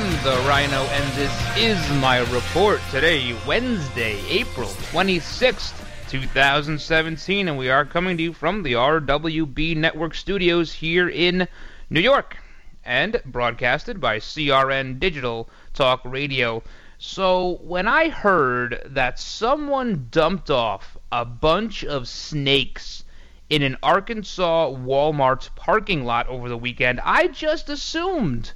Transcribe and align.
hello, 0.00 0.06
I 0.06 0.10
am 0.10 0.24
the 0.24 0.48
Rhino, 0.48 0.82
and 0.84 1.12
this 1.14 1.56
is 1.56 1.90
my 2.00 2.18
report 2.32 2.80
today, 2.90 3.34
Wednesday, 3.46 4.20
April 4.28 4.68
26th, 4.92 5.74
2017, 6.08 7.48
and 7.48 7.58
we 7.58 7.68
are 7.68 7.84
coming 7.84 8.16
to 8.16 8.22
you 8.22 8.32
from 8.32 8.62
the 8.62 8.74
RWB 8.74 9.76
Network 9.76 10.14
studios 10.14 10.72
here 10.72 11.08
in 11.08 11.48
New 11.90 12.00
York, 12.00 12.36
and 12.84 13.20
broadcasted 13.26 14.00
by 14.00 14.18
CRN 14.18 15.00
Digital 15.00 15.48
Talk 15.74 16.00
Radio. 16.04 16.62
So, 16.98 17.58
when 17.62 17.88
I 17.88 18.08
heard 18.08 18.80
that 18.86 19.18
someone 19.18 20.06
dumped 20.12 20.50
off 20.50 20.96
a 21.10 21.24
bunch 21.24 21.84
of 21.84 22.06
snakes 22.06 23.02
in 23.50 23.62
an 23.62 23.76
Arkansas 23.82 24.70
Walmart 24.70 25.52
parking 25.56 26.04
lot 26.04 26.28
over 26.28 26.48
the 26.48 26.56
weekend, 26.56 27.00
I 27.02 27.26
just 27.26 27.68
assumed 27.68 28.52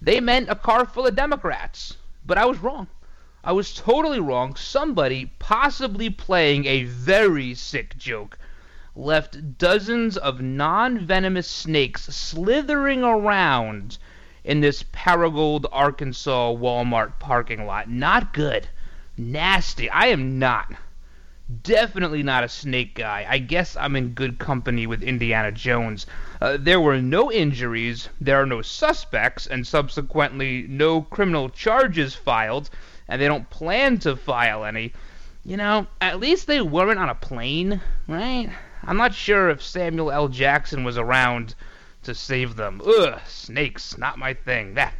they 0.00 0.20
meant 0.20 0.50
a 0.50 0.54
car 0.54 0.86
full 0.86 1.06
of 1.06 1.14
Democrats. 1.14 1.96
But 2.24 2.38
I 2.38 2.46
was 2.46 2.58
wrong. 2.58 2.88
I 3.42 3.52
was 3.52 3.74
totally 3.74 4.20
wrong. 4.20 4.56
Somebody, 4.56 5.32
possibly 5.38 6.10
playing 6.10 6.66
a 6.66 6.84
very 6.84 7.54
sick 7.54 7.96
joke, 7.96 8.38
left 8.94 9.58
dozens 9.58 10.16
of 10.16 10.40
non 10.40 10.98
venomous 10.98 11.48
snakes 11.48 12.02
slithering 12.04 13.02
around 13.02 13.98
in 14.44 14.60
this 14.60 14.82
Paragould, 14.82 15.66
Arkansas 15.72 16.54
Walmart 16.54 17.18
parking 17.18 17.66
lot. 17.66 17.88
Not 17.88 18.32
good. 18.32 18.68
Nasty. 19.16 19.90
I 19.90 20.06
am 20.06 20.38
not 20.38 20.72
definitely 21.62 22.22
not 22.22 22.44
a 22.44 22.48
snake 22.48 22.94
guy. 22.94 23.26
I 23.28 23.38
guess 23.38 23.76
I'm 23.76 23.96
in 23.96 24.10
good 24.10 24.38
company 24.38 24.86
with 24.86 25.02
Indiana 25.02 25.50
Jones. 25.50 26.06
Uh, 26.40 26.56
there 26.58 26.80
were 26.80 27.02
no 27.02 27.30
injuries, 27.30 28.08
there 28.18 28.40
are 28.40 28.46
no 28.46 28.62
suspects, 28.62 29.46
and 29.46 29.66
subsequently 29.66 30.64
no 30.68 31.02
criminal 31.02 31.50
charges 31.50 32.14
filed, 32.14 32.70
and 33.06 33.20
they 33.20 33.28
don't 33.28 33.50
plan 33.50 33.98
to 33.98 34.16
file 34.16 34.64
any. 34.64 34.90
You 35.44 35.58
know, 35.58 35.86
at 36.00 36.18
least 36.18 36.46
they 36.46 36.62
weren't 36.62 36.98
on 36.98 37.10
a 37.10 37.14
plane, 37.14 37.82
right? 38.08 38.50
I'm 38.82 38.96
not 38.96 39.12
sure 39.12 39.50
if 39.50 39.62
Samuel 39.62 40.10
L. 40.10 40.28
Jackson 40.28 40.82
was 40.82 40.96
around 40.96 41.54
to 42.04 42.14
save 42.14 42.56
them. 42.56 42.80
Ugh, 42.86 43.20
snakes, 43.26 43.98
not 43.98 44.18
my 44.18 44.32
thing. 44.32 44.72
That. 44.74 44.94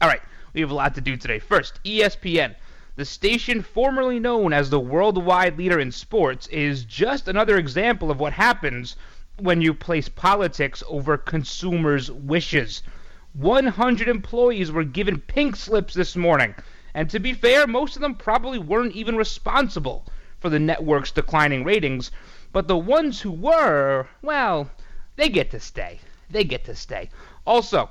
All 0.00 0.08
right, 0.08 0.22
we 0.52 0.60
have 0.60 0.70
a 0.70 0.74
lot 0.74 0.94
to 0.94 1.00
do 1.00 1.16
today. 1.16 1.40
First, 1.40 1.80
ESPN. 1.84 2.54
The 2.94 3.04
station 3.04 3.60
formerly 3.60 4.20
known 4.20 4.52
as 4.52 4.70
the 4.70 4.78
worldwide 4.78 5.58
leader 5.58 5.80
in 5.80 5.90
sports 5.90 6.46
is 6.46 6.84
just 6.84 7.26
another 7.26 7.56
example 7.58 8.12
of 8.12 8.20
what 8.20 8.34
happens 8.34 8.94
when 9.38 9.60
you 9.60 9.74
place 9.74 10.08
politics 10.08 10.82
over 10.86 11.16
consumers' 11.16 12.10
wishes. 12.10 12.82
100 13.32 14.08
employees 14.08 14.70
were 14.70 14.84
given 14.84 15.20
pink 15.20 15.56
slips 15.56 15.92
this 15.94 16.14
morning, 16.14 16.54
and 16.94 17.10
to 17.10 17.18
be 17.18 17.32
fair, 17.32 17.66
most 17.66 17.96
of 17.96 18.02
them 18.02 18.14
probably 18.14 18.58
weren't 18.58 18.94
even 18.94 19.16
responsible 19.16 20.06
for 20.38 20.48
the 20.48 20.60
network's 20.60 21.10
declining 21.10 21.64
ratings, 21.64 22.12
but 22.52 22.68
the 22.68 22.76
ones 22.76 23.22
who 23.22 23.32
were, 23.32 24.06
well, 24.22 24.70
they 25.16 25.28
get 25.28 25.50
to 25.50 25.58
stay. 25.58 25.98
They 26.30 26.44
get 26.44 26.64
to 26.66 26.76
stay. 26.76 27.10
Also, 27.44 27.90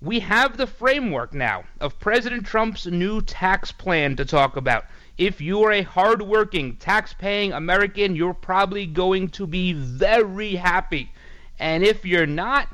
we 0.00 0.20
have 0.20 0.56
the 0.56 0.66
framework 0.66 1.32
now 1.32 1.64
of 1.80 1.98
President 1.98 2.46
Trump's 2.46 2.86
new 2.86 3.22
tax 3.22 3.72
plan 3.72 4.14
to 4.16 4.24
talk 4.24 4.56
about. 4.56 4.84
If 5.16 5.40
you 5.40 5.62
are 5.62 5.70
a 5.70 5.82
hardworking, 5.82 6.76
tax 6.76 7.14
paying 7.14 7.52
American, 7.52 8.16
you're 8.16 8.34
probably 8.34 8.84
going 8.84 9.28
to 9.28 9.46
be 9.46 9.72
very 9.72 10.56
happy. 10.56 11.12
And 11.58 11.84
if 11.84 12.04
you're 12.04 12.26
not, 12.26 12.68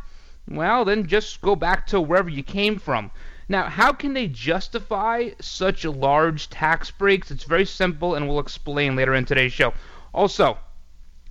well, 0.48 0.86
then 0.86 1.06
just 1.06 1.42
go 1.42 1.54
back 1.54 1.86
to 1.88 2.00
wherever 2.00 2.30
you 2.30 2.42
came 2.42 2.78
from. 2.78 3.10
Now, 3.50 3.64
how 3.68 3.92
can 3.92 4.14
they 4.14 4.26
justify 4.26 5.30
such 5.40 5.84
large 5.84 6.48
tax 6.48 6.90
breaks? 6.90 7.30
It's 7.30 7.44
very 7.44 7.66
simple, 7.66 8.14
and 8.14 8.26
we'll 8.26 8.38
explain 8.38 8.96
later 8.96 9.14
in 9.14 9.26
today's 9.26 9.52
show. 9.52 9.74
Also, 10.14 10.56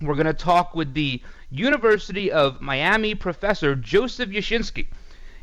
we're 0.00 0.14
going 0.14 0.26
to 0.26 0.32
talk 0.32 0.76
with 0.76 0.94
the 0.94 1.20
University 1.50 2.30
of 2.30 2.60
Miami 2.60 3.16
professor 3.16 3.74
Joseph 3.74 4.30
Uscinski. 4.30 4.86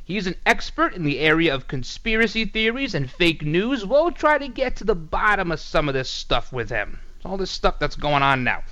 He's 0.07 0.25
an 0.25 0.35
expert 0.45 0.93
in 0.93 1.03
the 1.03 1.19
area 1.19 1.53
of 1.53 1.67
conspiracy 1.67 2.45
theories 2.45 2.95
and 2.95 3.11
fake 3.11 3.41
news. 3.41 3.85
We'll 3.85 4.11
try 4.11 4.37
to 4.37 4.47
get 4.47 4.77
to 4.77 4.85
the 4.85 4.95
bottom 4.95 5.51
of 5.51 5.59
some 5.59 5.89
of 5.89 5.93
this 5.93 6.09
stuff 6.09 6.53
with 6.53 6.69
him. 6.69 7.01
All 7.25 7.35
this 7.35 7.51
stuff 7.51 7.77
that's 7.77 7.97
going 7.97 8.23
on 8.23 8.45
now. 8.45 8.63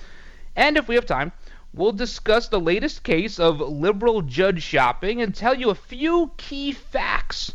And 0.56 0.78
if 0.78 0.88
we 0.88 0.96
have 0.96 1.06
time, 1.06 1.34
we'll 1.74 1.92
discuss 1.92 2.48
the 2.48 2.62
latest 2.62 3.04
case 3.04 3.38
of 3.38 3.60
liberal 3.60 4.22
judge 4.22 4.64
shopping 4.64 5.22
and 5.22 5.36
tell 5.36 5.56
you 5.56 5.70
a 5.72 5.76
few 5.76 6.32
key 6.38 6.72
facts 6.72 7.54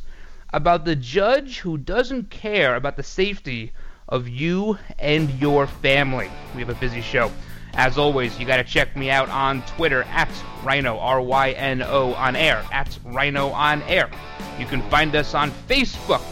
about 0.53 0.85
the 0.85 0.95
judge 0.95 1.61
who 1.61 1.79
doesn't 1.79 2.29
care 2.29 2.77
about 2.77 2.99
the 2.99 3.03
safety 3.03 3.73
of 4.07 4.29
you 4.29 4.77
and 4.99 5.31
your 5.41 5.67
family. 5.67 6.31
We 6.55 6.61
have 6.61 6.69
a 6.69 6.75
busy 6.75 7.01
show. 7.01 7.33
As 7.75 7.98
always, 7.98 8.38
you 8.38 8.47
got 8.47 8.56
to 8.56 8.64
check 8.64 8.97
me 8.97 9.10
out 9.10 9.28
on 9.28 9.62
Twitter 9.62 10.03
at 10.04 10.31
Rhino, 10.62 10.98
R 10.98 11.20
Y 11.20 11.53
N 11.53 11.82
O 11.82 12.14
on 12.14 12.36
air, 12.36 12.64
at 12.72 12.98
Rhino 13.04 13.48
on 13.50 13.82
air. 13.82 14.10
You 14.58 14.66
can 14.66 14.82
find 14.91 15.14
us 15.14 15.34
on 15.34 15.50
Facebook. 15.69 16.22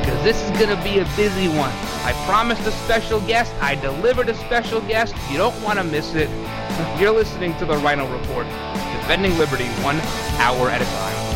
because 0.00 0.22
this 0.24 0.42
is 0.42 0.50
going 0.58 0.76
to 0.76 0.82
be 0.82 0.98
a 0.98 1.04
busy 1.16 1.48
one. 1.48 1.70
I 2.02 2.12
promised 2.26 2.66
a 2.66 2.72
special 2.72 3.20
guest. 3.20 3.52
I 3.60 3.74
delivered 3.74 4.28
a 4.28 4.34
special 4.34 4.80
guest. 4.80 5.14
You 5.30 5.36
don't 5.36 5.60
want 5.62 5.78
to 5.78 5.84
miss 5.84 6.14
it. 6.14 6.28
You're 7.00 7.12
listening 7.12 7.54
to 7.58 7.66
the 7.66 7.76
Rhino 7.76 8.10
Report, 8.10 8.46
defending 9.00 9.36
liberty 9.38 9.66
one 9.82 10.00
hour 10.40 10.70
at 10.70 10.80
a 10.80 10.86
time. 10.86 11.29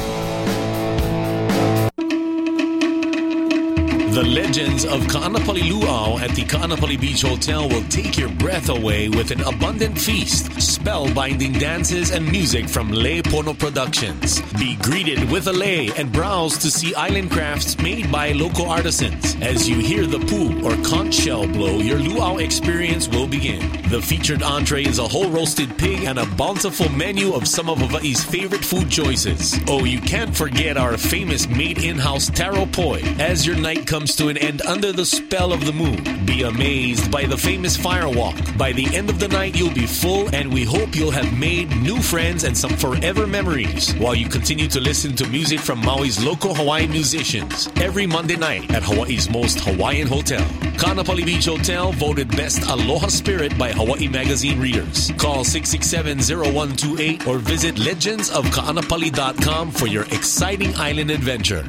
The 4.14 4.22
legends 4.22 4.84
of 4.84 5.08
Ka'anapali 5.08 5.68
Luau 5.68 6.18
at 6.18 6.30
the 6.36 6.44
Ka'anapali 6.44 7.00
Beach 7.00 7.22
Hotel 7.22 7.68
will 7.68 7.82
take 7.88 8.16
your 8.16 8.28
breath 8.28 8.68
away 8.68 9.08
with 9.08 9.32
an 9.32 9.40
abundant 9.40 9.98
feast, 9.98 10.50
spellbinding 10.50 11.58
dances, 11.58 12.12
and 12.12 12.24
music 12.30 12.68
from 12.68 12.92
Lei 12.92 13.22
Pono 13.22 13.58
Productions. 13.58 14.40
Be 14.52 14.76
greeted 14.76 15.28
with 15.32 15.48
a 15.48 15.52
lei 15.52 15.90
and 15.96 16.12
browse 16.12 16.56
to 16.58 16.70
see 16.70 16.94
island 16.94 17.32
crafts 17.32 17.76
made 17.78 18.12
by 18.12 18.30
local 18.30 18.70
artisans. 18.70 19.34
As 19.42 19.68
you 19.68 19.80
hear 19.80 20.06
the 20.06 20.20
poop 20.20 20.62
or 20.62 20.80
conch 20.84 21.14
shell 21.14 21.48
blow, 21.48 21.78
your 21.78 21.98
luau 21.98 22.36
experience 22.36 23.08
will 23.08 23.26
begin. 23.26 23.68
The 23.88 24.00
featured 24.00 24.44
entree 24.44 24.84
is 24.84 25.00
a 25.00 25.08
whole 25.08 25.28
roasted 25.28 25.76
pig 25.76 26.04
and 26.04 26.20
a 26.20 26.26
bountiful 26.36 26.88
menu 26.90 27.34
of 27.34 27.48
some 27.48 27.68
of 27.68 27.78
Hawaii's 27.78 28.22
favorite 28.22 28.64
food 28.64 28.88
choices. 28.88 29.58
Oh, 29.66 29.84
you 29.84 30.00
can't 30.00 30.36
forget 30.36 30.76
our 30.76 30.96
famous 30.96 31.48
made 31.48 31.82
in-house 31.82 32.30
taro 32.30 32.66
poi. 32.66 33.00
As 33.18 33.44
your 33.44 33.56
night 33.56 33.88
comes 33.88 34.03
to 34.12 34.28
an 34.28 34.36
end 34.36 34.60
under 34.62 34.92
the 34.92 35.06
spell 35.06 35.52
of 35.52 35.64
the 35.64 35.72
moon, 35.72 36.26
be 36.26 36.42
amazed 36.42 37.10
by 37.10 37.24
the 37.24 37.36
famous 37.36 37.76
firewalk. 37.76 38.58
By 38.58 38.72
the 38.72 38.86
end 38.94 39.08
of 39.08 39.18
the 39.18 39.28
night, 39.28 39.56
you'll 39.56 39.72
be 39.72 39.86
full, 39.86 40.28
and 40.34 40.52
we 40.52 40.64
hope 40.64 40.94
you'll 40.94 41.10
have 41.10 41.38
made 41.38 41.74
new 41.76 42.00
friends 42.02 42.44
and 42.44 42.56
some 42.56 42.76
forever 42.76 43.26
memories 43.26 43.94
while 43.94 44.14
you 44.14 44.28
continue 44.28 44.68
to 44.68 44.80
listen 44.80 45.14
to 45.16 45.26
music 45.28 45.60
from 45.60 45.80
Maui's 45.80 46.22
local 46.24 46.54
Hawaiian 46.54 46.90
musicians 46.90 47.68
every 47.76 48.06
Monday 48.06 48.36
night 48.36 48.70
at 48.72 48.82
Hawaii's 48.82 49.30
most 49.30 49.60
Hawaiian 49.60 50.08
hotel. 50.08 50.44
Ka'anapali 50.76 51.24
Beach 51.24 51.46
Hotel 51.46 51.92
voted 51.92 52.28
Best 52.36 52.62
Aloha 52.68 53.08
Spirit 53.08 53.56
by 53.56 53.72
Hawaii 53.72 54.08
Magazine 54.08 54.60
readers. 54.60 55.10
Call 55.18 55.44
667-0128 55.44 57.26
or 57.26 57.38
visit 57.38 57.76
legendsofka'anapali.com 57.76 59.70
for 59.70 59.86
your 59.86 60.04
exciting 60.04 60.74
island 60.74 61.10
adventure. 61.10 61.64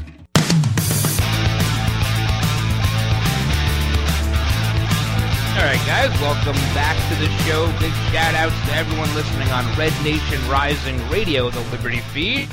Right, 5.66 5.82
guys, 5.88 6.12
welcome 6.22 6.54
back 6.76 6.96
to 7.10 7.16
the 7.20 7.28
show. 7.44 7.66
Big 7.80 7.92
shout 8.12 8.36
outs 8.36 8.54
to 8.68 8.76
everyone 8.76 9.12
listening 9.16 9.50
on 9.50 9.66
Red 9.76 9.92
Nation 10.04 10.40
Rising 10.48 10.96
Radio, 11.10 11.50
the 11.50 11.62
Liberty 11.72 12.02
feed, 12.14 12.48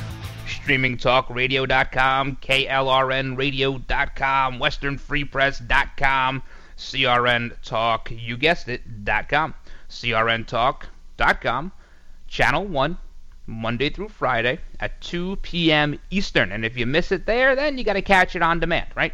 streamingtalkradio.com, 0.46 2.36
KLRNradio.com, 2.36 4.58
westernfreepress.com, 4.58 6.42
CRN 6.78 7.54
Talk, 7.62 8.10
you 8.10 8.38
guessed 8.38 8.70
it, 8.70 9.04
dot 9.04 9.28
.com, 9.28 9.52
CRN 9.90 10.46
CRNTalk.com, 10.46 11.70
Channel 12.28 12.64
1, 12.64 12.96
Monday 13.46 13.90
through 13.90 14.08
Friday 14.08 14.58
at 14.80 14.98
2 15.02 15.36
p.m. 15.42 16.00
Eastern. 16.08 16.50
And 16.50 16.64
if 16.64 16.78
you 16.78 16.86
miss 16.86 17.12
it 17.12 17.26
there, 17.26 17.54
then 17.54 17.76
you 17.76 17.84
got 17.84 17.92
to 17.92 18.00
catch 18.00 18.34
it 18.36 18.42
on 18.42 18.58
demand, 18.58 18.88
right? 18.96 19.12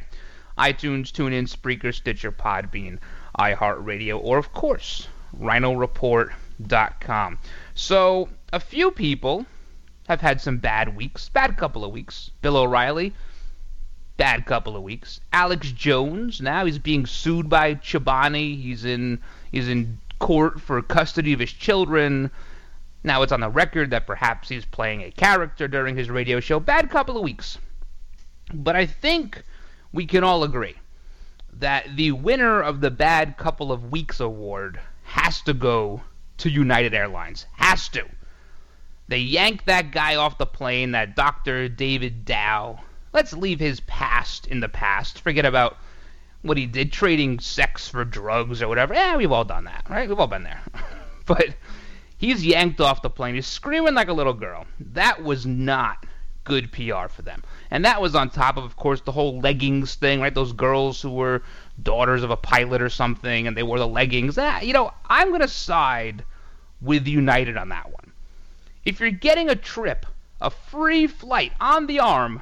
iTunes, 0.56 1.10
TuneIn, 1.10 1.48
Spreaker, 1.48 1.92
Stitcher, 1.94 2.32
Podbean, 2.32 2.98
iHeartRadio, 3.38 4.20
or 4.22 4.38
of 4.38 4.52
course, 4.52 5.08
RhinoReport.com. 5.40 7.38
So, 7.74 8.28
a 8.52 8.60
few 8.60 8.90
people 8.90 9.46
have 10.08 10.20
had 10.20 10.40
some 10.40 10.58
bad 10.58 10.96
weeks, 10.96 11.28
bad 11.28 11.56
couple 11.56 11.84
of 11.84 11.92
weeks. 11.92 12.30
Bill 12.42 12.56
O'Reilly, 12.56 13.12
bad 14.16 14.46
couple 14.46 14.74
of 14.76 14.82
weeks. 14.82 15.20
Alex 15.32 15.70
Jones, 15.70 16.40
now 16.40 16.64
he's 16.64 16.78
being 16.78 17.06
sued 17.06 17.48
by 17.48 17.74
Chobani. 17.74 18.60
He's 18.60 18.84
in 18.84 19.20
he's 19.52 19.68
in 19.68 19.98
court 20.18 20.60
for 20.60 20.82
custody 20.82 21.32
of 21.32 21.40
his 21.40 21.52
children. 21.52 22.30
Now 23.04 23.22
it's 23.22 23.32
on 23.32 23.40
the 23.40 23.48
record 23.48 23.90
that 23.90 24.06
perhaps 24.06 24.48
he's 24.48 24.64
playing 24.64 25.02
a 25.02 25.10
character 25.10 25.68
during 25.68 25.96
his 25.96 26.10
radio 26.10 26.40
show. 26.40 26.58
Bad 26.58 26.90
couple 26.90 27.16
of 27.16 27.22
weeks. 27.22 27.58
But 28.52 28.74
I 28.74 28.86
think 28.86 29.44
we 29.92 30.06
can 30.06 30.24
all 30.24 30.42
agree 30.42 30.74
that 31.58 31.96
the 31.96 32.12
winner 32.12 32.60
of 32.60 32.80
the 32.80 32.90
Bad 32.90 33.36
Couple 33.36 33.72
of 33.72 33.90
Weeks 33.90 34.20
award 34.20 34.80
has 35.02 35.40
to 35.42 35.54
go 35.54 36.02
to 36.38 36.50
United 36.50 36.94
Airlines. 36.94 37.46
Has 37.56 37.88
to. 37.90 38.04
They 39.08 39.18
yanked 39.18 39.66
that 39.66 39.90
guy 39.90 40.16
off 40.16 40.38
the 40.38 40.46
plane, 40.46 40.92
that 40.92 41.16
Dr. 41.16 41.68
David 41.68 42.24
Dao. 42.24 42.78
Let's 43.12 43.32
leave 43.32 43.58
his 43.58 43.80
past 43.80 44.46
in 44.46 44.60
the 44.60 44.68
past. 44.68 45.20
Forget 45.20 45.46
about 45.46 45.78
what 46.42 46.58
he 46.58 46.66
did, 46.66 46.92
trading 46.92 47.40
sex 47.40 47.88
for 47.88 48.04
drugs 48.04 48.62
or 48.62 48.68
whatever. 48.68 48.94
Yeah, 48.94 49.16
we've 49.16 49.32
all 49.32 49.44
done 49.44 49.64
that, 49.64 49.86
right? 49.88 50.08
We've 50.08 50.18
all 50.18 50.26
been 50.26 50.44
there. 50.44 50.60
but 51.26 51.56
he's 52.16 52.44
yanked 52.44 52.80
off 52.80 53.02
the 53.02 53.10
plane. 53.10 53.34
He's 53.34 53.46
screaming 53.46 53.94
like 53.94 54.08
a 54.08 54.12
little 54.12 54.34
girl. 54.34 54.66
That 54.78 55.22
was 55.22 55.46
not 55.46 56.04
good 56.44 56.70
PR 56.70 57.08
for 57.08 57.22
them. 57.22 57.42
And 57.70 57.84
that 57.84 58.00
was 58.00 58.14
on 58.14 58.30
top 58.30 58.56
of, 58.56 58.64
of 58.64 58.76
course, 58.76 59.00
the 59.02 59.12
whole 59.12 59.40
leggings 59.40 59.94
thing, 59.94 60.20
right? 60.20 60.34
Those 60.34 60.52
girls 60.52 61.02
who 61.02 61.10
were 61.10 61.42
daughters 61.82 62.22
of 62.22 62.30
a 62.30 62.36
pilot 62.36 62.80
or 62.80 62.88
something, 62.88 63.46
and 63.46 63.56
they 63.56 63.62
wore 63.62 63.78
the 63.78 63.86
leggings. 63.86 64.38
Ah, 64.38 64.60
you 64.60 64.72
know, 64.72 64.92
I'm 65.06 65.28
going 65.28 65.42
to 65.42 65.48
side 65.48 66.24
with 66.80 67.06
United 67.06 67.56
on 67.56 67.68
that 67.68 67.92
one. 67.92 68.12
If 68.84 69.00
you're 69.00 69.10
getting 69.10 69.50
a 69.50 69.56
trip, 69.56 70.06
a 70.40 70.50
free 70.50 71.06
flight 71.06 71.52
on 71.60 71.86
the 71.86 72.00
arm, 72.00 72.40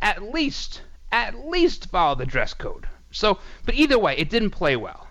at 0.00 0.22
least, 0.22 0.82
at 1.12 1.46
least 1.46 1.90
follow 1.90 2.14
the 2.14 2.24
dress 2.24 2.54
code. 2.54 2.86
So, 3.10 3.38
but 3.66 3.74
either 3.74 3.98
way, 3.98 4.16
it 4.16 4.30
didn't 4.30 4.50
play 4.50 4.76
well. 4.76 5.08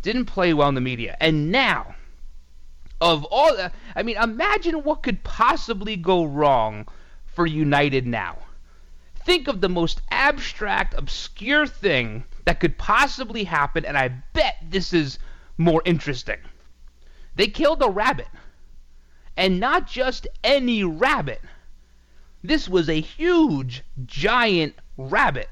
Didn't 0.00 0.26
play 0.26 0.54
well 0.54 0.68
in 0.68 0.74
the 0.74 0.80
media. 0.80 1.16
And 1.20 1.50
now, 1.50 1.96
of 3.00 3.24
all, 3.24 3.56
I 3.94 4.02
mean, 4.02 4.16
imagine 4.16 4.84
what 4.84 5.02
could 5.02 5.24
possibly 5.24 5.96
go 5.96 6.24
wrong 6.24 6.86
for 7.26 7.46
United 7.46 8.06
now. 8.06 8.38
Think 9.24 9.48
of 9.48 9.60
the 9.60 9.68
most 9.68 10.02
abstract, 10.10 10.94
obscure 10.94 11.66
thing 11.66 12.24
that 12.44 12.60
could 12.60 12.76
possibly 12.76 13.44
happen, 13.44 13.84
and 13.84 13.96
I 13.96 14.08
bet 14.08 14.56
this 14.68 14.92
is 14.92 15.18
more 15.56 15.82
interesting. 15.84 16.38
They 17.34 17.46
killed 17.46 17.82
a 17.82 17.88
rabbit. 17.88 18.28
And 19.36 19.58
not 19.58 19.88
just 19.88 20.28
any 20.44 20.84
rabbit. 20.84 21.40
This 22.42 22.68
was 22.68 22.88
a 22.88 23.00
huge, 23.00 23.82
giant 24.04 24.74
rabbit. 24.96 25.48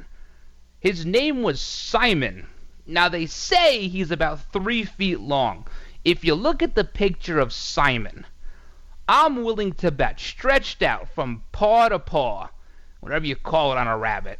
His 0.78 1.06
name 1.06 1.42
was 1.42 1.60
Simon. 1.60 2.46
Now, 2.86 3.08
they 3.08 3.26
say 3.26 3.88
he's 3.88 4.10
about 4.10 4.52
three 4.52 4.84
feet 4.84 5.20
long. 5.20 5.66
If 6.04 6.24
you 6.24 6.34
look 6.34 6.62
at 6.62 6.74
the 6.74 6.84
picture 6.84 7.38
of 7.38 7.52
Simon, 7.52 8.26
I'm 9.08 9.42
willing 9.42 9.72
to 9.74 9.90
bet, 9.90 10.20
stretched 10.20 10.82
out 10.82 11.08
from 11.08 11.42
paw 11.52 11.88
to 11.88 11.98
paw, 11.98 12.48
whatever 13.02 13.26
you 13.26 13.34
call 13.34 13.72
it 13.72 13.78
on 13.78 13.88
a 13.88 13.98
rabbit, 13.98 14.38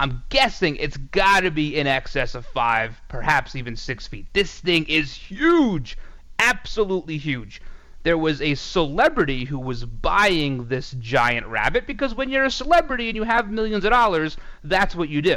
I'm 0.00 0.22
guessing 0.30 0.76
it's 0.76 0.96
got 0.96 1.40
to 1.40 1.50
be 1.50 1.76
in 1.76 1.86
excess 1.86 2.34
of 2.34 2.46
five, 2.46 2.98
perhaps 3.08 3.54
even 3.54 3.76
six 3.76 4.06
feet. 4.06 4.26
This 4.32 4.58
thing 4.58 4.86
is 4.86 5.12
huge, 5.12 5.98
absolutely 6.38 7.18
huge. 7.18 7.60
There 8.04 8.16
was 8.16 8.40
a 8.40 8.54
celebrity 8.54 9.44
who 9.44 9.58
was 9.58 9.84
buying 9.84 10.68
this 10.68 10.92
giant 10.98 11.46
rabbit 11.46 11.86
because 11.86 12.14
when 12.14 12.30
you're 12.30 12.46
a 12.46 12.50
celebrity 12.50 13.08
and 13.08 13.16
you 13.16 13.24
have 13.24 13.50
millions 13.50 13.84
of 13.84 13.90
dollars, 13.90 14.38
that's 14.64 14.96
what 14.96 15.10
you 15.10 15.20
do. 15.20 15.36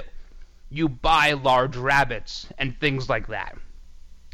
You 0.69 0.87
buy 0.87 1.33
large 1.33 1.75
rabbits 1.75 2.47
and 2.57 2.79
things 2.79 3.09
like 3.09 3.27
that. 3.27 3.57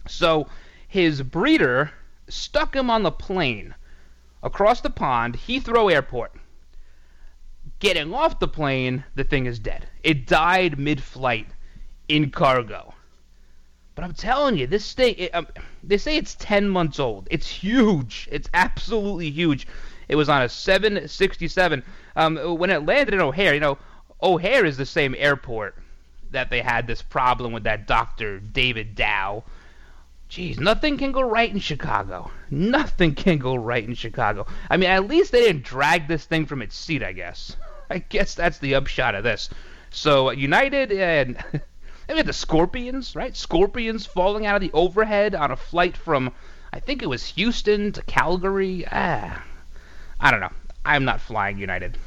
So 0.08 0.48
his 0.88 1.24
breeder 1.24 1.92
stuck 2.30 2.76
him 2.76 2.92
on 2.92 3.02
the 3.02 3.12
plane 3.12 3.74
across 4.44 4.82
the 4.82 4.92
pond, 4.92 5.36
Heathrow 5.36 5.92
Airport. 5.92 6.34
Getting 7.80 8.14
off 8.14 8.40
the 8.40 8.48
plane, 8.48 9.04
the 9.16 9.24
thing 9.24 9.46
is 9.46 9.60
dead. 9.60 9.88
It 10.04 10.26
died 10.26 10.80
mid 10.80 11.02
flight 11.02 11.48
in 12.08 12.32
cargo. 12.32 12.94
But 13.94 14.04
I'm 14.04 14.14
telling 14.14 14.58
you, 14.58 14.68
this 14.68 14.94
thing, 14.94 15.16
it, 15.18 15.36
um, 15.36 15.48
they 15.84 15.98
say 15.98 16.18
it's 16.18 16.36
10 16.36 16.70
months 16.70 17.00
old. 17.00 17.28
It's 17.32 17.48
huge. 17.48 18.28
It's 18.32 18.50
absolutely 18.54 19.30
huge. 19.30 19.68
It 20.08 20.16
was 20.16 20.30
on 20.30 20.42
a 20.42 20.50
767. 20.50 21.84
Um, 22.16 22.38
when 22.58 22.70
it 22.70 22.86
landed 22.86 23.14
in 23.14 23.22
O'Hare, 23.22 23.54
you 23.54 23.60
know, 23.60 23.78
O'Hare 24.22 24.66
is 24.66 24.78
the 24.78 24.86
same 24.86 25.16
airport 25.18 25.76
that 26.32 26.50
they 26.50 26.62
had 26.62 26.88
this 26.88 27.02
problem 27.02 27.54
with 27.54 27.64
that 27.64 27.88
doctor, 27.88 28.40
David 28.40 28.96
Dao. 28.96 29.44
Jeez, 30.30 30.60
nothing 30.60 30.98
can 30.98 31.12
go 31.12 31.22
right 31.22 31.52
in 31.52 31.60
Chicago. 31.60 32.32
Nothing 32.52 33.16
can 33.16 33.38
go 33.38 33.56
right 33.56 33.84
in 33.84 33.94
Chicago. 33.94 34.46
I 34.70 34.78
mean, 34.78 34.90
at 34.90 35.08
least 35.08 35.32
they 35.32 35.42
didn't 35.42 35.64
drag 35.64 36.08
this 36.08 36.26
thing 36.26 36.46
from 36.46 36.62
its 36.62 36.76
seat, 36.76 37.02
I 37.02 37.14
guess. 37.14 37.56
I 37.90 38.00
guess 38.00 38.36
that's 38.36 38.60
the 38.60 38.76
upshot 38.76 39.16
of 39.16 39.24
this. 39.24 39.50
So, 39.90 40.32
United 40.32 40.92
and. 40.92 41.44
we 42.10 42.22
the 42.22 42.34
Scorpions, 42.34 43.16
right? 43.16 43.36
Scorpions 43.36 44.06
falling 44.06 44.46
out 44.46 44.56
of 44.56 44.62
the 44.62 44.72
overhead 44.74 45.36
on 45.36 45.52
a 45.52 45.58
flight 45.58 45.98
from, 45.98 46.32
I 46.72 46.80
think 46.80 47.02
it 47.02 47.10
was 47.10 47.26
Houston 47.26 47.92
to 47.94 48.02
Calgary. 48.04 48.86
Ah, 48.90 49.44
I 50.20 50.32
don't 50.32 50.40
know. 50.40 50.54
I'm 50.86 51.04
not 51.04 51.20
flying 51.20 51.58
United. 51.58 51.98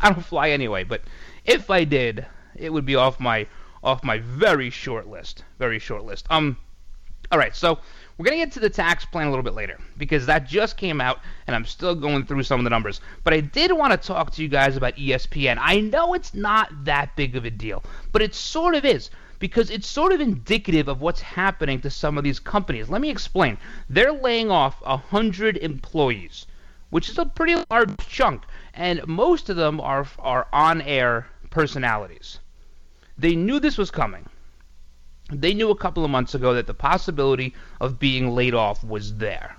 I 0.00 0.10
don't 0.10 0.24
fly 0.24 0.50
anyway, 0.50 0.84
but 0.84 1.02
if 1.44 1.70
I 1.70 1.84
did, 1.84 2.26
it 2.56 2.72
would 2.72 2.86
be 2.86 2.96
off 2.96 3.20
my 3.20 3.46
off 3.84 4.02
my 4.04 4.18
very 4.18 4.70
short 4.70 5.06
list. 5.06 5.44
Very 5.58 5.78
short 5.78 6.04
list. 6.04 6.26
Um, 6.30 6.56
all 7.30 7.38
right. 7.38 7.54
So 7.54 7.78
We're 8.16 8.26
going 8.26 8.38
to 8.38 8.44
get 8.44 8.52
to 8.54 8.60
the 8.60 8.70
tax 8.70 9.04
plan 9.04 9.26
a 9.26 9.30
little 9.30 9.42
bit 9.42 9.54
later 9.54 9.78
because 9.96 10.26
that 10.26 10.46
just 10.46 10.76
came 10.76 11.00
out 11.00 11.20
and 11.46 11.56
I'm 11.56 11.64
still 11.64 11.94
going 11.94 12.26
through 12.26 12.42
some 12.42 12.60
of 12.60 12.64
the 12.64 12.70
numbers. 12.70 13.00
But 13.24 13.32
I 13.32 13.40
did 13.40 13.72
want 13.72 13.92
to 13.92 13.96
talk 13.96 14.32
to 14.32 14.42
you 14.42 14.48
guys 14.48 14.76
about 14.76 14.96
ESPN. 14.96 15.58
I 15.60 15.80
know 15.80 16.14
it's 16.14 16.34
not 16.34 16.84
that 16.84 17.16
big 17.16 17.36
of 17.36 17.44
a 17.44 17.50
deal, 17.50 17.82
but 18.12 18.22
it 18.22 18.34
sort 18.34 18.74
of 18.74 18.84
is 18.84 19.10
because 19.38 19.70
it's 19.70 19.88
sort 19.88 20.12
of 20.12 20.20
indicative 20.20 20.86
of 20.86 21.00
what's 21.00 21.20
happening 21.20 21.80
to 21.80 21.90
some 21.90 22.16
of 22.16 22.22
these 22.22 22.38
companies. 22.38 22.88
Let 22.88 23.00
me 23.00 23.10
explain. 23.10 23.58
They're 23.88 24.12
laying 24.12 24.50
off 24.52 24.80
100 24.82 25.56
employees, 25.56 26.46
which 26.90 27.08
is 27.08 27.18
a 27.18 27.26
pretty 27.26 27.56
large 27.70 27.96
chunk, 28.06 28.44
and 28.74 29.04
most 29.06 29.48
of 29.48 29.56
them 29.56 29.80
are 29.80 30.06
are 30.20 30.46
on-air 30.52 31.26
personalities. 31.50 32.38
They 33.18 33.34
knew 33.34 33.58
this 33.58 33.78
was 33.78 33.90
coming. 33.90 34.28
They 35.40 35.54
knew 35.54 35.70
a 35.70 35.76
couple 35.76 36.04
of 36.04 36.10
months 36.10 36.34
ago 36.34 36.54
that 36.54 36.66
the 36.66 36.74
possibility 36.74 37.54
of 37.80 37.98
being 37.98 38.34
laid 38.34 38.54
off 38.54 38.84
was 38.84 39.16
there. 39.16 39.56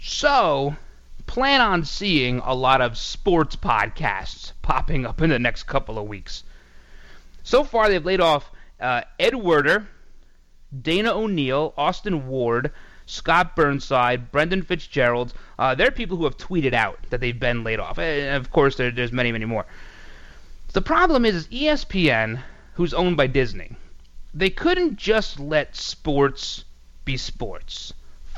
So, 0.00 0.76
plan 1.26 1.60
on 1.60 1.84
seeing 1.84 2.40
a 2.44 2.54
lot 2.54 2.80
of 2.80 2.98
sports 2.98 3.54
podcasts 3.54 4.52
popping 4.62 5.06
up 5.06 5.20
in 5.20 5.30
the 5.30 5.38
next 5.38 5.64
couple 5.64 5.98
of 5.98 6.08
weeks. 6.08 6.42
So 7.42 7.64
far, 7.64 7.88
they've 7.88 8.04
laid 8.04 8.20
off 8.20 8.50
uh, 8.80 9.02
Ed 9.18 9.36
Werder, 9.36 9.86
Dana 10.82 11.12
O'Neill, 11.12 11.74
Austin 11.76 12.26
Ward, 12.26 12.72
Scott 13.06 13.56
Burnside, 13.56 14.30
Brendan 14.30 14.62
Fitzgerald. 14.62 15.32
Uh, 15.58 15.74
they're 15.74 15.90
people 15.90 16.16
who 16.16 16.24
have 16.24 16.36
tweeted 16.36 16.74
out 16.74 16.98
that 17.10 17.20
they've 17.20 17.38
been 17.38 17.64
laid 17.64 17.80
off. 17.80 17.98
And 17.98 18.36
of 18.36 18.50
course, 18.50 18.76
there, 18.76 18.90
there's 18.90 19.12
many, 19.12 19.32
many 19.32 19.44
more. 19.44 19.64
The 20.72 20.82
problem 20.82 21.24
is, 21.24 21.34
is 21.34 21.48
ESPN, 21.48 22.40
who's 22.74 22.92
owned 22.92 23.16
by 23.16 23.26
Disney, 23.26 23.76
they 24.38 24.50
couldn't 24.50 24.96
just 24.96 25.40
let 25.40 25.74
sports 25.74 26.64
be 27.04 27.16
sports, 27.16 27.92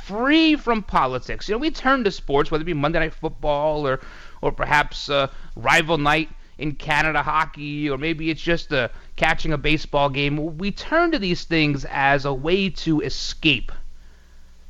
free 0.05 0.57
from 0.57 0.83
politics. 0.83 1.47
You 1.47 1.55
know, 1.55 1.59
we 1.59 1.71
turn 1.71 2.05
to 2.05 2.11
sports, 2.11 2.51
whether 2.51 2.63
it 2.63 2.65
be 2.65 2.73
Monday 2.73 3.01
Night 3.01 3.13
Football 3.13 3.87
or, 3.87 4.01
or 4.41 4.51
perhaps 4.51 5.11
uh, 5.11 5.27
rival 5.57 5.99
night 5.99 6.31
in 6.57 6.75
Canada 6.75 7.23
hockey, 7.23 7.91
or 7.91 7.99
maybe 7.99 8.31
it's 8.31 8.41
just 8.41 8.73
uh, 8.73 8.89
catching 9.17 9.53
a 9.53 9.59
baseball 9.59 10.09
game. 10.09 10.57
We 10.57 10.71
turn 10.71 11.13
to 11.13 11.19
these 11.19 11.45
things 11.45 11.85
as 11.91 12.25
a 12.25 12.33
way 12.33 12.71
to 12.71 13.03
escape 13.03 13.71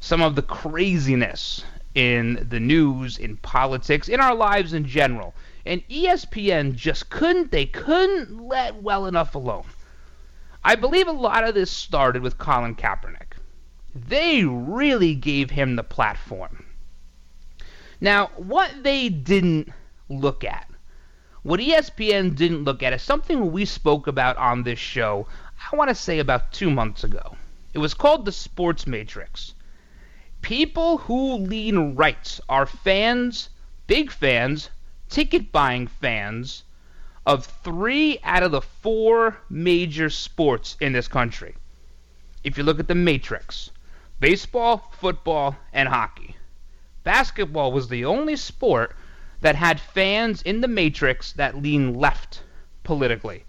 some 0.01 0.23
of 0.23 0.35
the 0.35 0.43
craziness 0.43 1.63
in 1.95 2.45
the 2.51 2.59
news, 2.59 3.19
in 3.19 3.37
politics, 3.37 4.09
in 4.09 4.19
our 4.19 4.35
lives 4.35 4.73
in 4.73 4.85
general. 4.85 5.35
And 5.65 5.87
ESPN 5.89 6.75
just 6.75 7.09
couldn't, 7.09 7.53
they 7.53 7.67
couldn't 7.67 8.49
let 8.49 8.83
well 8.83 9.07
enough 9.07 9.37
alone. 9.37 9.67
I 10.63 10.75
believe 10.75 11.09
a 11.09 11.13
lot 11.13 11.45
of 11.45 11.55
this 11.55 11.71
started 11.71 12.23
with 12.23 12.37
Colin 12.37 12.75
Kaepernick. 12.75 13.33
They 13.95 14.45
really 14.45 15.15
gave 15.15 15.51
him 15.51 15.75
the 15.77 15.83
platform. 15.83 16.67
Now, 17.99 18.31
what 18.37 18.83
they 18.83 19.09
didn't 19.09 19.73
look 20.11 20.45
at, 20.45 20.71
what 21.43 21.61
ESPN 21.61 22.37
didn't 22.37 22.65
look 22.65 22.83
at, 22.83 22.93
is 22.93 23.03
something 23.03 23.53
we 23.53 23.65
spoke 23.65 24.07
about 24.07 24.37
on 24.37 24.63
this 24.63 24.79
show, 24.79 25.27
I 25.73 25.77
want 25.77 25.89
to 25.89 25.95
say 25.95 26.19
about 26.19 26.53
two 26.53 26.71
months 26.71 27.05
ago. 27.05 27.37
It 27.73 27.79
was 27.79 27.95
called 27.95 28.27
the 28.27 28.33
Sports 28.33 28.87
Matrix. 28.87 29.55
People 30.43 30.99
who 30.99 31.37
lean 31.37 31.95
right 31.95 32.41
are 32.49 32.67
fans, 32.67 33.49
big 33.87 34.11
fans, 34.11 34.69
ticket 35.09 35.53
buying 35.53 35.87
fans 35.87 36.65
of 37.31 37.47
three 37.47 38.19
out 38.25 38.43
of 38.43 38.51
the 38.51 38.61
four 38.61 39.39
major 39.49 40.11
sports 40.11 40.77
in 40.81 40.93
this 40.93 41.07
country. 41.07 41.55
If 42.43 42.59
you 42.59 42.65
look 42.65 42.81
at 42.81 42.89
the 42.89 42.95
matrix 42.97 43.71
baseball, 44.19 44.91
football, 44.99 45.57
and 45.73 45.89
hockey. 45.89 46.35
Basketball 47.05 47.71
was 47.71 47.87
the 47.87 48.05
only 48.05 48.35
sport 48.35 48.97
that 49.43 49.55
had 49.55 49.79
fans 49.79 50.43
in 50.43 50.61
the 50.61 50.67
matrix 50.67 51.33
that 51.35 51.63
lean 51.63 51.95
left 51.95 52.43
politically. 52.83 53.45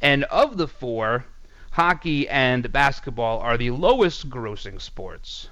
And 0.00 0.24
of 0.24 0.56
the 0.56 0.66
four, 0.66 1.26
hockey 1.72 2.26
and 2.30 2.72
basketball 2.72 3.40
are 3.40 3.58
the 3.58 3.72
lowest 3.72 4.30
grossing 4.30 4.80
sports. 4.80 5.50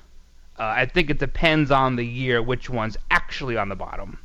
Uh, 0.59 0.62
I 0.64 0.87
think 0.87 1.11
it 1.11 1.19
depends 1.19 1.71
on 1.71 1.97
the 1.97 2.07
year 2.07 2.43
which 2.43 2.71
one's 2.71 2.97
actually 3.11 3.59
on 3.59 3.69
the 3.69 3.76
bottom. 3.76 4.19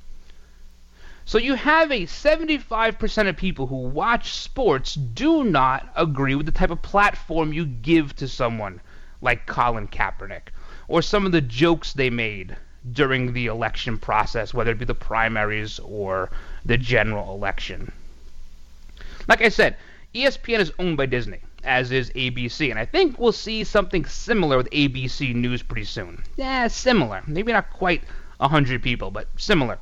So 1.27 1.39
you 1.39 1.55
have 1.55 1.91
a 1.91 2.03
75% 2.03 3.27
of 3.27 3.35
people 3.35 3.65
who 3.65 3.77
watch 3.77 4.33
sports 4.33 4.93
do 4.93 5.43
not 5.43 5.91
agree 5.95 6.35
with 6.35 6.45
the 6.45 6.51
type 6.51 6.69
of 6.69 6.83
platform 6.83 7.51
you 7.51 7.65
give 7.65 8.15
to 8.17 8.27
someone 8.27 8.79
like 9.21 9.47
Colin 9.47 9.87
Kaepernick 9.87 10.49
or 10.87 11.01
some 11.01 11.25
of 11.25 11.31
the 11.31 11.41
jokes 11.41 11.93
they 11.93 12.11
made 12.11 12.55
during 12.91 13.33
the 13.33 13.47
election 13.47 13.97
process, 13.97 14.53
whether 14.53 14.69
it 14.69 14.77
be 14.77 14.85
the 14.85 14.93
primaries 14.93 15.79
or 15.79 16.29
the 16.63 16.77
general 16.77 17.33
election. 17.33 17.91
Like 19.27 19.41
I 19.41 19.49
said, 19.49 19.77
ESPN 20.13 20.59
is 20.59 20.73
owned 20.77 20.97
by 20.97 21.07
Disney, 21.07 21.39
as 21.63 21.91
is 21.91 22.11
ABC, 22.11 22.69
and 22.69 22.77
I 22.77 22.85
think 22.85 23.17
we'll 23.17 23.31
see 23.31 23.63
something 23.63 24.05
similar 24.05 24.57
with 24.57 24.69
ABC 24.69 25.33
News 25.33 25.63
pretty 25.63 25.85
soon. 25.85 26.23
Yeah, 26.37 26.67
similar. 26.67 27.23
Maybe 27.25 27.51
not 27.51 27.71
quite 27.71 28.03
100 28.37 28.83
people, 28.83 29.09
but 29.09 29.27
similar. 29.37 29.79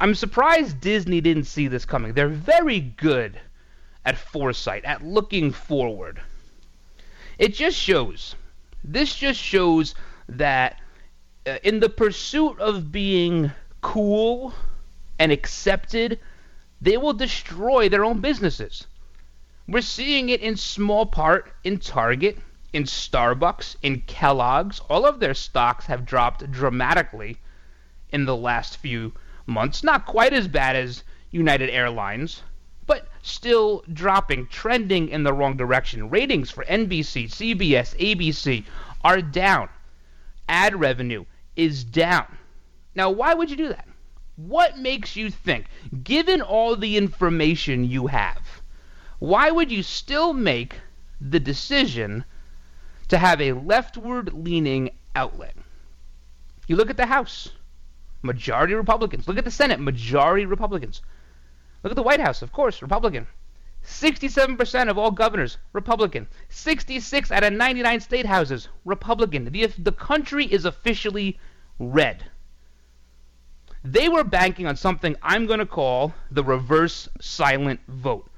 I'm 0.00 0.14
surprised 0.14 0.80
Disney 0.80 1.20
didn't 1.20 1.44
see 1.44 1.68
this 1.68 1.84
coming. 1.84 2.14
They're 2.14 2.28
very 2.28 2.80
good 2.80 3.38
at 4.06 4.16
foresight, 4.16 4.86
at 4.86 5.04
looking 5.04 5.52
forward. 5.52 6.22
It 7.38 7.52
just 7.52 7.76
shows. 7.76 8.34
This 8.82 9.14
just 9.14 9.38
shows 9.38 9.94
that 10.26 10.80
uh, 11.46 11.58
in 11.62 11.80
the 11.80 11.90
pursuit 11.90 12.58
of 12.60 12.90
being 12.90 13.52
cool 13.82 14.54
and 15.18 15.30
accepted, 15.30 16.18
they 16.80 16.96
will 16.96 17.12
destroy 17.12 17.90
their 17.90 18.04
own 18.06 18.20
businesses. 18.20 18.86
We're 19.68 19.82
seeing 19.82 20.30
it 20.30 20.40
in 20.40 20.56
small 20.56 21.04
part 21.04 21.52
in 21.62 21.78
Target, 21.78 22.38
in 22.72 22.84
Starbucks, 22.84 23.76
in 23.82 24.00
Kellogg's. 24.06 24.80
All 24.88 25.04
of 25.04 25.20
their 25.20 25.34
stocks 25.34 25.84
have 25.86 26.06
dropped 26.06 26.50
dramatically 26.50 27.36
in 28.10 28.24
the 28.24 28.36
last 28.36 28.78
few 28.78 29.12
months. 29.50 29.82
Not 29.82 30.06
quite 30.06 30.32
as 30.32 30.48
bad 30.48 30.76
as 30.76 31.02
United 31.30 31.68
Airlines, 31.70 32.42
but 32.86 33.08
still 33.22 33.84
dropping, 33.92 34.46
trending 34.46 35.08
in 35.08 35.22
the 35.22 35.32
wrong 35.32 35.56
direction. 35.56 36.10
Ratings 36.10 36.50
for 36.50 36.64
NBC, 36.64 37.28
CBS, 37.28 37.96
ABC 37.98 38.64
are 39.02 39.20
down. 39.20 39.68
Ad 40.48 40.78
revenue 40.78 41.24
is 41.56 41.84
down. 41.84 42.38
Now, 42.94 43.10
why 43.10 43.34
would 43.34 43.50
you 43.50 43.56
do 43.56 43.68
that? 43.68 43.86
What 44.36 44.78
makes 44.78 45.16
you 45.16 45.30
think, 45.30 45.66
given 46.02 46.40
all 46.40 46.74
the 46.74 46.96
information 46.96 47.84
you 47.84 48.06
have, 48.06 48.62
why 49.18 49.50
would 49.50 49.70
you 49.70 49.82
still 49.82 50.32
make 50.32 50.76
the 51.20 51.38
decision 51.38 52.24
to 53.08 53.18
have 53.18 53.40
a 53.40 53.52
leftward 53.52 54.32
leaning 54.32 54.90
outlet? 55.14 55.54
You 56.66 56.76
look 56.76 56.90
at 56.90 56.96
the 56.96 57.06
House 57.06 57.50
majority 58.22 58.74
Republicans. 58.74 59.26
Look 59.28 59.38
at 59.38 59.44
the 59.44 59.50
Senate, 59.50 59.80
majority 59.80 60.46
Republicans. 60.46 61.02
Look 61.82 61.92
at 61.92 61.96
the 61.96 62.02
White 62.02 62.20
House, 62.20 62.42
of 62.42 62.52
course, 62.52 62.82
Republican. 62.82 63.26
67% 63.84 64.90
of 64.90 64.98
all 64.98 65.10
governors, 65.10 65.56
Republican. 65.72 66.26
66 66.50 67.30
out 67.30 67.44
of 67.44 67.52
99 67.52 68.00
state 68.00 68.26
houses, 68.26 68.68
Republican. 68.84 69.50
The, 69.50 69.66
the 69.78 69.92
country 69.92 70.44
is 70.44 70.64
officially 70.64 71.38
red. 71.78 72.24
They 73.82 74.10
were 74.10 74.24
banking 74.24 74.66
on 74.66 74.76
something 74.76 75.16
I'm 75.22 75.46
going 75.46 75.58
to 75.58 75.66
call 75.66 76.12
the 76.30 76.44
reverse 76.44 77.08
silent 77.20 77.80
vote. 77.88 78.30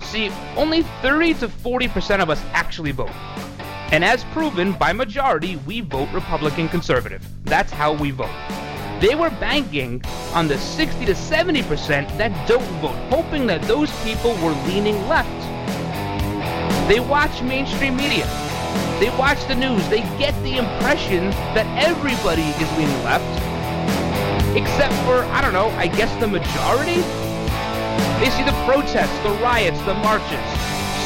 See, 0.00 0.30
only 0.56 0.82
30 1.00 1.34
to 1.34 1.48
40% 1.48 2.20
of 2.20 2.28
us 2.28 2.42
actually 2.52 2.90
vote. 2.90 3.12
And 3.92 4.04
as 4.04 4.24
proven 4.32 4.72
by 4.72 4.92
majority, 4.92 5.56
we 5.56 5.80
vote 5.80 6.08
Republican 6.12 6.68
conservative. 6.68 7.24
That's 7.44 7.70
how 7.70 7.92
we 7.92 8.10
vote. 8.10 8.30
They 9.02 9.16
were 9.16 9.30
banking 9.30 10.00
on 10.32 10.46
the 10.46 10.56
60 10.56 11.06
to 11.06 11.12
70% 11.12 11.66
that 12.18 12.30
don't 12.46 12.62
vote, 12.78 12.94
hoping 13.10 13.48
that 13.48 13.60
those 13.62 13.90
people 14.04 14.30
were 14.34 14.54
leaning 14.62 14.94
left. 15.08 15.28
They 16.86 17.00
watch 17.00 17.42
mainstream 17.42 17.96
media. 17.96 18.22
They 19.02 19.10
watch 19.18 19.42
the 19.48 19.56
news. 19.56 19.82
They 19.88 20.02
get 20.22 20.38
the 20.46 20.54
impression 20.54 21.30
that 21.58 21.66
everybody 21.82 22.46
is 22.62 22.70
leaning 22.78 23.02
left, 23.02 23.26
except 24.54 24.94
for, 25.02 25.26
I 25.34 25.42
don't 25.42 25.52
know, 25.52 25.70
I 25.82 25.88
guess 25.88 26.14
the 26.22 26.28
majority? 26.30 27.02
They 28.22 28.30
see 28.30 28.46
the 28.46 28.54
protests, 28.70 29.18
the 29.26 29.34
riots, 29.42 29.82
the 29.82 29.98
marches. 29.98 30.46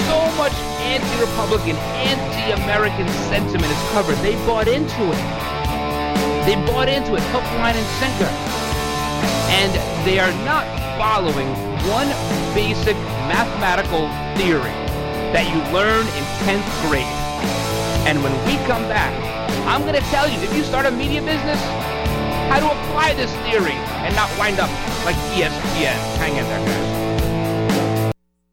So 0.05 0.21
much 0.37 0.53
anti-Republican, 0.85 1.77
anti-American 2.05 3.09
sentiment 3.33 3.73
is 3.73 3.83
covered. 3.97 4.21
They 4.21 4.37
bought 4.45 4.69
into 4.69 5.01
it. 5.17 5.56
They 6.47 6.55
bought 6.63 6.89
into 6.89 7.17
it, 7.17 7.23
hook, 7.35 7.43
line, 7.59 7.75
and 7.75 7.87
sinker. 7.99 8.31
And 9.51 9.75
they 10.07 10.21
are 10.21 10.31
not 10.47 10.63
following 10.95 11.49
one 11.91 12.07
basic 12.55 12.95
mathematical 13.27 14.07
theory 14.39 14.71
that 15.35 15.51
you 15.51 15.59
learn 15.75 16.07
in 16.15 16.23
10th 16.47 16.71
grade. 16.87 17.03
And 18.07 18.23
when 18.23 18.31
we 18.47 18.55
come 18.71 18.87
back, 18.87 19.11
I'm 19.67 19.83
going 19.83 19.99
to 19.99 20.07
tell 20.15 20.31
you, 20.31 20.39
if 20.39 20.55
you 20.55 20.63
start 20.63 20.87
a 20.87 20.93
media 20.93 21.21
business, 21.21 21.59
how 22.47 22.61
to 22.61 22.67
apply 22.67 23.15
this 23.15 23.35
theory 23.51 23.75
and 24.07 24.15
not 24.15 24.31
wind 24.39 24.61
up 24.61 24.71
like 25.05 25.17
ESPN. 25.35 25.99
Hang 26.23 26.37
in 26.37 26.45
there, 26.45 26.65
guys. 26.65 28.13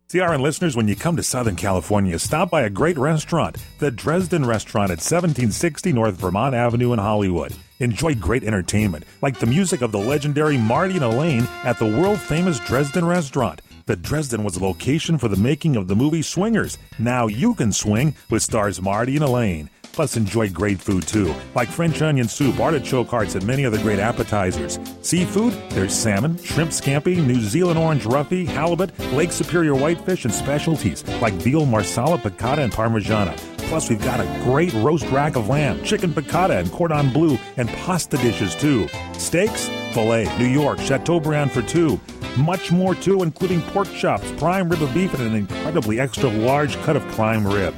CRN 0.09 0.41
listeners, 0.41 0.75
when 0.75 0.88
you 0.88 0.95
come 0.95 1.15
to 1.15 1.23
Southern 1.23 1.55
California, 1.55 2.17
stop 2.17 2.50
by 2.50 2.63
a 2.63 2.71
great 2.71 2.97
restaurant, 2.97 3.57
the 3.77 3.91
Dresden 3.91 4.45
Restaurant 4.45 4.89
at 4.89 4.97
1760 4.97 5.93
North 5.93 6.15
Vermont 6.15 6.55
Avenue 6.55 6.93
in 6.93 7.00
Hollywood. 7.00 7.53
Enjoy 7.83 8.15
great 8.15 8.45
entertainment, 8.45 9.03
like 9.21 9.39
the 9.39 9.45
music 9.45 9.81
of 9.81 9.91
the 9.91 9.99
legendary 9.99 10.57
Marty 10.57 10.93
and 10.93 11.03
Elaine 11.03 11.45
at 11.65 11.77
the 11.79 11.85
world 11.85 12.17
famous 12.17 12.57
Dresden 12.61 13.03
Restaurant. 13.03 13.61
The 13.87 13.97
Dresden 13.97 14.45
was 14.45 14.55
a 14.55 14.63
location 14.63 15.17
for 15.17 15.27
the 15.27 15.35
making 15.35 15.75
of 15.75 15.89
the 15.89 15.95
movie 15.95 16.21
Swingers. 16.21 16.77
Now 16.97 17.27
you 17.27 17.53
can 17.53 17.73
swing 17.73 18.15
with 18.29 18.41
stars 18.41 18.81
Marty 18.81 19.17
and 19.17 19.25
Elaine. 19.25 19.69
Plus, 19.91 20.15
enjoy 20.15 20.49
great 20.49 20.79
food 20.79 21.05
too, 21.05 21.35
like 21.55 21.67
French 21.67 22.01
onion 22.01 22.29
soup, 22.29 22.57
artichoke 22.57 23.09
hearts, 23.09 23.35
and 23.35 23.45
many 23.45 23.65
other 23.65 23.77
great 23.79 23.99
appetizers. 23.99 24.79
Seafood, 25.01 25.51
there's 25.71 25.93
salmon, 25.93 26.41
shrimp 26.41 26.71
scampi, 26.71 27.17
New 27.17 27.41
Zealand 27.41 27.77
orange 27.77 28.05
roughy, 28.05 28.47
halibut, 28.47 28.97
Lake 29.11 29.33
Superior 29.33 29.75
whitefish, 29.75 30.23
and 30.23 30.33
specialties 30.33 31.03
like 31.21 31.33
veal 31.33 31.65
marsala, 31.65 32.17
piccata, 32.17 32.59
and 32.59 32.71
parmigiana. 32.71 33.37
Plus, 33.67 33.89
we've 33.89 34.03
got 34.03 34.20
a 34.20 34.41
great 34.43 34.74
roast 34.74 35.10
rack 35.10 35.36
of 35.36 35.50
lamb, 35.50 35.84
chicken 35.84 36.13
piccata, 36.13 36.60
and 36.60 36.72
cordon 36.72 37.12
bleu, 37.12 37.38
and 37.58 37.70
pasta 37.70 38.17
dishes 38.17 38.55
too. 38.55 38.88
Steaks, 39.17 39.67
filet, 39.93 40.25
New 40.38 40.46
York, 40.46 40.79
Chateaubriand 40.79 41.51
for 41.51 41.62
two. 41.62 42.00
Much 42.38 42.72
more 42.72 42.96
too, 42.96 43.24
including 43.24 43.62
pork 43.62 43.88
chops, 43.93 44.32
prime 44.34 44.70
rib 44.70 44.82
of 44.82 44.93
beef, 44.93 45.13
and 45.13 45.24
an 45.24 45.36
incredibly 45.36 46.00
extra 46.00 46.29
large 46.29 46.75
cut 46.84 46.96
of 46.96 47.08
prime 47.10 47.46
rib. 47.46 47.74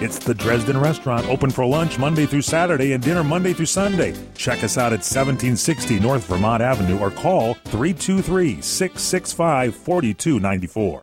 It's 0.00 0.18
the 0.18 0.34
Dresden 0.34 0.78
Restaurant, 0.78 1.26
open 1.26 1.50
for 1.50 1.66
lunch 1.66 1.98
Monday 1.98 2.24
through 2.24 2.42
Saturday 2.42 2.92
and 2.92 3.02
dinner 3.02 3.24
Monday 3.24 3.52
through 3.52 3.66
Sunday. 3.66 4.14
Check 4.36 4.62
us 4.62 4.78
out 4.78 4.92
at 4.92 5.00
1760 5.00 5.98
North 5.98 6.24
Vermont 6.26 6.62
Avenue 6.62 6.98
or 7.00 7.10
call 7.10 7.54
323 7.54 8.60
665 8.60 9.74
4294. 9.74 11.02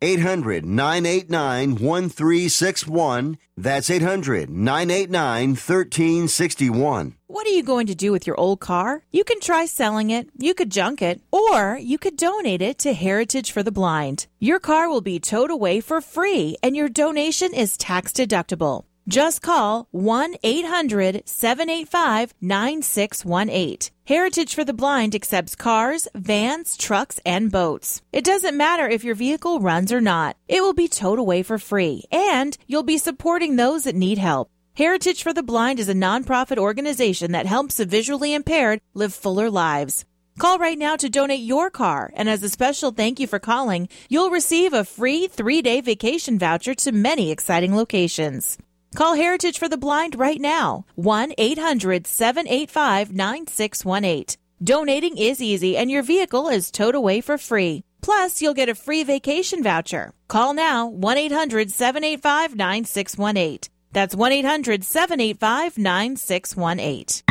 800 0.00 0.64
989 0.64 1.70
1361. 1.76 3.38
That's 3.56 3.90
800 3.90 4.48
989 4.48 5.48
1361. 5.50 7.14
What 7.26 7.46
are 7.46 7.50
you 7.50 7.62
going 7.62 7.86
to 7.88 7.94
do 7.94 8.12
with 8.12 8.26
your 8.26 8.38
old 8.38 8.60
car? 8.60 9.02
You 9.10 9.24
can 9.24 9.40
try 9.40 9.66
selling 9.66 10.10
it, 10.10 10.28
you 10.38 10.54
could 10.54 10.70
junk 10.70 11.02
it, 11.02 11.20
or 11.32 11.76
you 11.76 11.98
could 11.98 12.16
donate 12.16 12.62
it 12.62 12.78
to 12.78 12.94
Heritage 12.94 13.52
for 13.52 13.62
the 13.62 13.72
Blind. 13.72 14.26
Your 14.38 14.60
car 14.60 14.88
will 14.88 15.00
be 15.00 15.18
towed 15.18 15.50
away 15.50 15.80
for 15.80 16.00
free, 16.00 16.56
and 16.62 16.76
your 16.76 16.88
donation 16.88 17.52
is 17.52 17.76
tax 17.76 18.12
deductible. 18.12 18.84
Just 19.08 19.40
call 19.40 19.88
1 19.90 20.34
800 20.42 21.22
785 21.26 22.34
9618. 22.42 23.90
Heritage 24.04 24.54
for 24.54 24.66
the 24.66 24.74
Blind 24.74 25.14
accepts 25.14 25.56
cars, 25.56 26.08
vans, 26.14 26.76
trucks, 26.76 27.18
and 27.24 27.50
boats. 27.50 28.02
It 28.12 28.22
doesn't 28.22 28.54
matter 28.54 28.86
if 28.86 29.04
your 29.04 29.14
vehicle 29.14 29.60
runs 29.60 29.94
or 29.94 30.02
not, 30.02 30.36
it 30.46 30.60
will 30.60 30.74
be 30.74 30.88
towed 30.88 31.18
away 31.18 31.42
for 31.42 31.58
free, 31.58 32.04
and 32.12 32.58
you'll 32.66 32.82
be 32.82 32.98
supporting 32.98 33.56
those 33.56 33.84
that 33.84 33.94
need 33.94 34.18
help. 34.18 34.50
Heritage 34.76 35.22
for 35.22 35.32
the 35.32 35.42
Blind 35.42 35.80
is 35.80 35.88
a 35.88 35.94
nonprofit 35.94 36.58
organization 36.58 37.32
that 37.32 37.46
helps 37.46 37.76
the 37.76 37.86
visually 37.86 38.34
impaired 38.34 38.78
live 38.92 39.14
fuller 39.14 39.50
lives. 39.50 40.04
Call 40.38 40.58
right 40.58 40.78
now 40.78 40.96
to 40.96 41.08
donate 41.08 41.40
your 41.40 41.70
car, 41.70 42.12
and 42.14 42.28
as 42.28 42.42
a 42.42 42.50
special 42.50 42.90
thank 42.90 43.18
you 43.18 43.26
for 43.26 43.38
calling, 43.38 43.88
you'll 44.10 44.28
receive 44.28 44.74
a 44.74 44.84
free 44.84 45.28
three 45.28 45.62
day 45.62 45.80
vacation 45.80 46.38
voucher 46.38 46.74
to 46.74 46.92
many 46.92 47.30
exciting 47.30 47.74
locations. 47.74 48.58
Call 48.94 49.14
Heritage 49.14 49.58
for 49.58 49.68
the 49.68 49.76
Blind 49.76 50.18
right 50.18 50.40
now, 50.40 50.86
1 50.94 51.34
800 51.36 52.06
785 52.06 53.12
9618. 53.12 54.36
Donating 54.64 55.18
is 55.18 55.42
easy, 55.42 55.76
and 55.76 55.90
your 55.90 56.02
vehicle 56.02 56.48
is 56.48 56.70
towed 56.70 56.94
away 56.94 57.20
for 57.20 57.36
free. 57.36 57.84
Plus, 58.00 58.40
you'll 58.40 58.54
get 58.54 58.70
a 58.70 58.74
free 58.74 59.04
vacation 59.04 59.62
voucher. 59.62 60.14
Call 60.26 60.54
now, 60.54 60.86
1 60.86 61.18
800 61.18 61.70
785 61.70 62.56
9618. 62.56 63.70
That's 63.92 64.14
1 64.16 64.32
800 64.32 64.82
785 64.82 65.78
9618. 65.78 67.22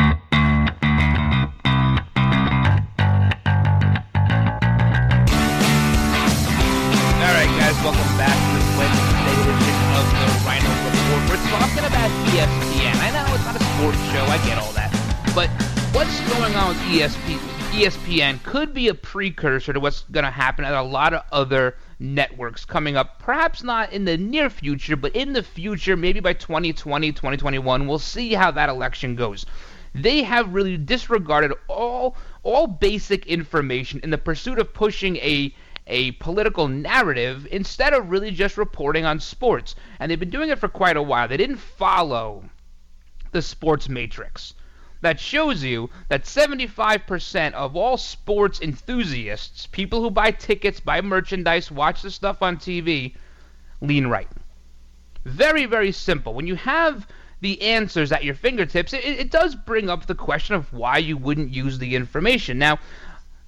All 7.18 7.34
right, 7.34 7.58
guys, 7.58 7.74
welcome 7.84 8.16
back 8.16 8.37
We're 11.44 11.58
talking 11.58 11.84
about 11.84 12.10
ESPN. 12.28 12.96
I 13.00 13.10
know 13.12 13.34
it's 13.34 13.44
not 13.44 13.56
a 13.56 13.64
sports 13.64 13.98
show, 14.12 14.24
I 14.24 14.38
get 14.46 14.58
all 14.58 14.72
that. 14.72 14.90
But 15.34 15.48
what's 15.94 16.20
going 16.32 16.54
on 16.54 16.68
with 16.68 16.78
ESP, 16.78 17.38
ESPN 17.72 18.42
could 18.42 18.74
be 18.74 18.88
a 18.88 18.94
precursor 18.94 19.72
to 19.72 19.80
what's 19.80 20.02
going 20.10 20.24
to 20.24 20.30
happen 20.30 20.64
at 20.64 20.74
a 20.74 20.82
lot 20.82 21.14
of 21.14 21.22
other 21.30 21.76
networks 22.00 22.64
coming 22.64 22.96
up. 22.96 23.18
Perhaps 23.18 23.62
not 23.62 23.92
in 23.92 24.04
the 24.04 24.16
near 24.16 24.50
future, 24.50 24.96
but 24.96 25.14
in 25.14 25.32
the 25.32 25.42
future, 25.42 25.96
maybe 25.96 26.20
by 26.20 26.32
2020, 26.32 27.12
2021, 27.12 27.86
we'll 27.86 27.98
see 27.98 28.34
how 28.34 28.50
that 28.50 28.68
election 28.68 29.14
goes. 29.14 29.46
They 29.94 30.22
have 30.22 30.52
really 30.52 30.76
disregarded 30.76 31.52
all 31.68 32.16
all 32.42 32.66
basic 32.66 33.26
information 33.26 34.00
in 34.02 34.10
the 34.10 34.18
pursuit 34.18 34.58
of 34.58 34.72
pushing 34.72 35.16
a 35.16 35.54
a 35.88 36.12
political 36.12 36.68
narrative 36.68 37.48
instead 37.50 37.94
of 37.94 38.10
really 38.10 38.30
just 38.30 38.56
reporting 38.56 39.04
on 39.04 39.18
sports. 39.18 39.74
And 39.98 40.10
they've 40.10 40.20
been 40.20 40.30
doing 40.30 40.50
it 40.50 40.58
for 40.58 40.68
quite 40.68 40.96
a 40.96 41.02
while. 41.02 41.26
They 41.26 41.36
didn't 41.36 41.56
follow 41.56 42.44
the 43.32 43.42
sports 43.42 43.88
matrix. 43.88 44.54
That 45.00 45.20
shows 45.20 45.62
you 45.62 45.90
that 46.08 46.24
75% 46.24 47.52
of 47.52 47.76
all 47.76 47.96
sports 47.96 48.60
enthusiasts, 48.60 49.66
people 49.66 50.02
who 50.02 50.10
buy 50.10 50.32
tickets, 50.32 50.80
buy 50.80 51.00
merchandise, 51.00 51.70
watch 51.70 52.02
the 52.02 52.10
stuff 52.10 52.42
on 52.42 52.56
TV, 52.56 53.14
lean 53.80 54.08
right. 54.08 54.28
Very, 55.24 55.66
very 55.66 55.92
simple. 55.92 56.34
When 56.34 56.46
you 56.46 56.56
have 56.56 57.06
the 57.40 57.62
answers 57.62 58.10
at 58.10 58.24
your 58.24 58.34
fingertips, 58.34 58.92
it, 58.92 59.04
it 59.04 59.30
does 59.30 59.54
bring 59.54 59.88
up 59.88 60.06
the 60.06 60.14
question 60.14 60.56
of 60.56 60.72
why 60.72 60.98
you 60.98 61.16
wouldn't 61.16 61.54
use 61.54 61.78
the 61.78 61.94
information. 61.94 62.58
Now, 62.58 62.78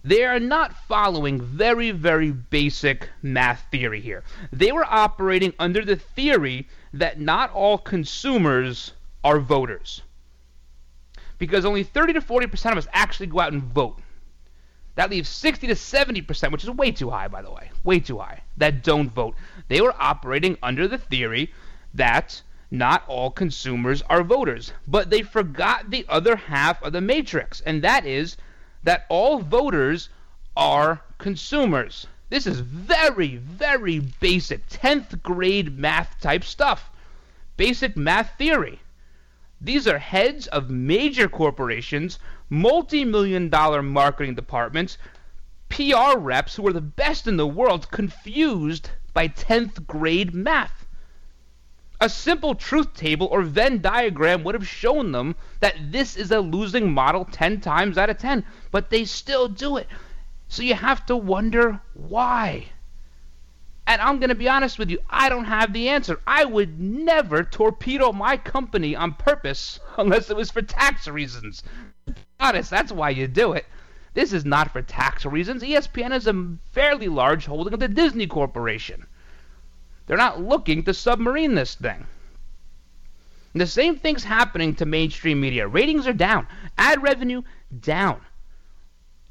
they 0.02 0.24
are 0.24 0.40
not 0.40 0.74
following 0.88 1.40
very, 1.40 1.90
very 1.90 2.30
basic 2.30 3.08
math 3.22 3.66
theory 3.70 4.00
here. 4.00 4.24
They 4.52 4.72
were 4.72 4.84
operating 4.84 5.52
under 5.58 5.84
the 5.84 5.96
theory 5.96 6.68
that 6.94 7.20
not 7.20 7.52
all 7.52 7.76
consumers 7.76 8.92
are 9.22 9.38
voters. 9.38 10.02
Because 11.38 11.64
only 11.64 11.82
30 11.82 12.14
to 12.14 12.20
40% 12.20 12.72
of 12.72 12.78
us 12.78 12.88
actually 12.92 13.26
go 13.26 13.40
out 13.40 13.52
and 13.52 13.62
vote. 13.62 14.00
That 14.94 15.10
leaves 15.10 15.28
60 15.28 15.66
to 15.68 15.74
70%, 15.74 16.52
which 16.52 16.64
is 16.64 16.70
way 16.70 16.92
too 16.92 17.10
high, 17.10 17.28
by 17.28 17.42
the 17.42 17.50
way, 17.50 17.70
way 17.84 18.00
too 18.00 18.18
high, 18.18 18.42
that 18.56 18.82
don't 18.82 19.08
vote. 19.08 19.34
They 19.68 19.80
were 19.80 19.94
operating 19.98 20.56
under 20.62 20.88
the 20.88 20.98
theory 20.98 21.52
that 21.94 22.42
not 22.70 23.04
all 23.06 23.30
consumers 23.30 24.02
are 24.02 24.22
voters. 24.22 24.72
But 24.86 25.10
they 25.10 25.22
forgot 25.22 25.90
the 25.90 26.06
other 26.08 26.36
half 26.36 26.82
of 26.82 26.92
the 26.92 27.00
matrix, 27.00 27.60
and 27.60 27.82
that 27.82 28.06
is 28.06 28.36
that 28.82 29.06
all 29.08 29.40
voters 29.40 30.08
are 30.56 31.02
consumers. 31.18 32.06
This 32.28 32.46
is 32.46 32.60
very, 32.60 33.36
very 33.36 33.98
basic 33.98 34.68
10th 34.68 35.22
grade 35.22 35.78
math 35.78 36.20
type 36.20 36.44
stuff. 36.44 36.90
Basic 37.56 37.96
math 37.96 38.38
theory. 38.38 38.80
These 39.60 39.86
are 39.86 39.98
heads 39.98 40.46
of 40.46 40.70
major 40.70 41.28
corporations, 41.28 42.18
multi 42.48 43.04
million 43.04 43.50
dollar 43.50 43.82
marketing 43.82 44.34
departments, 44.34 44.96
PR 45.68 46.16
reps 46.16 46.56
who 46.56 46.66
are 46.66 46.72
the 46.72 46.80
best 46.80 47.26
in 47.26 47.36
the 47.36 47.46
world 47.46 47.90
confused 47.90 48.90
by 49.12 49.28
10th 49.28 49.86
grade 49.86 50.34
math. 50.34 50.79
A 52.02 52.08
simple 52.08 52.54
truth 52.54 52.94
table 52.94 53.28
or 53.30 53.42
Venn 53.42 53.82
diagram 53.82 54.42
would 54.42 54.54
have 54.54 54.66
shown 54.66 55.12
them 55.12 55.36
that 55.60 55.92
this 55.92 56.16
is 56.16 56.30
a 56.30 56.40
losing 56.40 56.90
model 56.92 57.26
10 57.26 57.60
times 57.60 57.98
out 57.98 58.08
of 58.08 58.16
10, 58.16 58.42
but 58.70 58.88
they 58.88 59.04
still 59.04 59.48
do 59.48 59.76
it. 59.76 59.86
So 60.48 60.62
you 60.62 60.74
have 60.74 61.04
to 61.06 61.16
wonder 61.16 61.82
why. 61.92 62.70
And 63.86 64.00
I'm 64.00 64.18
going 64.18 64.30
to 64.30 64.34
be 64.34 64.48
honest 64.48 64.78
with 64.78 64.88
you, 64.88 64.98
I 65.10 65.28
don't 65.28 65.44
have 65.44 65.74
the 65.74 65.90
answer. 65.90 66.20
I 66.26 66.46
would 66.46 66.80
never 66.80 67.44
torpedo 67.44 68.12
my 68.12 68.38
company 68.38 68.96
on 68.96 69.12
purpose 69.12 69.78
unless 69.98 70.30
it 70.30 70.36
was 70.36 70.50
for 70.50 70.62
tax 70.62 71.06
reasons. 71.06 71.62
Honest, 72.38 72.70
that's 72.70 72.92
why 72.92 73.10
you 73.10 73.26
do 73.28 73.52
it. 73.52 73.66
This 74.14 74.32
is 74.32 74.46
not 74.46 74.72
for 74.72 74.80
tax 74.80 75.26
reasons. 75.26 75.62
ESPN 75.62 76.14
is 76.14 76.26
a 76.26 76.56
fairly 76.72 77.08
large 77.08 77.44
holding 77.44 77.74
of 77.74 77.80
the 77.80 77.88
Disney 77.88 78.26
Corporation. 78.26 79.06
They're 80.10 80.16
not 80.16 80.42
looking 80.42 80.82
to 80.82 80.92
submarine 80.92 81.54
this 81.54 81.76
thing. 81.76 82.04
The 83.54 83.64
same 83.64 83.96
thing's 83.96 84.24
happening 84.24 84.74
to 84.74 84.84
mainstream 84.84 85.40
media. 85.40 85.68
Ratings 85.68 86.08
are 86.08 86.12
down, 86.12 86.48
ad 86.76 87.00
revenue 87.00 87.42
down. 87.78 88.20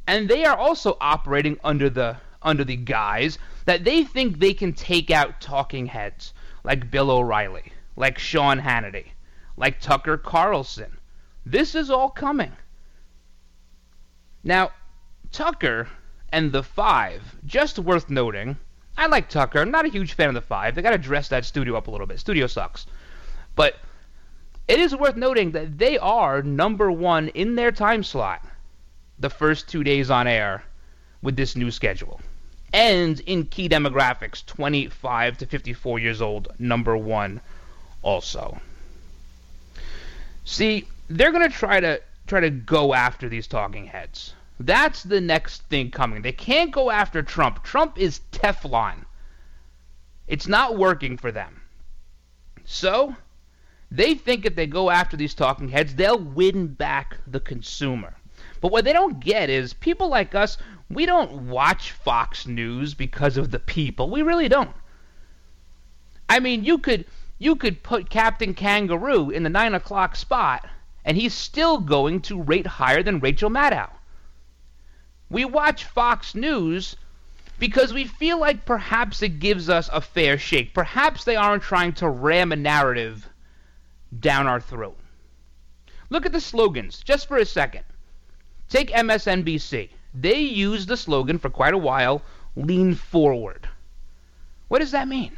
And 0.07 0.29
they 0.29 0.45
are 0.45 0.55
also 0.55 0.95
operating 1.01 1.59
under 1.65 1.89
the 1.89 2.15
under 2.41 2.63
the 2.63 2.77
guise 2.77 3.37
that 3.65 3.83
they 3.83 4.05
think 4.05 4.39
they 4.39 4.53
can 4.53 4.71
take 4.71 5.11
out 5.11 5.41
talking 5.41 5.87
heads 5.87 6.33
like 6.63 6.89
Bill 6.89 7.11
O'Reilly, 7.11 7.73
like 7.97 8.17
Sean 8.17 8.61
Hannity, 8.61 9.07
like 9.57 9.81
Tucker 9.81 10.17
Carlson. 10.17 10.97
This 11.45 11.75
is 11.75 11.89
all 11.89 12.09
coming. 12.09 12.53
Now, 14.45 14.71
Tucker 15.33 15.89
and 16.29 16.53
the 16.53 16.63
Five, 16.63 17.35
just 17.45 17.79
worth 17.79 18.09
noting, 18.09 18.55
I 18.99 19.05
like 19.05 19.29
Tucker. 19.29 19.59
I'm 19.59 19.71
not 19.71 19.85
a 19.85 19.89
huge 19.89 20.13
fan 20.13 20.27
of 20.27 20.35
the 20.35 20.41
Five. 20.41 20.75
They 20.75 20.81
got 20.81 20.91
to 20.91 20.97
dress 20.97 21.29
that 21.29 21.45
studio 21.45 21.77
up 21.77 21.87
a 21.87 21.91
little 21.91 22.05
bit. 22.05 22.19
Studio 22.19 22.47
sucks. 22.47 22.85
But 23.55 23.77
it 24.67 24.77
is 24.77 24.93
worth 24.93 25.15
noting 25.15 25.51
that 25.51 25.77
they 25.77 25.97
are 25.97 26.41
number 26.41 26.91
one 26.91 27.29
in 27.29 27.55
their 27.55 27.71
time 27.71 28.03
slot 28.03 28.45
the 29.17 29.29
first 29.29 29.69
two 29.69 29.85
days 29.85 30.11
on 30.11 30.27
air 30.27 30.63
with 31.21 31.37
this 31.37 31.55
new 31.55 31.71
schedule. 31.71 32.19
And 32.73 33.21
in 33.21 33.45
key 33.45 33.69
demographics, 33.69 34.45
25 34.45 35.37
to 35.37 35.45
54 35.45 35.99
years 35.99 36.21
old, 36.21 36.49
number 36.59 36.97
one 36.97 37.39
also. 38.01 38.59
See, 40.43 40.87
they're 41.07 41.31
going 41.31 41.49
to 41.49 41.57
try 41.57 41.79
to 41.79 42.01
try 42.27 42.41
to 42.41 42.49
go 42.49 42.93
after 42.93 43.29
these 43.29 43.47
talking 43.47 43.85
heads. 43.85 44.33
That's 44.59 45.03
the 45.03 45.21
next 45.21 45.63
thing 45.63 45.89
coming. 45.89 46.21
They 46.21 46.33
can't 46.33 46.71
go 46.71 46.91
after 46.91 47.23
Trump. 47.23 47.63
Trump 47.63 47.97
is 47.97 48.19
Teflon. 48.31 49.05
It's 50.27 50.47
not 50.47 50.77
working 50.77 51.15
for 51.15 51.31
them. 51.31 51.61
So, 52.65 53.15
they 53.89 54.13
think 54.15 54.45
if 54.45 54.55
they 54.55 54.67
go 54.67 54.89
after 54.89 55.15
these 55.15 55.33
talking 55.33 55.69
heads, 55.69 55.95
they'll 55.95 56.19
win 56.19 56.67
back 56.67 57.17
the 57.25 57.39
consumer. 57.39 58.15
But 58.61 58.71
what 58.71 58.83
they 58.83 58.93
don't 58.93 59.19
get 59.21 59.49
is 59.49 59.73
people 59.73 60.09
like 60.09 60.35
us, 60.35 60.57
we 60.89 61.05
don't 61.05 61.47
watch 61.47 61.91
Fox 61.91 62.45
News 62.45 62.93
because 62.93 63.37
of 63.37 63.51
the 63.51 63.59
people. 63.59 64.09
We 64.09 64.21
really 64.21 64.49
don't. 64.49 64.75
I 66.27 66.39
mean, 66.39 66.63
you 66.65 66.77
could 66.77 67.05
you 67.37 67.55
could 67.55 67.81
put 67.81 68.09
Captain 68.09 68.53
Kangaroo 68.53 69.29
in 69.29 69.43
the 69.43 69.49
nine 69.49 69.73
o'clock 69.73 70.17
spot, 70.17 70.67
and 71.05 71.15
he's 71.15 71.33
still 71.33 71.79
going 71.79 72.21
to 72.23 72.41
rate 72.41 72.67
higher 72.67 73.01
than 73.01 73.19
Rachel 73.19 73.49
Maddow. 73.49 73.89
We 75.29 75.45
watch 75.45 75.83
Fox 75.83 76.33
News 76.33 76.95
because 77.59 77.93
we 77.93 78.05
feel 78.05 78.39
like 78.39 78.65
perhaps 78.65 79.21
it 79.21 79.39
gives 79.39 79.69
us 79.69 79.89
a 79.93 80.01
fair 80.01 80.37
shake. 80.37 80.73
Perhaps 80.73 81.23
they 81.23 81.35
aren't 81.35 81.61
trying 81.61 81.93
to 81.93 82.09
ram 82.09 82.51
a 82.51 82.55
narrative 82.55 83.29
down 84.17 84.47
our 84.47 84.59
throat. 84.59 84.97
Look 86.09 86.25
at 86.25 86.31
the 86.31 86.41
slogans 86.41 87.03
just 87.03 87.27
for 87.27 87.37
a 87.37 87.45
second. 87.45 87.83
Take 88.69 88.89
MSNBC. 88.89 89.89
They 90.13 90.39
used 90.39 90.87
the 90.87 90.97
slogan 90.97 91.37
for 91.37 91.49
quite 91.49 91.75
a 91.75 91.77
while 91.77 92.23
lean 92.55 92.95
forward. 92.95 93.69
What 94.67 94.79
does 94.79 94.91
that 94.91 95.07
mean? 95.07 95.37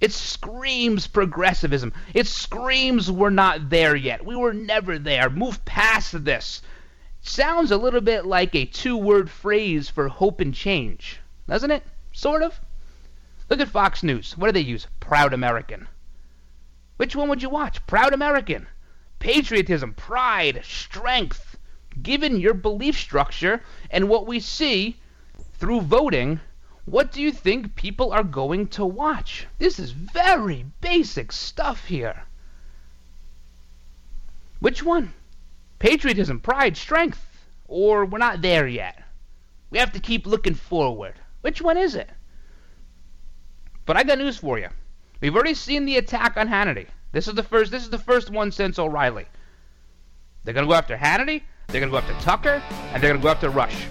It 0.00 0.12
screams 0.12 1.06
progressivism. 1.06 1.92
It 2.14 2.26
screams 2.26 3.10
we're 3.10 3.30
not 3.30 3.70
there 3.70 3.96
yet. 3.96 4.24
We 4.24 4.36
were 4.36 4.52
never 4.52 4.98
there. 4.98 5.30
Move 5.30 5.64
past 5.64 6.24
this 6.24 6.62
sounds 7.22 7.70
a 7.70 7.76
little 7.76 8.00
bit 8.00 8.26
like 8.26 8.54
a 8.54 8.66
two 8.66 8.96
word 8.96 9.30
phrase 9.30 9.88
for 9.88 10.08
hope 10.08 10.40
and 10.40 10.52
change, 10.52 11.20
doesn't 11.48 11.70
it? 11.70 11.84
Sort 12.12 12.42
of. 12.42 12.60
Look 13.48 13.60
at 13.60 13.68
Fox 13.68 14.02
News. 14.02 14.36
What 14.36 14.48
do 14.48 14.52
they 14.52 14.60
use? 14.60 14.86
Proud 15.00 15.32
American. 15.32 15.88
Which 16.96 17.16
one 17.16 17.28
would 17.28 17.42
you 17.42 17.48
watch? 17.48 17.86
Proud 17.86 18.12
American. 18.12 18.66
Patriotism, 19.18 19.94
pride, 19.94 20.60
strength. 20.64 21.56
Given 22.02 22.40
your 22.40 22.54
belief 22.54 22.98
structure 22.98 23.62
and 23.90 24.08
what 24.08 24.26
we 24.26 24.40
see 24.40 24.98
through 25.54 25.82
voting, 25.82 26.40
what 26.84 27.12
do 27.12 27.22
you 27.22 27.30
think 27.30 27.76
people 27.76 28.12
are 28.12 28.24
going 28.24 28.66
to 28.68 28.84
watch? 28.84 29.46
This 29.58 29.78
is 29.78 29.92
very 29.92 30.66
basic 30.80 31.30
stuff 31.30 31.86
here. 31.86 32.24
Which 34.58 34.82
one? 34.82 35.12
Patriotism, 35.82 36.38
pride, 36.38 36.76
strength, 36.76 37.20
or 37.66 38.04
we're 38.04 38.16
not 38.16 38.40
there 38.40 38.68
yet. 38.68 39.02
We 39.70 39.80
have 39.80 39.92
to 39.94 40.00
keep 40.00 40.28
looking 40.28 40.54
forward. 40.54 41.14
Which 41.40 41.60
one 41.60 41.76
is 41.76 41.96
it? 41.96 42.08
But 43.84 43.96
I 43.96 44.04
got 44.04 44.18
news 44.18 44.36
for 44.36 44.60
you. 44.60 44.68
We've 45.20 45.34
already 45.34 45.54
seen 45.54 45.84
the 45.84 45.96
attack 45.96 46.36
on 46.36 46.46
Hannity. 46.46 46.86
This 47.10 47.26
is 47.26 47.34
the 47.34 47.42
first. 47.42 47.72
This 47.72 47.82
is 47.82 47.90
the 47.90 47.98
first 47.98 48.30
one 48.30 48.52
since 48.52 48.78
O'Reilly. 48.78 49.26
They're 50.44 50.54
gonna 50.54 50.68
go 50.68 50.74
after 50.74 50.96
Hannity. 50.96 51.42
They're 51.66 51.80
gonna 51.80 51.90
go 51.90 51.98
after 51.98 52.14
Tucker, 52.24 52.62
and 52.92 53.02
they're 53.02 53.10
gonna 53.10 53.22
go 53.22 53.30
after 53.30 53.50
Rush. 53.50 53.86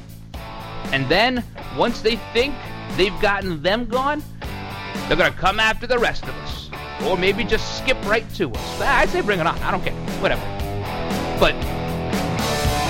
And 0.93 1.09
then 1.09 1.43
once 1.77 1.99
they 2.01 2.15
think 2.31 2.55
they've 2.95 3.19
gotten 3.19 3.61
them 3.61 3.85
gone, 3.85 4.23
they're 5.09 5.17
gonna 5.17 5.31
come 5.31 5.59
after 5.59 5.87
the 5.87 5.99
rest 5.99 6.23
of 6.23 6.35
us, 6.35 6.69
or 7.03 7.17
maybe 7.17 7.43
just 7.43 7.79
skip 7.79 7.97
right 8.05 8.27
to 8.35 8.49
us. 8.49 8.81
I'd 8.81 9.09
say 9.09 9.19
bring 9.19 9.41
it 9.41 9.45
on. 9.45 9.57
I 9.59 9.71
don't 9.71 9.83
care. 9.83 9.93
Whatever. 10.21 10.41
But 11.37 11.80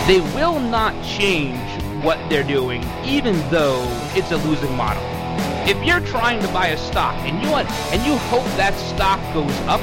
they 0.07 0.19
will 0.35 0.59
not 0.59 0.93
change 1.05 1.59
what 2.03 2.17
they're 2.29 2.43
doing, 2.43 2.83
even 3.05 3.37
though 3.49 3.85
it's 4.15 4.31
a 4.31 4.37
losing 4.37 4.75
model. 4.75 5.03
If 5.69 5.77
you're 5.85 6.01
trying 6.01 6.41
to 6.41 6.47
buy 6.47 6.67
a 6.67 6.77
stock 6.77 7.15
and 7.21 7.41
you 7.43 7.51
want 7.51 7.69
and 7.93 8.01
you 8.05 8.17
hope 8.33 8.45
that 8.57 8.73
stock 8.73 9.21
goes 9.33 9.53
up, 9.69 9.81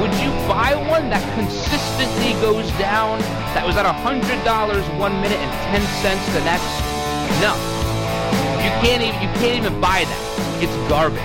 would 0.00 0.12
you 0.18 0.30
buy 0.50 0.74
one 0.90 1.10
that 1.10 1.22
consistently 1.38 2.32
goes 2.42 2.66
down? 2.74 3.20
That 3.54 3.62
was 3.64 3.76
at 3.76 3.86
hundred 3.86 4.42
dollars 4.42 4.82
one 4.98 5.14
minute 5.22 5.38
and 5.38 5.52
ten 5.70 5.82
cents 6.02 6.26
the 6.34 6.42
next? 6.42 6.66
No. 7.38 7.54
You 8.58 8.72
can't 8.82 9.02
even 9.02 9.20
you 9.22 9.30
can't 9.38 9.54
even 9.62 9.80
buy 9.80 10.02
that. 10.02 10.22
It's 10.58 10.74
garbage. 10.90 11.22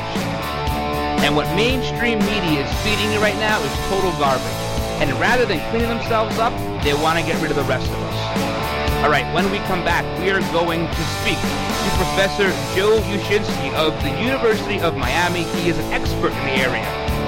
And 1.26 1.36
what 1.36 1.50
mainstream 1.58 2.19
media 2.19 2.62
is 2.62 2.71
feeding 2.86 3.10
you 3.12 3.19
right 3.19 3.36
now 3.41 3.58
is 3.65 3.73
total 3.89 4.13
garbage. 4.21 4.45
And 5.02 5.10
rather 5.19 5.45
than 5.45 5.58
cleaning 5.71 5.89
themselves 5.89 6.38
up, 6.38 6.54
they 6.84 6.93
want 6.93 7.17
to 7.17 7.26
get 7.26 7.41
rid 7.41 7.50
of 7.50 7.58
the 7.58 7.65
rest 7.65 7.89
of 7.89 7.97
us. 7.97 8.07
All 9.04 9.12
right, 9.12 9.32
when 9.32 9.50
we 9.52 9.60
come 9.60 9.84
back, 9.86 10.04
we 10.20 10.32
are 10.32 10.42
going 10.52 10.88
to 10.88 11.04
speak 11.22 11.38
to 11.38 11.90
Professor 12.02 12.50
Joe 12.76 13.00
Uscinski 13.14 13.72
of 13.76 13.94
the 14.02 14.10
University 14.22 14.80
of 14.80 14.98
Miami. 14.98 15.44
He 15.62 15.70
is 15.70 15.78
an 15.78 15.94
expert 15.94 16.32
in 16.32 16.46
the 16.46 16.58
area 16.58 16.84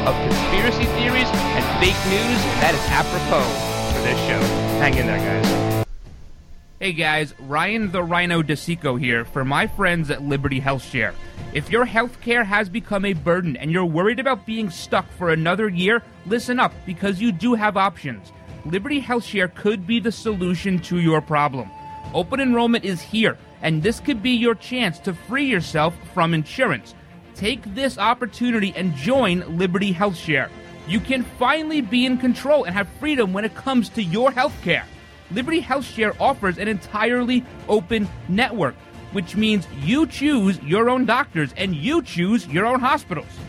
of 0.09 0.15
conspiracy 0.27 0.85
theories 0.97 1.29
and 1.29 1.63
fake 1.79 2.01
news, 2.09 2.41
and 2.41 2.57
that 2.59 2.73
is 2.73 2.81
apropos 2.89 3.45
for 3.93 4.01
this 4.01 4.17
show. 4.25 4.39
Hang 4.79 4.97
in 4.97 5.05
there, 5.05 5.19
guys. 5.19 5.85
Hey 6.79 6.93
guys, 6.93 7.35
Ryan 7.39 7.91
the 7.91 8.01
Rhino 8.01 8.41
DeSico 8.41 8.99
here 8.99 9.23
for 9.23 9.45
my 9.45 9.67
friends 9.67 10.09
at 10.09 10.23
Liberty 10.23 10.59
Health 10.59 10.83
Share. 10.83 11.13
If 11.53 11.69
your 11.69 11.85
healthcare 11.85 12.45
has 12.45 12.67
become 12.67 13.05
a 13.05 13.13
burden 13.13 13.55
and 13.55 13.69
you're 13.69 13.85
worried 13.85 14.19
about 14.19 14.45
being 14.45 14.71
stuck 14.71 15.07
for 15.11 15.29
another 15.29 15.69
year, 15.69 16.01
listen 16.25 16.59
up 16.59 16.73
because 16.87 17.21
you 17.21 17.31
do 17.31 17.53
have 17.53 17.77
options. 17.77 18.31
Liberty 18.65 18.99
Health 18.99 19.23
Share 19.23 19.47
could 19.47 19.87
be 19.87 19.99
the 19.99 20.11
solution 20.11 20.79
to 20.79 20.99
your 20.99 21.21
problem. 21.21 21.69
Open 22.13 22.39
enrollment 22.39 22.83
is 22.83 23.01
here, 23.01 23.37
and 23.61 23.81
this 23.81 23.99
could 23.99 24.21
be 24.21 24.31
your 24.31 24.55
chance 24.55 24.99
to 24.99 25.13
free 25.13 25.45
yourself 25.45 25.95
from 26.13 26.33
insurance. 26.33 26.93
Take 27.35 27.63
this 27.73 27.97
opportunity 27.97 28.73
and 28.75 28.93
join 28.95 29.57
Liberty 29.57 29.91
Health 29.93 30.17
Share. 30.17 30.49
You 30.87 30.99
can 30.99 31.23
finally 31.23 31.81
be 31.81 32.05
in 32.05 32.17
control 32.17 32.65
and 32.65 32.75
have 32.75 32.89
freedom 32.99 33.31
when 33.31 33.45
it 33.45 33.55
comes 33.55 33.89
to 33.89 34.03
your 34.03 34.31
health 34.31 34.55
care. 34.61 34.85
Liberty 35.31 35.61
Health 35.61 35.85
Share 35.85 36.13
offers 36.21 36.57
an 36.57 36.67
entirely 36.67 37.45
open 37.69 38.09
network, 38.27 38.75
which 39.13 39.35
means 39.35 39.67
you 39.83 40.05
choose 40.07 40.59
your 40.63 40.89
own 40.89 41.05
doctors 41.05 41.53
and 41.55 41.75
you 41.75 42.01
choose 42.01 42.47
your 42.47 42.65
own 42.65 42.79
hospitals. 42.79 43.39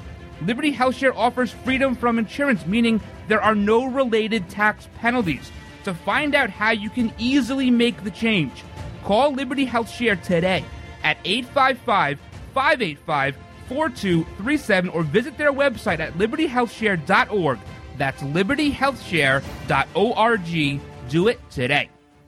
Liberty 0.43 0.73
Health 0.73 0.97
Share 0.97 1.17
offers 1.17 1.51
freedom 1.51 1.95
from 1.95 2.19
insurance, 2.19 2.67
meaning 2.67 3.01
there 3.29 3.43
are 3.43 3.55
no 3.55 3.87
related 3.87 4.49
tax 4.49 4.89
penalties. 4.97 5.51
To 5.85 5.95
find 5.95 6.35
out 6.35 6.51
how 6.51 6.73
you 6.73 6.91
can 6.91 7.13
easily 7.19 7.71
make 7.71 8.05
the 8.05 8.11
change, 8.11 8.63
call 9.05 9.33
Liberty 9.33 9.65
Health 9.65 9.89
Share 9.91 10.17
today 10.17 10.63
at 11.03 11.17
855 11.25 12.19
585 12.55 13.37
4237 13.69 14.91
or 14.91 15.03
visit 15.05 15.39
their 15.39 15.53
website 15.53 16.01
at 16.01 16.15
libertyhealthshare.org. 16.15 17.59
That's 17.97 18.21
libertyhealthshare.org. 18.23 20.81
Do 21.09 21.29
it 21.29 21.41
today. 21.51 21.89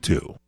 4022. 0.00 0.47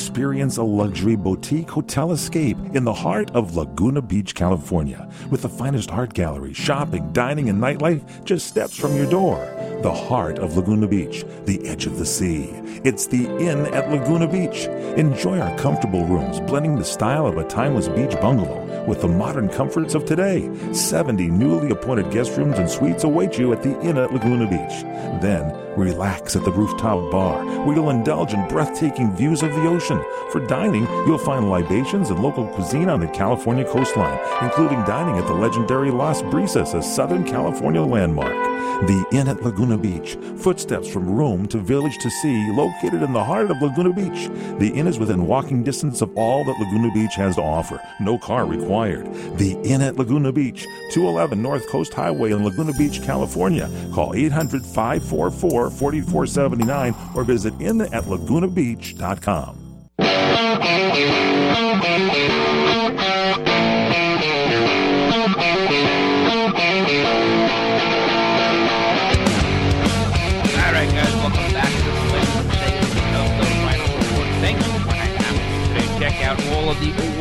Experience 0.00 0.56
a 0.56 0.62
luxury 0.62 1.14
boutique 1.14 1.68
hotel 1.68 2.12
escape 2.12 2.56
in 2.72 2.84
the 2.84 2.92
heart 2.92 3.30
of 3.32 3.54
Laguna 3.54 4.00
Beach, 4.00 4.34
California, 4.34 5.06
with 5.28 5.42
the 5.42 5.48
finest 5.48 5.92
art 5.92 6.14
gallery, 6.14 6.54
shopping, 6.54 7.12
dining, 7.12 7.50
and 7.50 7.60
nightlife 7.60 8.24
just 8.24 8.46
steps 8.46 8.78
from 8.78 8.96
your 8.96 9.08
door. 9.10 9.36
The 9.82 9.94
heart 9.94 10.38
of 10.38 10.58
Laguna 10.58 10.86
Beach, 10.86 11.24
the 11.46 11.66
edge 11.66 11.86
of 11.86 11.98
the 11.98 12.04
sea. 12.04 12.50
It's 12.84 13.06
the 13.06 13.24
Inn 13.38 13.64
at 13.72 13.90
Laguna 13.90 14.28
Beach. 14.28 14.66
Enjoy 14.98 15.40
our 15.40 15.56
comfortable 15.56 16.04
rooms, 16.04 16.38
blending 16.40 16.76
the 16.76 16.84
style 16.84 17.26
of 17.26 17.38
a 17.38 17.48
timeless 17.48 17.88
beach 17.88 18.12
bungalow 18.20 18.84
with 18.86 19.00
the 19.00 19.08
modern 19.08 19.48
comforts 19.48 19.94
of 19.94 20.04
today. 20.04 20.50
70 20.74 21.28
newly 21.28 21.70
appointed 21.70 22.10
guest 22.10 22.36
rooms 22.36 22.58
and 22.58 22.68
suites 22.68 23.04
await 23.04 23.38
you 23.38 23.54
at 23.54 23.62
the 23.62 23.80
Inn 23.80 23.96
at 23.96 24.12
Laguna 24.12 24.46
Beach. 24.46 24.82
Then, 25.22 25.50
relax 25.78 26.36
at 26.36 26.44
the 26.44 26.52
rooftop 26.52 27.10
bar, 27.10 27.42
where 27.64 27.74
you'll 27.74 27.88
indulge 27.88 28.34
in 28.34 28.48
breathtaking 28.48 29.16
views 29.16 29.42
of 29.42 29.54
the 29.54 29.66
ocean. 29.66 30.02
For 30.30 30.46
dining, 30.46 30.84
you'll 31.06 31.16
find 31.16 31.50
libations 31.50 32.10
and 32.10 32.22
local 32.22 32.46
cuisine 32.48 32.90
on 32.90 33.00
the 33.00 33.08
California 33.08 33.64
coastline, 33.64 34.18
including 34.42 34.82
dining 34.84 35.16
at 35.16 35.26
the 35.26 35.32
legendary 35.32 35.90
Las 35.90 36.20
Brisas, 36.20 36.74
a 36.74 36.82
Southern 36.82 37.24
California 37.24 37.80
landmark. 37.80 38.49
The 38.86 39.04
Inn 39.12 39.28
at 39.28 39.42
Laguna 39.42 39.78
Beach, 39.78 40.16
footsteps 40.36 40.88
from 40.88 41.08
room 41.08 41.46
to 41.48 41.58
village 41.58 41.98
to 41.98 42.10
sea, 42.10 42.50
located 42.52 43.02
in 43.02 43.12
the 43.12 43.24
heart 43.24 43.50
of 43.50 43.60
Laguna 43.60 43.92
Beach. 43.92 44.28
The 44.58 44.72
inn 44.74 44.86
is 44.86 44.98
within 44.98 45.26
walking 45.26 45.62
distance 45.62 46.00
of 46.02 46.16
all 46.16 46.44
that 46.44 46.58
Laguna 46.58 46.90
Beach 46.92 47.14
has 47.16 47.36
to 47.36 47.42
offer. 47.42 47.80
No 48.00 48.18
car 48.18 48.46
required. 48.46 49.12
The 49.36 49.52
Inn 49.64 49.82
at 49.82 49.96
Laguna 49.96 50.32
Beach, 50.32 50.66
211 50.90 51.42
North 51.42 51.68
Coast 51.68 51.92
Highway 51.94 52.32
in 52.32 52.44
Laguna 52.44 52.72
Beach, 52.72 53.02
California. 53.02 53.70
Call 53.94 54.14
800 54.14 54.64
544 54.64 55.70
4479 55.70 56.94
or 57.14 57.24
visit 57.24 57.56
innatlagunabeach.com. 57.58 59.56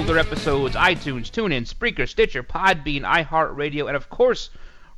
older 0.10 0.20
episodes, 0.20 0.76
iTunes, 0.76 1.30
TuneIn, 1.30 1.72
Spreaker, 1.72 2.10
Stitcher, 2.10 2.42
Podbean, 2.42 3.04
iHeartRadio, 3.04 3.86
and 3.86 3.96
of 3.96 4.10
course, 4.10 4.50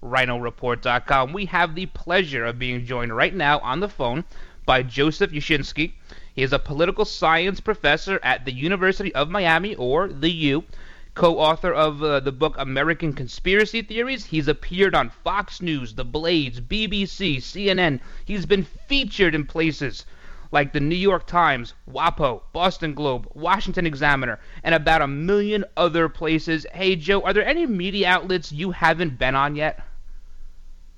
RhinoReport.com. 0.02 1.34
We 1.34 1.48
have 1.48 1.76
the 1.76 1.88
pleasure 1.88 2.46
of 2.46 2.58
being 2.58 2.86
joined 2.86 3.14
right 3.14 3.36
now 3.36 3.60
on 3.60 3.82
the 3.82 3.90
phone 3.90 4.24
by 4.66 4.84
Joseph 4.84 5.32
Uscinski. 5.32 5.92
He 6.34 6.44
is 6.44 6.54
a 6.54 6.60
political 6.60 7.04
science 7.04 7.60
professor 7.60 8.22
at 8.24 8.46
the 8.46 8.54
University 8.54 9.14
of 9.14 9.30
Miami, 9.30 9.76
or 9.76 10.08
the 10.08 10.32
U, 10.32 10.64
co-author 11.14 11.74
of 11.74 12.02
uh, 12.02 12.22
the 12.22 12.32
book 12.32 12.56
American 12.58 13.12
Conspiracy 13.12 13.82
Theories. 13.82 14.28
He's 14.28 14.48
appeared 14.48 14.96
on 14.96 15.10
Fox 15.10 15.62
News, 15.62 15.94
The 15.94 16.06
Blaze, 16.06 16.62
BBC, 16.62 17.40
CNN. 17.40 18.00
He's 18.24 18.46
been 18.46 18.64
featured 18.64 19.36
in 19.36 19.46
places 19.46 20.06
like 20.52 20.74
the 20.74 20.80
New 20.80 20.96
York 20.96 21.26
Times, 21.26 21.74
WAPO, 21.90 22.42
Boston 22.54 22.94
Globe, 22.94 23.28
Washington 23.34 23.86
Examiner, 23.86 24.40
and 24.64 24.76
about 24.76 25.02
a 25.02 25.08
million 25.08 25.66
other 25.78 26.10
places. 26.10 26.66
Hey, 26.74 26.96
Joe, 26.96 27.22
are 27.22 27.34
there 27.34 27.46
any 27.46 27.66
media 27.66 28.10
outlets 28.10 28.52
you 28.52 28.72
haven't 28.72 29.18
been 29.18 29.36
on 29.36 29.56
yet? 29.56 29.82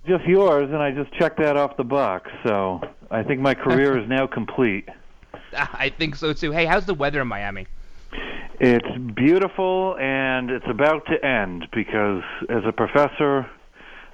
Just 0.05 0.25
yours, 0.25 0.69
and 0.69 0.81
I 0.81 0.91
just 0.91 1.13
checked 1.13 1.39
that 1.39 1.55
off 1.55 1.77
the 1.77 1.83
box. 1.83 2.29
So 2.45 2.81
I 3.09 3.23
think 3.23 3.39
my 3.39 3.53
career 3.53 3.97
is 4.01 4.09
now 4.09 4.27
complete. 4.27 4.89
I 5.55 5.89
think 5.89 6.15
so 6.15 6.33
too. 6.33 6.51
Hey, 6.51 6.65
how's 6.65 6.85
the 6.85 6.95
weather 6.95 7.21
in 7.21 7.27
Miami? 7.27 7.67
It's 8.59 9.13
beautiful, 9.15 9.95
and 9.99 10.49
it's 10.49 10.65
about 10.69 11.05
to 11.07 11.25
end 11.25 11.67
because 11.73 12.23
as 12.49 12.63
a 12.65 12.71
professor, 12.71 13.49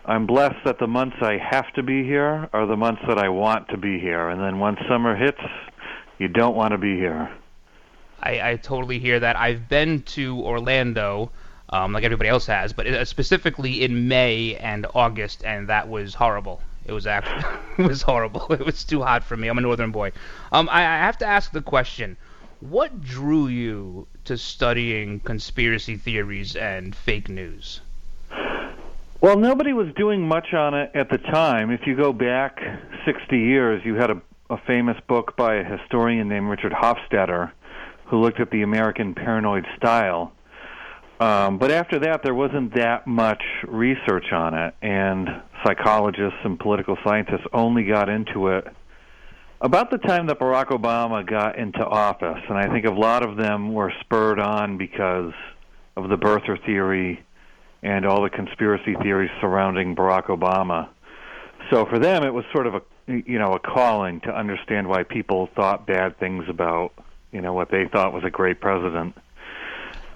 I'm 0.06 0.26
blessed 0.26 0.64
that 0.66 0.80
the 0.80 0.88
months 0.88 1.18
I 1.22 1.38
have 1.38 1.72
to 1.74 1.84
be 1.84 2.04
here 2.04 2.50
are 2.54 2.66
the 2.66 2.78
months 2.78 3.02
that 3.08 3.18
I 3.18 3.30
want 3.30 3.68
to 3.70 3.78
be 3.78 4.00
here. 4.00 4.30
And 4.30 4.42
then 4.42 4.60
once 4.60 4.80
summer 4.88 5.16
hits, 5.16 5.42
you 6.18 6.28
don't 6.28 6.56
want 6.56 6.72
to 6.72 6.78
be 6.78 6.96
here. 6.96 7.30
I, 8.22 8.52
I 8.52 8.56
totally 8.56 9.00
hear 9.00 9.20
that. 9.20 9.36
I've 9.36 9.70
been 9.70 10.02
to 10.04 10.40
Orlando, 10.40 11.32
um, 11.70 11.94
like 11.94 12.04
everybody 12.04 12.30
else 12.30 12.46
has, 12.48 12.74
but 12.74 12.88
uh, 12.88 13.06
specifically 13.06 13.84
in 13.84 14.08
May 14.08 14.56
and 14.56 14.86
August, 14.94 15.44
and 15.46 15.70
that 15.70 15.88
was 15.90 16.16
horrible. 16.16 16.62
It 16.86 16.92
was 16.92 17.06
actually 17.08 17.46
it 17.78 17.88
was 17.88 18.02
horrible. 18.02 18.52
It 18.52 18.66
was 18.66 18.84
too 18.84 19.02
hot 19.02 19.24
for 19.24 19.38
me. 19.38 19.48
I'm 19.48 19.58
a 19.58 19.62
northern 19.62 19.92
boy. 19.92 20.12
Um, 20.52 20.70
I, 20.70 20.82
I 20.82 20.98
have 20.98 21.18
to 21.20 21.26
ask 21.26 21.52
the 21.52 21.62
question: 21.62 22.18
What 22.62 23.02
drew 23.02 23.48
you 23.48 24.08
to 24.26 24.38
studying 24.38 25.20
conspiracy 25.20 25.98
theories 25.98 26.56
and 26.56 26.96
fake 26.96 27.30
news? 27.30 27.82
Well, 29.22 29.38
nobody 29.38 29.74
was 29.74 29.88
doing 29.98 30.26
much 30.26 30.54
on 30.54 30.74
it 30.74 30.92
at 30.96 31.10
the 31.10 31.18
time. 31.18 31.72
If 31.72 31.82
you 31.86 31.98
go 31.98 32.14
back 32.14 32.58
60 33.06 33.38
years, 33.38 33.82
you 33.84 33.96
had 33.96 34.12
a, 34.12 34.22
a 34.50 34.56
famous 34.66 34.96
book 35.10 35.36
by 35.36 35.56
a 35.56 35.64
historian 35.66 36.30
named 36.30 36.48
Richard 36.48 36.72
Hofstadter 36.72 37.52
who 38.06 38.22
looked 38.22 38.40
at 38.40 38.50
the 38.50 38.62
American 38.62 39.14
paranoid 39.14 39.66
style. 39.76 40.32
Um, 41.20 41.58
but 41.58 41.70
after 41.70 42.00
that, 42.00 42.22
there 42.24 42.34
wasn't 42.34 42.74
that 42.76 43.08
much 43.08 43.44
research 43.68 44.32
on 44.32 44.54
it, 44.54 44.74
and 44.82 45.28
psychologists 45.66 46.40
and 46.46 46.58
political 46.58 46.98
scientists 47.06 47.46
only 47.52 47.84
got 47.84 48.08
into 48.08 48.48
it 48.48 48.66
about 49.60 49.92
the 49.92 49.98
time 49.98 50.28
that 50.28 50.40
Barack 50.40 50.68
Obama 50.68 51.30
got 51.30 51.60
into 51.60 51.86
office. 51.86 52.42
And 52.48 52.58
I 52.58 52.72
think 52.72 52.86
a 52.86 52.94
lot 52.94 53.24
of 53.28 53.36
them 53.36 53.74
were 53.74 53.92
spurred 54.00 54.40
on 54.40 54.78
because 54.78 55.34
of 55.98 56.08
the 56.08 56.16
birther 56.16 56.58
theory 56.66 57.26
and 57.82 58.06
all 58.06 58.22
the 58.22 58.30
conspiracy 58.30 58.96
theories 59.02 59.32
surrounding 59.42 59.96
Barack 59.96 60.26
Obama. 60.26 60.90
So 61.72 61.86
for 61.86 62.00
them, 62.00 62.24
it 62.24 62.34
was 62.34 62.46
sort 62.54 62.68
of 62.68 62.76
a 62.76 62.82
you 63.08 63.40
know 63.40 63.54
a 63.54 63.60
calling 63.60 64.22
to 64.22 64.30
understand 64.30 64.88
why 64.88 65.04
people 65.04 65.50
thought 65.56 65.88
bad 65.88 66.20
things 66.20 66.46
about 66.48 66.94
you 67.32 67.42
know 67.42 67.54
what 67.54 67.72
they 67.72 67.86
thought 67.92 68.14
was 68.14 68.24
a 68.24 68.30
great 68.30 68.60
president. 68.60 69.16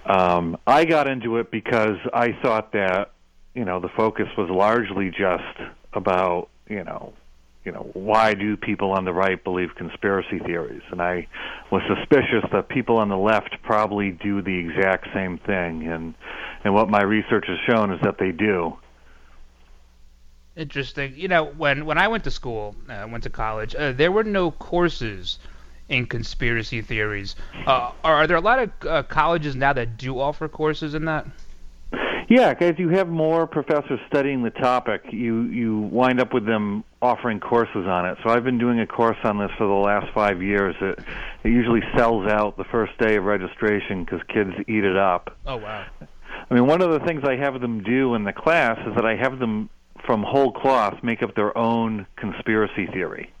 Um, 0.06 0.58
I 0.66 0.84
got 0.84 1.08
into 1.08 1.38
it 1.38 1.50
because 1.50 1.96
I 2.12 2.36
thought 2.42 2.72
that 2.72 3.12
you 3.54 3.64
know 3.64 3.80
the 3.80 3.88
focus 3.88 4.28
was 4.36 4.50
largely 4.50 5.10
just 5.10 5.70
about 5.92 6.48
you 6.68 6.84
know 6.84 7.14
you 7.64 7.72
know 7.72 7.90
why 7.94 8.34
do 8.34 8.56
people 8.56 8.92
on 8.92 9.04
the 9.04 9.12
right 9.12 9.42
believe 9.42 9.70
conspiracy 9.76 10.38
theories 10.40 10.82
and 10.90 11.00
i 11.00 11.26
was 11.70 11.82
suspicious 11.88 12.44
that 12.52 12.68
people 12.68 12.98
on 12.98 13.08
the 13.08 13.16
left 13.16 13.56
probably 13.62 14.10
do 14.10 14.42
the 14.42 14.56
exact 14.56 15.08
same 15.14 15.38
thing 15.38 15.86
and 15.88 16.14
and 16.64 16.74
what 16.74 16.88
my 16.88 17.02
research 17.02 17.44
has 17.48 17.58
shown 17.68 17.92
is 17.92 18.00
that 18.02 18.18
they 18.18 18.30
do 18.30 18.76
interesting 20.56 21.12
you 21.16 21.28
know 21.28 21.44
when 21.44 21.84
when 21.86 21.98
i 21.98 22.06
went 22.06 22.22
to 22.24 22.30
school 22.30 22.74
uh, 22.88 23.06
went 23.10 23.24
to 23.24 23.30
college 23.30 23.74
uh, 23.74 23.92
there 23.92 24.12
were 24.12 24.24
no 24.24 24.50
courses 24.50 25.38
in 25.88 26.06
conspiracy 26.06 26.80
theories. 26.80 27.36
Uh, 27.66 27.92
are, 28.02 28.14
are, 28.14 28.26
there 28.26 28.36
a 28.36 28.40
lot 28.40 28.58
of 28.58 28.70
uh, 28.88 29.02
colleges 29.02 29.54
now 29.54 29.72
that 29.72 29.96
do 29.96 30.18
offer 30.18 30.48
courses 30.48 30.94
in 30.94 31.04
that? 31.04 31.26
Yeah, 32.28 32.54
as 32.58 32.78
you 32.78 32.88
have 32.90 33.08
more 33.08 33.46
professors 33.46 34.00
studying 34.08 34.42
the 34.42 34.50
topic, 34.50 35.02
you 35.10 35.42
you 35.42 35.78
wind 35.78 36.20
up 36.20 36.32
with 36.32 36.46
them 36.46 36.84
offering 37.02 37.38
courses 37.38 37.86
on 37.86 38.06
it. 38.06 38.18
So 38.24 38.30
I've 38.30 38.44
been 38.44 38.58
doing 38.58 38.80
a 38.80 38.86
course 38.86 39.18
on 39.24 39.38
this 39.38 39.50
for 39.58 39.66
the 39.66 39.72
last 39.72 40.06
five 40.14 40.42
years. 40.42 40.74
It, 40.80 40.98
it 41.44 41.48
usually 41.48 41.82
sells 41.96 42.26
out 42.26 42.56
the 42.56 42.64
first 42.64 42.96
day 42.98 43.16
of 43.16 43.24
registration 43.24 44.04
because 44.04 44.20
kids 44.28 44.52
eat 44.68 44.84
it 44.84 44.96
up. 44.96 45.36
Oh 45.46 45.56
wow! 45.56 45.86
I 46.50 46.54
mean, 46.54 46.66
one 46.66 46.80
of 46.80 46.90
the 46.90 47.00
things 47.00 47.22
I 47.24 47.36
have 47.36 47.60
them 47.60 47.82
do 47.82 48.14
in 48.14 48.24
the 48.24 48.32
class 48.32 48.78
is 48.86 48.94
that 48.94 49.04
I 49.04 49.16
have 49.16 49.38
them 49.38 49.68
from 50.06 50.22
whole 50.22 50.52
cloth 50.52 51.02
make 51.02 51.22
up 51.22 51.34
their 51.34 51.56
own 51.56 52.06
conspiracy 52.16 52.86
theory 52.86 53.32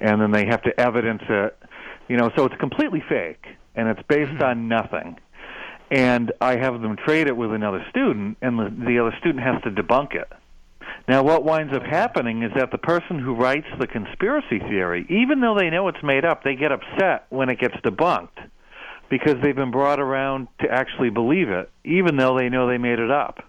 and 0.00 0.20
then 0.20 0.30
they 0.32 0.46
have 0.46 0.62
to 0.62 0.80
evidence 0.80 1.22
it. 1.28 1.56
You 2.08 2.16
know, 2.16 2.30
so 2.36 2.46
it's 2.46 2.56
completely 2.56 3.02
fake 3.08 3.44
and 3.74 3.88
it's 3.88 4.02
based 4.08 4.32
mm-hmm. 4.32 4.42
on 4.42 4.68
nothing. 4.68 5.18
And 5.90 6.32
I 6.40 6.56
have 6.56 6.80
them 6.80 6.96
trade 6.96 7.26
it 7.26 7.36
with 7.36 7.52
another 7.52 7.84
student, 7.90 8.38
and 8.40 8.58
the, 8.58 8.72
the 8.86 8.98
other 9.00 9.14
student 9.18 9.42
has 9.42 9.60
to 9.62 9.70
debunk 9.70 10.14
it. 10.14 10.30
Now, 11.08 11.22
what 11.22 11.44
winds 11.44 11.74
up 11.74 11.82
happening 11.82 12.42
is 12.42 12.52
that 12.54 12.70
the 12.70 12.78
person 12.78 13.18
who 13.18 13.34
writes 13.34 13.66
the 13.78 13.86
conspiracy 13.86 14.60
theory, 14.60 15.06
even 15.08 15.40
though 15.40 15.56
they 15.56 15.70
know 15.70 15.88
it's 15.88 16.02
made 16.02 16.24
up, 16.24 16.44
they 16.44 16.54
get 16.54 16.70
upset 16.70 17.26
when 17.30 17.48
it 17.48 17.58
gets 17.58 17.74
debunked 17.76 18.28
because 19.08 19.34
they've 19.42 19.56
been 19.56 19.72
brought 19.72 19.98
around 19.98 20.46
to 20.60 20.70
actually 20.70 21.10
believe 21.10 21.48
it, 21.48 21.68
even 21.84 22.16
though 22.16 22.38
they 22.38 22.48
know 22.48 22.68
they 22.68 22.78
made 22.78 23.00
it 23.00 23.10
up. 23.10 23.44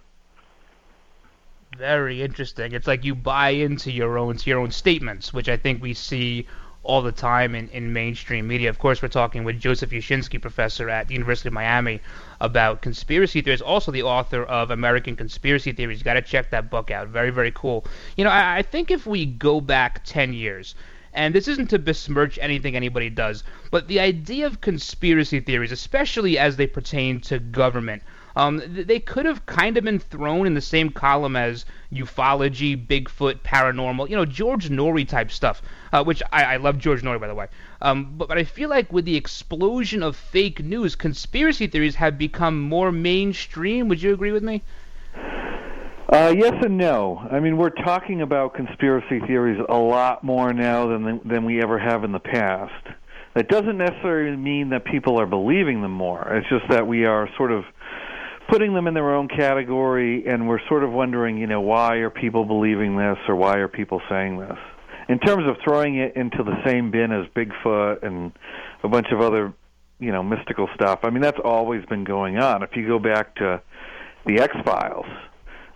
Very 1.78 2.22
interesting. 2.22 2.72
It's 2.72 2.86
like 2.86 3.04
you 3.04 3.14
buy 3.14 3.50
into 3.50 3.90
your 3.90 4.18
own 4.18 4.36
your 4.44 4.58
own 4.58 4.72
statements, 4.72 5.32
which 5.32 5.48
I 5.48 5.56
think 5.56 5.80
we 5.80 5.94
see 5.94 6.46
all 6.84 7.02
the 7.02 7.12
time 7.12 7.54
in, 7.54 7.68
in 7.68 7.92
mainstream 7.92 8.48
media. 8.48 8.68
Of 8.68 8.78
course, 8.78 9.00
we're 9.00 9.08
talking 9.08 9.44
with 9.44 9.60
Joseph 9.60 9.90
Uscinski, 9.90 10.40
professor 10.40 10.90
at 10.90 11.08
the 11.08 11.14
University 11.14 11.48
of 11.48 11.52
Miami, 11.52 12.00
about 12.40 12.82
conspiracy 12.82 13.40
theories. 13.40 13.60
Also, 13.60 13.92
the 13.92 14.02
author 14.02 14.42
of 14.42 14.70
American 14.70 15.14
Conspiracy 15.14 15.72
Theories. 15.72 15.98
You 15.98 16.04
got 16.04 16.14
to 16.14 16.22
check 16.22 16.50
that 16.50 16.70
book 16.70 16.90
out. 16.90 17.08
Very, 17.08 17.30
very 17.30 17.52
cool. 17.52 17.84
You 18.16 18.24
know, 18.24 18.30
I, 18.30 18.58
I 18.58 18.62
think 18.62 18.90
if 18.90 19.06
we 19.06 19.26
go 19.26 19.60
back 19.60 20.02
10 20.04 20.32
years, 20.32 20.74
and 21.14 21.34
this 21.34 21.46
isn't 21.46 21.68
to 21.70 21.78
besmirch 21.78 22.38
anything 22.40 22.74
anybody 22.74 23.10
does, 23.10 23.44
but 23.70 23.86
the 23.86 24.00
idea 24.00 24.46
of 24.46 24.60
conspiracy 24.60 25.40
theories, 25.40 25.70
especially 25.70 26.38
as 26.38 26.56
they 26.56 26.66
pertain 26.66 27.20
to 27.20 27.38
government, 27.38 28.02
um, 28.36 28.62
they 28.66 28.98
could 28.98 29.26
have 29.26 29.46
kind 29.46 29.76
of 29.76 29.84
been 29.84 29.98
thrown 29.98 30.46
in 30.46 30.54
the 30.54 30.60
same 30.60 30.90
column 30.90 31.36
as 31.36 31.64
ufology, 31.92 32.76
Bigfoot, 32.76 33.40
paranormal, 33.40 34.08
you 34.08 34.16
know, 34.16 34.24
George 34.24 34.68
Noory 34.70 35.06
type 35.06 35.30
stuff, 35.30 35.62
uh, 35.92 36.02
which 36.02 36.22
I, 36.32 36.44
I, 36.44 36.56
love 36.56 36.78
George 36.78 37.02
Noory, 37.02 37.20
by 37.20 37.28
the 37.28 37.34
way. 37.34 37.48
Um, 37.80 38.14
but, 38.16 38.28
but 38.28 38.38
I 38.38 38.44
feel 38.44 38.68
like 38.68 38.92
with 38.92 39.04
the 39.04 39.16
explosion 39.16 40.02
of 40.02 40.16
fake 40.16 40.62
news, 40.62 40.96
conspiracy 40.96 41.66
theories 41.66 41.96
have 41.96 42.16
become 42.16 42.60
more 42.60 42.90
mainstream. 42.90 43.88
Would 43.88 44.02
you 44.02 44.14
agree 44.14 44.32
with 44.32 44.42
me? 44.42 44.62
Uh, 46.12 46.34
yes 46.36 46.52
and 46.62 46.76
no. 46.76 47.26
I 47.30 47.40
mean, 47.40 47.56
we're 47.56 47.70
talking 47.70 48.20
about 48.20 48.52
conspiracy 48.52 49.20
theories 49.26 49.58
a 49.66 49.78
lot 49.78 50.22
more 50.22 50.52
now 50.52 50.86
than 50.86 51.20
than 51.24 51.46
we 51.46 51.62
ever 51.62 51.78
have 51.78 52.04
in 52.04 52.12
the 52.12 52.20
past. 52.20 52.86
That 53.34 53.48
doesn't 53.48 53.78
necessarily 53.78 54.36
mean 54.36 54.68
that 54.70 54.84
people 54.84 55.18
are 55.18 55.24
believing 55.24 55.80
them 55.80 55.92
more. 55.92 56.34
It's 56.34 56.48
just 56.50 56.68
that 56.68 56.86
we 56.86 57.06
are 57.06 57.30
sort 57.38 57.50
of 57.50 57.64
putting 58.52 58.74
them 58.74 58.86
in 58.86 58.92
their 58.92 59.14
own 59.14 59.28
category, 59.28 60.26
and 60.26 60.46
we're 60.46 60.60
sort 60.68 60.84
of 60.84 60.92
wondering, 60.92 61.38
you 61.38 61.46
know, 61.46 61.62
why 61.62 61.96
are 61.96 62.10
people 62.10 62.44
believing 62.44 62.98
this 62.98 63.16
or 63.26 63.34
why 63.34 63.56
are 63.56 63.66
people 63.66 64.02
saying 64.10 64.38
this? 64.38 64.58
In 65.08 65.18
terms 65.18 65.48
of 65.48 65.56
throwing 65.64 65.96
it 65.96 66.16
into 66.16 66.42
the 66.42 66.62
same 66.66 66.90
bin 66.90 67.12
as 67.12 67.26
Bigfoot 67.34 68.02
and 68.02 68.30
a 68.84 68.88
bunch 68.88 69.06
of 69.10 69.22
other, 69.22 69.54
you 69.98 70.12
know, 70.12 70.22
mystical 70.22 70.68
stuff, 70.74 70.98
I 71.02 71.08
mean, 71.08 71.22
that's 71.22 71.40
always 71.42 71.82
been 71.86 72.04
going 72.04 72.36
on. 72.36 72.62
If 72.62 72.76
you 72.76 72.86
go 72.86 72.98
back 72.98 73.34
to 73.36 73.62
the 74.26 74.38
X 74.38 74.54
Files, 74.66 75.06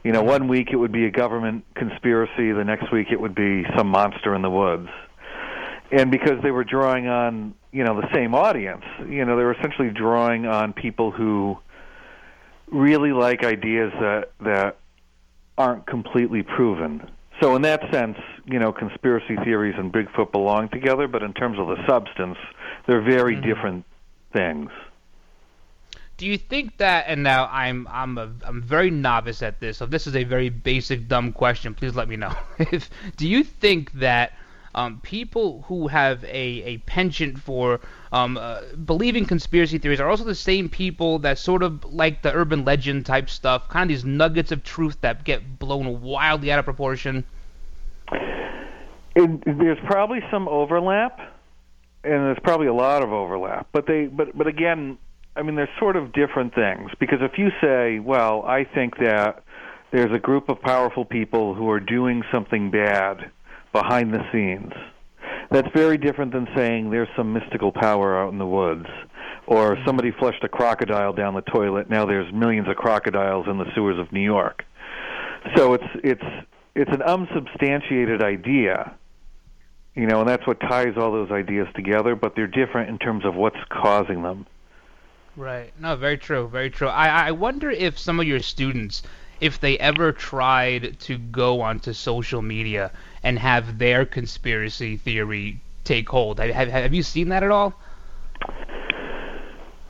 you 0.05 0.13
know, 0.13 0.23
one 0.23 0.47
week 0.47 0.69
it 0.71 0.77
would 0.77 0.93
be 0.93 1.07
a 1.07 1.11
government 1.11 1.65
conspiracy, 1.77 2.53
the 2.53 2.65
next 2.65 2.93
week 2.93 3.07
it 3.11 3.19
would 3.19 3.35
be 3.35 3.65
some 3.75 3.89
monster 3.89 4.35
in 4.35 4.43
the 4.43 4.51
woods. 4.51 4.91
And 5.93 6.11
because 6.11 6.43
they 6.43 6.51
were 6.51 6.65
drawing 6.65 7.09
on, 7.09 7.55
you 7.73 7.85
know, 7.85 7.99
the 7.99 8.09
same 8.13 8.35
audience, 8.35 8.85
you 9.09 9.25
know, 9.25 9.39
they 9.39 9.45
were 9.45 9.55
essentially 9.55 9.89
drawing 9.89 10.45
on 10.45 10.75
people 10.75 11.11
who 11.11 11.57
really 12.71 13.13
like 13.13 13.45
ideas 13.45 13.93
that 14.01 14.31
that 14.41 14.77
aren't 15.59 15.87
completely 15.87 16.43
proven. 16.43 17.11
So 17.41 17.55
in 17.55 17.63
that 17.63 17.83
sense, 17.93 18.19
you 18.47 18.59
know, 18.59 18.73
conspiracy 18.73 19.37
theories 19.45 19.75
and 19.77 19.93
Bigfoot 19.93 20.33
belong 20.33 20.69
together, 20.71 21.07
but 21.07 21.23
in 21.23 21.35
terms 21.35 21.59
of 21.59 21.69
the 21.69 21.77
substance, 21.87 22.39
they're 22.87 23.03
very 23.03 23.37
mm-hmm. 23.37 23.49
different 23.49 23.85
things. 24.33 24.71
Do 26.17 26.27
you 26.27 26.39
think 26.39 26.79
that? 26.79 27.05
And 27.09 27.23
now 27.23 27.49
I'm 27.53 27.87
I'm 27.91 28.17
a 28.17 28.33
I'm 28.45 28.63
very 28.63 28.91
novice 28.91 29.43
at 29.43 29.61
this, 29.61 29.79
so 29.79 29.85
if 29.85 29.91
this 29.91 30.07
is 30.07 30.17
a 30.17 30.25
very 30.25 30.49
basic 30.49 31.09
dumb 31.09 31.33
question. 31.33 31.75
Please 31.75 31.95
let 31.95 32.09
me 32.09 32.17
know. 32.17 32.35
if 32.59 32.89
do 33.17 33.29
you 33.29 33.45
think 33.45 33.93
that 33.93 34.33
um, 34.77 35.01
people 35.01 35.65
who 35.67 35.89
have 35.89 36.23
a, 36.25 36.29
a 36.29 36.79
penchant 36.79 37.39
for 37.39 37.81
um, 38.13 38.37
uh, 38.37 38.61
believing 38.85 39.25
conspiracy 39.25 39.79
theories 39.79 40.01
are 40.01 40.09
also 40.09 40.23
the 40.23 40.35
same 40.35 40.69
people 40.69 41.19
that 41.21 41.39
sort 41.39 41.63
of 41.63 41.83
like 41.87 42.21
the 42.21 42.33
urban 42.33 42.65
legend 42.65 43.07
type 43.07 43.31
stuff, 43.31 43.69
kind 43.71 43.85
of 43.85 43.89
these 43.89 44.05
nuggets 44.05 44.53
of 44.53 44.63
truth 44.63 45.01
that 45.01 45.25
get 45.25 45.59
blown 45.59 46.03
wildly 46.03 46.53
out 46.53 46.59
of 46.59 46.67
proportion. 46.67 47.25
There's 49.15 49.79
probably 49.87 50.21
some 50.31 50.47
overlap, 50.47 51.19
and 52.05 52.13
there's 52.13 52.39
probably 52.45 52.67
a 52.67 52.75
lot 52.75 53.03
of 53.03 53.13
overlap. 53.13 53.69
But 53.73 53.87
they, 53.87 54.07
but 54.07 54.37
but 54.37 54.47
again, 54.47 54.99
I 55.35 55.43
mean, 55.43 55.57
they're 55.57 55.71
sort 55.79 55.97
of 55.97 56.13
different 56.13 56.55
things 56.55 56.91
because 57.01 57.21
if 57.23 57.39
you 57.39 57.51
say, 57.63 57.99
well, 57.99 58.43
I 58.43 58.65
think 58.65 58.99
that 58.99 59.43
there's 59.91 60.15
a 60.15 60.19
group 60.19 60.51
of 60.51 60.61
powerful 60.61 61.07
people 61.07 61.55
who 61.55 61.71
are 61.71 61.81
doing 61.81 62.23
something 62.31 62.71
bad 62.71 63.31
behind 63.81 64.15
the 64.15 64.25
scenes. 64.33 64.73
That's 65.51 65.69
very 65.75 65.99
different 65.99 66.33
than 66.33 66.49
saying 66.57 66.91
there's 66.91 67.09
some 67.17 67.33
mystical 67.33 67.73
power 67.73 68.19
out 68.19 68.33
in 68.33 68.39
the 68.39 68.47
woods, 68.47 68.87
or 69.47 69.75
mm-hmm. 69.75 69.85
somebody 69.87 70.11
flushed 70.11 70.43
a 70.43 70.49
crocodile 70.49 71.13
down 71.13 71.35
the 71.35 71.43
toilet. 71.43 71.89
Now 71.91 72.07
there's 72.07 72.33
millions 72.33 72.69
of 72.69 72.77
crocodiles 72.77 73.47
in 73.49 73.59
the 73.59 73.67
sewers 73.75 73.99
of 73.99 74.13
New 74.13 74.23
York. 74.23 74.65
So 75.55 75.75
it's 75.75 75.85
it's 76.03 76.25
it's 76.75 76.91
an 76.91 77.03
unsubstantiated 77.03 78.23
idea, 78.23 78.95
you 79.95 80.07
know, 80.07 80.21
and 80.21 80.29
that's 80.29 80.47
what 80.47 80.59
ties 80.61 80.95
all 80.97 81.13
those 81.13 81.31
ideas 81.31 81.69
together. 81.75 82.17
But 82.17 82.35
they're 82.35 82.49
different 82.49 82.89
in 82.89 82.99
terms 82.99 83.25
of 83.25 83.35
what's 83.35 83.63
causing 83.71 84.23
them. 84.23 84.47
Right. 85.37 85.73
No, 85.79 85.95
very 85.97 86.19
true. 86.19 86.49
Very 86.49 86.71
true. 86.71 86.89
I 86.89 87.29
I 87.29 87.31
wonder 87.31 87.71
if 87.71 87.99
some 87.99 88.19
of 88.19 88.27
your 88.27 88.41
students 88.41 89.03
if 89.41 89.61
they 89.61 89.79
ever 89.79 90.13
tried 90.13 90.99
to 91.01 91.19
go 91.19 91.61
onto 91.61 91.93
social 91.93 92.43
media 92.43 92.91
and 93.23 93.39
have 93.39 93.79
their 93.79 94.05
conspiracy 94.05 94.97
theory 94.97 95.61
take 95.85 96.09
hold. 96.09 96.39
Have, 96.39 96.69
have, 96.69 96.95
you 96.95 97.03
seen 97.03 97.29
that 97.31 97.43
at 97.43 97.51
all? 97.51 97.75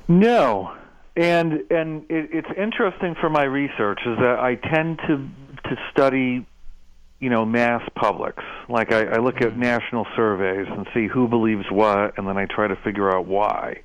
No, 0.09 0.73
and 1.17 1.65
and 1.71 2.05
it, 2.09 2.31
it's 2.33 2.49
interesting 2.57 3.17
for 3.21 3.29
my 3.29 3.43
research 3.43 4.01
is 4.07 4.17
that 4.19 4.39
I 4.39 4.55
tend 4.55 4.99
to 5.09 5.29
to 5.69 5.77
study, 5.91 6.47
you 7.19 7.31
know, 7.31 7.45
mass 7.45 7.83
publics. 7.97 8.45
Like 8.69 8.93
I, 8.93 9.05
I 9.05 9.17
look 9.17 9.37
at 9.37 9.49
mm-hmm. 9.49 9.61
national 9.61 10.07
surveys 10.15 10.69
and 10.71 10.87
see 10.95 11.09
who 11.09 11.27
believes 11.27 11.65
what, 11.71 12.17
and 12.19 12.29
then 12.29 12.37
I 12.37 12.47
try 12.47 12.69
to 12.69 12.77
figure 12.77 13.15
out 13.15 13.27
why. 13.27 13.83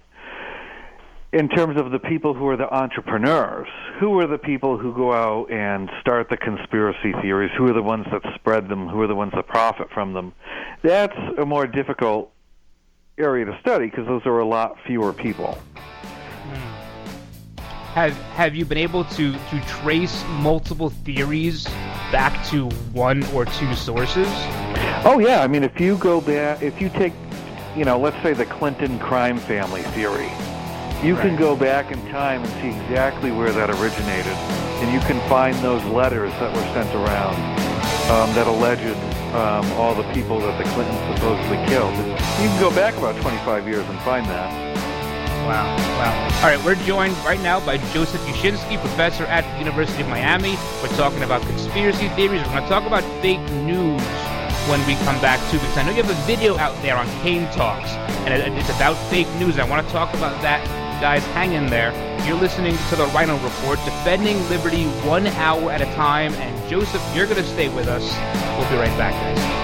In 1.34 1.48
terms 1.48 1.80
of 1.80 1.92
the 1.92 2.00
people 2.00 2.34
who 2.34 2.48
are 2.50 2.58
the 2.58 2.72
entrepreneurs, 2.74 3.68
who 4.00 4.20
are 4.20 4.28
the 4.28 4.38
people 4.38 4.78
who 4.78 4.94
go 4.94 5.14
out 5.14 5.50
and 5.50 5.90
start 6.02 6.30
the 6.30 6.38
conspiracy 6.38 7.14
theories? 7.22 7.52
Who 7.58 7.70
are 7.70 7.74
the 7.74 7.82
ones 7.82 8.06
that 8.12 8.22
spread 8.36 8.68
them? 8.68 8.88
Who 8.88 9.02
are 9.02 9.08
the 9.08 9.16
ones 9.16 9.32
that 9.36 9.48
profit 9.48 9.90
from 9.94 10.14
them? 10.14 10.34
That's 10.84 11.16
a 11.38 11.46
more 11.46 11.68
difficult 11.68 12.34
area 13.18 13.46
to 13.46 13.58
study 13.62 13.86
because 13.86 14.08
those 14.08 14.26
are 14.26 14.40
a 14.40 14.46
lot 14.46 14.78
fewer 14.86 15.14
people. 15.14 15.54
Hmm. 15.54 16.54
Have 17.94 18.14
Have 18.34 18.56
you 18.56 18.66
been 18.66 18.78
able 18.78 19.06
to 19.06 19.32
to 19.32 19.62
trace 19.68 20.26
multiple 20.40 20.90
theories 20.90 21.66
back 22.12 22.46
to 22.48 22.70
one 22.92 23.24
or 23.34 23.46
two 23.46 23.74
sources? 23.76 24.28
Oh 25.06 25.20
yeah, 25.20 25.42
I 25.42 25.48
mean 25.48 25.64
if 25.64 25.80
you 25.80 25.98
go 25.98 26.20
back, 26.20 26.62
if 26.62 26.82
you 26.82 26.90
take, 26.90 27.14
you 27.76 27.86
know, 27.86 27.98
let's 27.98 28.22
say 28.22 28.34
the 28.34 28.46
Clinton 28.46 29.00
crime 29.00 29.38
family 29.38 29.82
theory, 29.82 30.30
you 31.04 31.16
right. 31.16 31.28
can 31.28 31.36
go 31.36 31.56
back 31.56 31.92
in 31.92 32.00
time 32.10 32.44
and 32.44 32.52
see 32.62 32.70
exactly 32.80 33.32
where 33.32 33.52
that 33.52 33.70
originated, 33.70 34.34
and 34.82 34.94
you 34.94 35.00
can 35.08 35.20
find 35.28 35.56
those 35.58 35.84
letters 35.86 36.32
that 36.34 36.54
were 36.54 36.62
sent 36.74 36.94
around 36.94 37.36
um, 38.12 38.30
that 38.36 38.46
alleged 38.46 38.98
um, 39.34 39.66
all 39.80 39.96
the 39.96 40.06
people 40.14 40.40
that 40.40 40.58
the 40.58 40.64
Clintons 40.72 41.18
supposedly 41.18 41.58
killed. 41.66 41.96
You 41.98 42.48
can 42.54 42.60
go 42.60 42.70
back 42.76 42.96
about 42.98 43.20
25 43.22 43.68
years 43.68 43.88
and 43.88 44.00
find 44.02 44.26
that. 44.28 44.52
Wow, 45.48 45.76
wow. 45.98 46.26
All 46.44 46.56
right, 46.56 46.64
we're 46.64 46.76
joined 46.86 47.18
right 47.26 47.42
now 47.42 47.60
by 47.66 47.78
Joseph 47.94 48.22
Uscinski, 48.22 48.80
professor 48.80 49.24
at 49.26 49.42
the 49.54 49.58
University 49.58 50.04
of 50.04 50.08
Miami. 50.08 50.56
We're 50.84 50.96
talking 50.98 51.24
about 51.24 51.42
conspiracy 51.44 52.10
theories. 52.10 52.44
We're 52.44 52.52
going 52.52 52.64
to 52.64 52.70
talk 52.70 52.86
about 52.86 53.04
fake 53.24 53.42
news 53.66 54.02
when 54.70 54.86
we 54.86 54.94
come 55.04 55.20
back 55.20 55.40
too, 55.50 55.58
because 55.58 55.78
I 55.78 55.84
know 55.84 55.90
you 55.90 56.04
have 56.04 56.12
a 56.12 56.28
video 56.28 56.58
out 56.58 56.80
there 56.84 56.96
on 56.96 57.08
Kane 57.24 57.50
Talks, 57.52 57.90
and 58.30 58.54
it's 58.54 58.70
about 58.70 58.94
fake 59.10 59.28
news. 59.40 59.58
I 59.58 59.68
want 59.68 59.86
to 59.86 59.92
talk 59.92 60.14
about 60.14 60.40
that 60.44 60.62
Guys, 61.02 61.26
hang 61.34 61.54
in 61.54 61.66
there. 61.66 61.92
You're 62.28 62.38
listening 62.38 62.78
to 62.90 62.96
the 62.96 63.08
Rhino 63.08 63.36
Report, 63.40 63.80
defending 63.86 64.38
liberty 64.50 64.84
one 65.02 65.26
hour 65.26 65.72
at 65.72 65.82
a 65.82 65.86
time. 65.96 66.32
And 66.36 66.70
Joseph, 66.70 67.02
you're 67.16 67.26
going 67.26 67.42
to 67.42 67.44
stay 67.44 67.70
with 67.70 67.88
us. 67.88 68.04
We'll 68.56 68.70
be 68.70 68.76
right 68.76 68.96
back, 69.00 69.14
guys. 69.14 69.62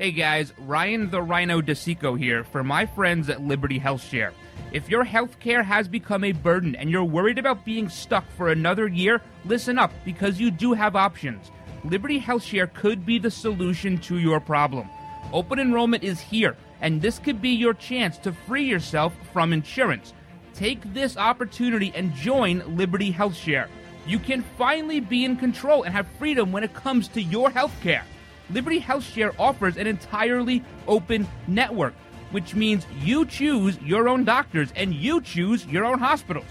Hey 0.00 0.10
guys, 0.10 0.52
Ryan 0.58 1.08
the 1.10 1.22
Rhino 1.22 1.62
DeSico 1.62 2.18
here 2.18 2.42
for 2.42 2.64
my 2.64 2.84
friends 2.84 3.30
at 3.30 3.40
Liberty 3.40 3.78
Health 3.78 4.02
Share. 4.02 4.32
If 4.72 4.88
your 4.88 5.04
healthcare 5.04 5.64
has 5.64 5.86
become 5.86 6.24
a 6.24 6.32
burden 6.32 6.74
and 6.74 6.90
you're 6.90 7.04
worried 7.04 7.38
about 7.38 7.64
being 7.64 7.88
stuck 7.88 8.28
for 8.36 8.48
another 8.48 8.88
year, 8.88 9.20
listen 9.44 9.78
up 9.78 9.92
because 10.04 10.40
you 10.40 10.50
do 10.50 10.72
have 10.72 10.96
options. 10.96 11.52
Liberty 11.84 12.18
Health 12.18 12.42
Share 12.42 12.66
could 12.66 13.06
be 13.06 13.20
the 13.20 13.30
solution 13.30 13.98
to 13.98 14.18
your 14.18 14.40
problem. 14.40 14.90
Open 15.34 15.58
enrollment 15.58 16.04
is 16.04 16.20
here, 16.20 16.56
and 16.80 17.02
this 17.02 17.18
could 17.18 17.42
be 17.42 17.48
your 17.50 17.74
chance 17.74 18.18
to 18.18 18.32
free 18.32 18.62
yourself 18.62 19.12
from 19.32 19.52
insurance. 19.52 20.14
Take 20.54 20.94
this 20.94 21.16
opportunity 21.16 21.92
and 21.96 22.14
join 22.14 22.76
Liberty 22.76 23.10
Health 23.10 23.34
Share. 23.34 23.68
You 24.06 24.20
can 24.20 24.44
finally 24.56 25.00
be 25.00 25.24
in 25.24 25.34
control 25.34 25.82
and 25.82 25.92
have 25.92 26.06
freedom 26.20 26.52
when 26.52 26.62
it 26.62 26.72
comes 26.72 27.08
to 27.08 27.20
your 27.20 27.50
health 27.50 27.74
care. 27.82 28.04
Liberty 28.48 28.78
Health 28.78 29.02
Share 29.02 29.32
offers 29.36 29.76
an 29.76 29.88
entirely 29.88 30.62
open 30.86 31.26
network, 31.48 31.94
which 32.30 32.54
means 32.54 32.86
you 33.00 33.26
choose 33.26 33.76
your 33.82 34.08
own 34.08 34.22
doctors 34.22 34.72
and 34.76 34.94
you 34.94 35.20
choose 35.20 35.66
your 35.66 35.84
own 35.84 35.98
hospitals. 35.98 36.46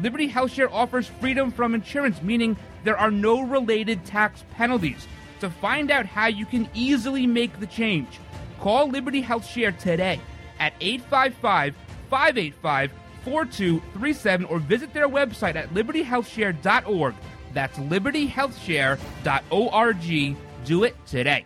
Liberty 0.00 0.28
Health 0.28 0.52
Share 0.52 0.72
offers 0.72 1.08
freedom 1.08 1.50
from 1.50 1.74
insurance, 1.74 2.22
meaning 2.22 2.56
there 2.84 2.96
are 2.96 3.10
no 3.10 3.40
related 3.40 4.04
tax 4.04 4.44
penalties 4.52 5.08
to 5.42 5.50
find 5.50 5.90
out 5.90 6.06
how 6.06 6.28
you 6.28 6.46
can 6.46 6.66
easily 6.72 7.26
make 7.26 7.58
the 7.58 7.66
change. 7.66 8.20
Call 8.60 8.88
Liberty 8.88 9.20
Health 9.20 9.44
Share 9.44 9.72
today 9.72 10.20
at 10.60 10.72
855 10.80 11.74
585 12.08 12.92
4237 13.24 14.46
or 14.46 14.60
visit 14.60 14.94
their 14.94 15.08
website 15.08 15.56
at 15.56 15.70
libertyhealthshare.org. 15.70 17.14
That's 17.52 17.76
libertyhealthshare.org. 17.78 20.36
Do 20.64 20.84
it 20.84 20.94
today. 21.06 21.44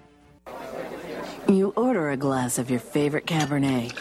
You 1.48 1.72
order 1.74 2.10
a 2.10 2.18
glass 2.18 2.58
of 2.58 2.70
your 2.70 2.80
favorite 2.80 3.24
Cabernet, 3.24 3.92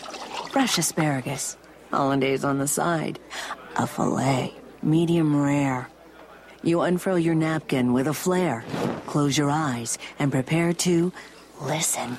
fresh 0.49 0.77
asparagus, 0.77 1.55
hollandaise 1.89 2.43
on 2.43 2.59
the 2.59 2.67
side, 2.67 3.17
a 3.77 3.87
filet, 3.87 4.53
medium 4.83 5.41
rare 5.41 5.87
you 6.65 6.81
unfurl 6.81 7.19
your 7.19 7.35
napkin 7.35 7.93
with 7.93 8.07
a 8.07 8.13
flare, 8.13 8.63
close 9.05 9.37
your 9.37 9.49
eyes, 9.49 9.97
and 10.19 10.31
prepare 10.31 10.73
to 10.73 11.13
listen. 11.61 12.17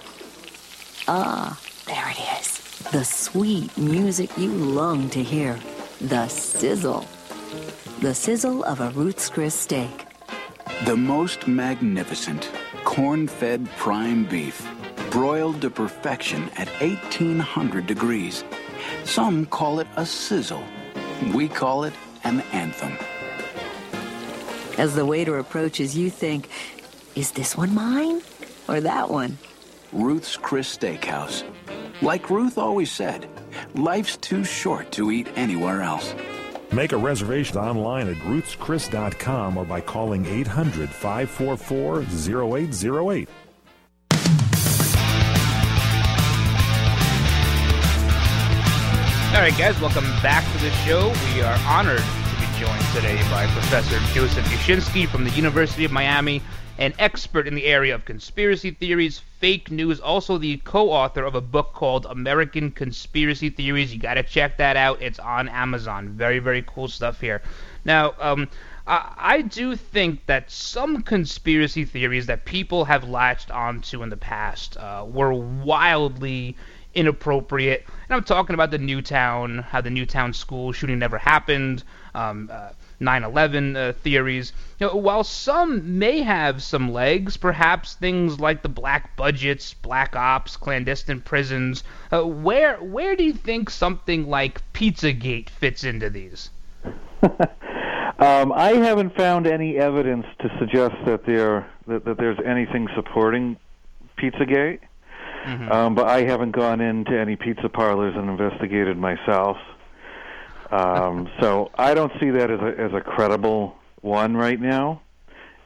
Ah, 1.09 1.61
there 1.87 2.09
it 2.11 2.41
is. 2.41 2.91
The 2.93 3.05
sweet 3.05 3.77
music 3.77 4.37
you 4.39 4.53
long 4.53 5.11
to 5.11 5.23
hear. 5.23 5.59
The 6.01 6.29
sizzle. 6.29 7.07
The 8.01 8.15
sizzle 8.15 8.65
of 8.65 8.81
a 8.81 8.91
Ruth's 8.91 9.29
Chris 9.29 9.55
steak. 9.55 10.07
The 10.85 10.97
most 10.97 11.49
magnificent 11.49 12.51
corn 12.85 13.27
fed 13.27 13.69
prime 13.77 14.25
beef, 14.25 14.67
broiled 15.11 15.61
to 15.63 15.71
perfection 15.71 16.49
at 16.57 16.69
1800 16.81 17.87
degrees. 17.87 18.45
Some 19.05 19.47
call 19.47 19.81
it 19.81 19.89
a 19.97 20.07
sizzle. 20.07 20.63
We 21.35 21.49
call 21.49 21.85
it 21.85 21.95
an 22.25 22.41
anthem. 22.53 22.97
As 24.79 24.95
the 24.95 25.07
waiter 25.07 25.39
approaches, 25.39 25.97
you 25.97 26.11
think, 26.11 26.51
is 27.15 27.33
this 27.33 27.57
one 27.57 27.75
mine 27.75 28.21
or 28.69 28.83
that 28.83 29.09
one? 29.09 29.39
Ruth's 29.91 30.37
Chris 30.37 30.77
Steakhouse. 30.77 31.45
Like 32.03 32.29
Ruth 32.29 32.59
always 32.59 32.93
said, 32.93 33.27
life's 33.75 34.19
too 34.19 34.45
short 34.45 34.93
to 34.93 35.11
eat 35.11 35.29
anywhere 35.35 35.81
else. 35.81 36.15
Make 36.73 36.93
a 36.93 36.99
reservation 36.99 37.57
online 37.57 38.09
at 38.09 38.17
ruthschris.com 38.17 39.57
or 39.57 39.65
by 39.65 39.81
calling 39.81 40.27
800 40.27 40.91
544 40.91 42.03
0808. 42.03 43.29
All 49.35 49.43
right, 49.43 49.57
guys, 49.57 49.81
welcome 49.81 50.05
back 50.23 50.45
to 50.53 50.59
the 50.63 50.71
show. 50.71 51.13
We 51.35 51.41
are 51.41 51.59
honored 51.67 52.03
joined 52.03 52.26
today 52.97 53.21
by 53.31 53.47
Professor 53.49 53.99
Joseph 54.15 54.47
Uscinski 54.47 55.07
from 55.07 55.23
the 55.23 55.31
University 55.33 55.85
of 55.85 55.93
Miami, 55.93 56.41
an 56.79 56.95
expert 56.99 57.47
in 57.47 57.55
the 57.55 57.67
area 57.67 57.95
of 57.95 58.07
conspiracy 58.07 58.71
theories, 58.71 59.19
fake 59.39 59.71
news, 59.71 60.01
also 60.01 60.39
the 60.39 60.57
co-author 60.65 61.23
of 61.23 61.35
a 61.35 61.41
book 61.43 61.75
called 61.75 62.07
American 62.07 62.71
Conspiracy 62.71 63.51
Theories. 63.51 63.93
You 63.93 64.01
got 64.01 64.15
to 64.15 64.23
check 64.23 64.57
that 64.57 64.79
out. 64.79 65.03
It's 65.03 65.19
on 65.19 65.51
Amazon. 65.51 66.09
Very, 66.09 66.39
very 66.39 66.65
cool 66.67 66.89
stuff 66.89 67.21
here. 67.21 67.43
Now, 67.85 68.15
um, 68.19 68.49
I, 68.87 69.13
I 69.19 69.43
do 69.43 69.77
think 69.77 70.25
that 70.25 70.51
some 70.51 71.03
conspiracy 71.03 71.85
theories 71.85 72.25
that 72.25 72.47
people 72.47 72.87
have 72.87 73.07
latched 73.07 73.51
onto 73.51 74.03
in 74.05 74.09
the 74.09 74.17
past 74.17 74.79
uh, 74.79 75.05
were 75.07 75.35
wildly 75.35 76.57
inappropriate. 76.95 77.85
And 78.09 78.17
I'm 78.17 78.25
talking 78.25 78.55
about 78.55 78.71
the 78.71 78.79
Newtown, 78.79 79.59
how 79.59 79.83
the 79.83 79.91
Newtown 79.91 80.33
school 80.33 80.73
shooting 80.73 80.99
never 80.99 81.19
happened, 81.19 81.85
um, 82.15 82.49
uh, 82.51 82.71
9/11 83.01 83.77
uh, 83.77 83.93
theories. 83.93 84.53
You 84.79 84.87
know, 84.87 84.97
while 84.97 85.25
some 85.25 85.99
may 85.99 86.23
have 86.23 86.63
some 86.63 86.93
legs, 86.93 87.37
perhaps 87.37 87.95
things 87.95 88.41
like 88.41 88.63
the 88.63 88.69
black 88.69 89.17
budgets, 89.17 89.75
black 89.75 90.17
ops, 90.17 90.57
clandestine 90.57 91.21
prisons. 91.21 91.85
Uh, 92.13 92.23
where 92.23 92.77
where 92.79 93.17
do 93.17 93.25
you 93.25 93.33
think 93.33 93.71
something 93.71 94.29
like 94.29 94.61
Pizzagate 94.73 95.51
fits 95.51 95.85
into 95.85 96.11
these? 96.11 96.51
um, 97.23 98.53
I 98.53 98.75
haven't 98.75 99.17
found 99.17 99.47
any 99.47 99.77
evidence 99.77 100.27
to 100.41 100.51
suggest 100.59 100.95
that 101.07 101.25
there 101.27 101.71
that, 101.87 102.05
that 102.05 102.19
there's 102.19 102.39
anything 102.45 102.89
supporting 102.95 103.57
Pizzagate. 104.19 104.81
Mm-hmm. 105.47 105.71
Um, 105.71 105.95
but 105.95 106.09
I 106.09 106.23
haven't 106.25 106.51
gone 106.51 106.81
into 106.81 107.17
any 107.19 107.37
pizza 107.37 107.69
parlors 107.69 108.15
and 108.17 108.29
investigated 108.29 108.99
myself. 108.99 109.57
Um, 110.71 111.29
so 111.41 111.71
I 111.77 111.95
don't 111.95 112.13
see 112.21 112.31
that 112.31 112.51
as 112.51 112.61
a 112.61 112.81
as 112.81 112.93
a 112.93 113.01
credible 113.01 113.77
one 114.01 114.37
right 114.37 114.61
now, 114.61 115.03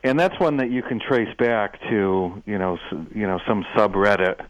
and 0.05 0.18
that's 0.18 0.38
one 0.38 0.59
that 0.59 0.70
you 0.70 0.82
can 0.82 1.01
trace 1.01 1.34
back 1.38 1.80
to 1.88 2.42
you 2.44 2.59
know 2.59 2.78
you 3.14 3.26
know 3.26 3.38
some 3.46 3.64
subreddit 3.76 4.44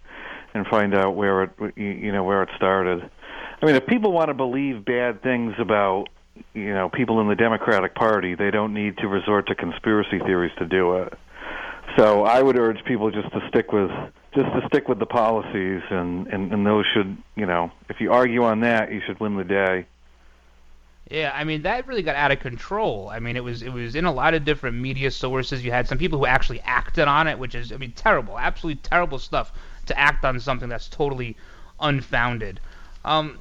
and 0.55 0.67
find 0.67 0.95
out 0.95 1.15
where 1.15 1.45
it 1.45 1.51
you 1.77 2.13
know 2.13 2.25
where 2.25 2.43
it 2.43 2.49
started. 2.57 3.09
I 3.63 3.67
mean, 3.67 3.77
if 3.77 3.87
people 3.87 4.13
want 4.13 4.29
to 4.29 4.35
believe 4.35 4.85
bad 4.85 5.23
things 5.23 5.55
about 5.59 6.07
you 6.55 6.73
know 6.75 6.89
people 6.89 7.21
in 7.21 7.29
the 7.29 7.37
Democratic 7.37 7.95
Party, 7.95 8.35
they 8.35 8.51
don't 8.51 8.75
need 8.75 8.99
to 8.99 9.09
resort 9.09 9.47
to 9.49 9.55
conspiracy 9.55 10.19
theories 10.19 10.53
to 10.59 10.67
do 10.67 10.97
it. 10.97 11.13
So 11.97 12.25
I 12.25 12.43
would 12.43 12.59
urge 12.59 12.79
people 12.85 13.11
just 13.11 13.31
to 13.33 13.41
stick 13.49 13.73
with 13.73 13.91
just 14.35 14.47
to 14.47 14.63
stick 14.67 14.89
with 14.89 14.99
the 14.99 15.07
policies, 15.07 15.83
and 15.91 16.27
and, 16.29 16.53
and 16.53 16.67
those 16.67 16.85
should 16.95 17.17
you 17.37 17.47
know 17.47 17.71
if 17.89 18.01
you 18.01 18.13
argue 18.13 18.45
on 18.45 18.61
that, 18.61 18.93
you 18.93 19.01
should 19.07 19.21
win 19.21 19.37
the 19.37 19.45
day. 19.45 19.87
Yeah, 21.11 21.33
I 21.35 21.43
mean 21.43 21.63
that 21.63 21.87
really 21.89 22.03
got 22.03 22.17
out 22.17 22.31
of 22.31 22.39
control. 22.41 23.09
I 23.13 23.19
mean 23.19 23.37
it 23.37 23.43
was 23.43 23.63
it 23.63 23.73
was 23.73 23.95
in 23.97 24.05
a 24.05 24.13
lot 24.13 24.33
of 24.35 24.45
different 24.45 24.77
media 24.77 25.11
sources. 25.11 25.65
You 25.65 25.73
had 25.73 25.89
some 25.89 25.99
people 25.99 26.19
who 26.19 26.27
actually 26.27 26.61
acted 26.61 27.09
on 27.09 27.27
it, 27.27 27.39
which 27.39 27.55
is 27.55 27.73
I 27.73 27.77
mean 27.77 27.93
terrible, 27.93 28.39
absolutely 28.39 28.81
terrible 28.83 29.19
stuff 29.19 29.53
to 29.87 29.99
act 29.99 30.25
on 30.25 30.39
something 30.39 30.69
that's 30.69 30.89
totally 30.89 31.37
unfounded. 31.81 32.61
Um, 33.05 33.39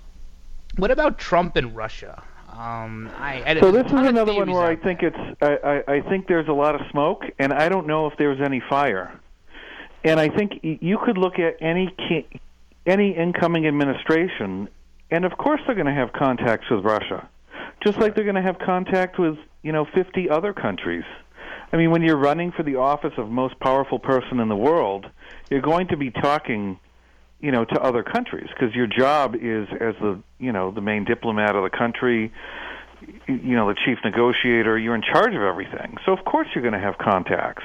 what 0.77 0.91
about 0.91 1.19
Trump 1.19 1.55
and 1.55 1.75
Russia? 1.75 2.23
Um, 2.51 3.11
I, 3.17 3.57
so 3.59 3.71
this 3.71 3.85
is 3.85 3.93
another 3.93 4.33
one 4.33 4.51
where 4.51 4.65
I 4.65 4.75
think 4.75 5.03
it's 5.03 5.17
I, 5.41 5.83
I, 5.87 5.93
I 5.95 6.01
think 6.01 6.27
there's 6.27 6.47
a 6.47 6.53
lot 6.53 6.75
of 6.75 6.81
smoke, 6.89 7.23
and 7.37 7.53
I 7.53 7.69
don't 7.69 7.85
know 7.85 8.07
if 8.07 8.17
there's 8.17 8.41
any 8.41 8.61
fire. 8.67 9.17
And 10.03 10.19
I 10.19 10.29
think 10.29 10.59
you 10.63 10.97
could 11.05 11.17
look 11.17 11.37
at 11.39 11.57
any 11.61 11.95
any 12.85 13.11
incoming 13.15 13.67
administration, 13.67 14.67
and 15.11 15.25
of 15.25 15.37
course 15.37 15.61
they're 15.65 15.75
going 15.75 15.87
to 15.87 15.93
have 15.93 16.11
contacts 16.13 16.69
with 16.69 16.83
Russia, 16.83 17.29
just 17.83 17.97
like 17.97 18.15
they're 18.15 18.23
going 18.23 18.35
to 18.35 18.41
have 18.41 18.59
contact 18.59 19.19
with 19.19 19.37
you 19.61 19.71
know 19.71 19.85
50 19.85 20.29
other 20.29 20.53
countries. 20.53 21.03
I 21.71 21.77
mean, 21.77 21.91
when 21.91 22.01
you're 22.01 22.17
running 22.17 22.51
for 22.51 22.63
the 22.63 22.77
office 22.77 23.13
of 23.17 23.29
most 23.29 23.59
powerful 23.59 23.99
person 23.99 24.39
in 24.39 24.49
the 24.49 24.55
world, 24.55 25.05
you're 25.51 25.61
going 25.61 25.87
to 25.89 25.97
be 25.97 26.09
talking, 26.09 26.79
you 27.39 27.51
know, 27.51 27.63
to 27.63 27.81
other 27.81 28.01
countries 28.01 28.47
because 28.49 28.73
your 28.73 28.87
job 28.87 29.35
is 29.35 29.67
as 29.79 29.95
the 30.01 30.21
you 30.39 30.51
know 30.51 30.71
the 30.71 30.81
main 30.81 31.05
diplomat 31.05 31.55
of 31.55 31.63
the 31.63 31.75
country, 31.75 32.31
you 33.27 33.55
know, 33.55 33.67
the 33.67 33.75
chief 33.85 33.99
negotiator. 34.03 34.77
You're 34.77 34.95
in 34.95 35.03
charge 35.03 35.35
of 35.35 35.41
everything, 35.41 35.97
so 36.05 36.13
of 36.13 36.25
course 36.25 36.47
you're 36.53 36.63
going 36.63 36.73
to 36.73 36.79
have 36.79 36.97
contacts. 36.97 37.63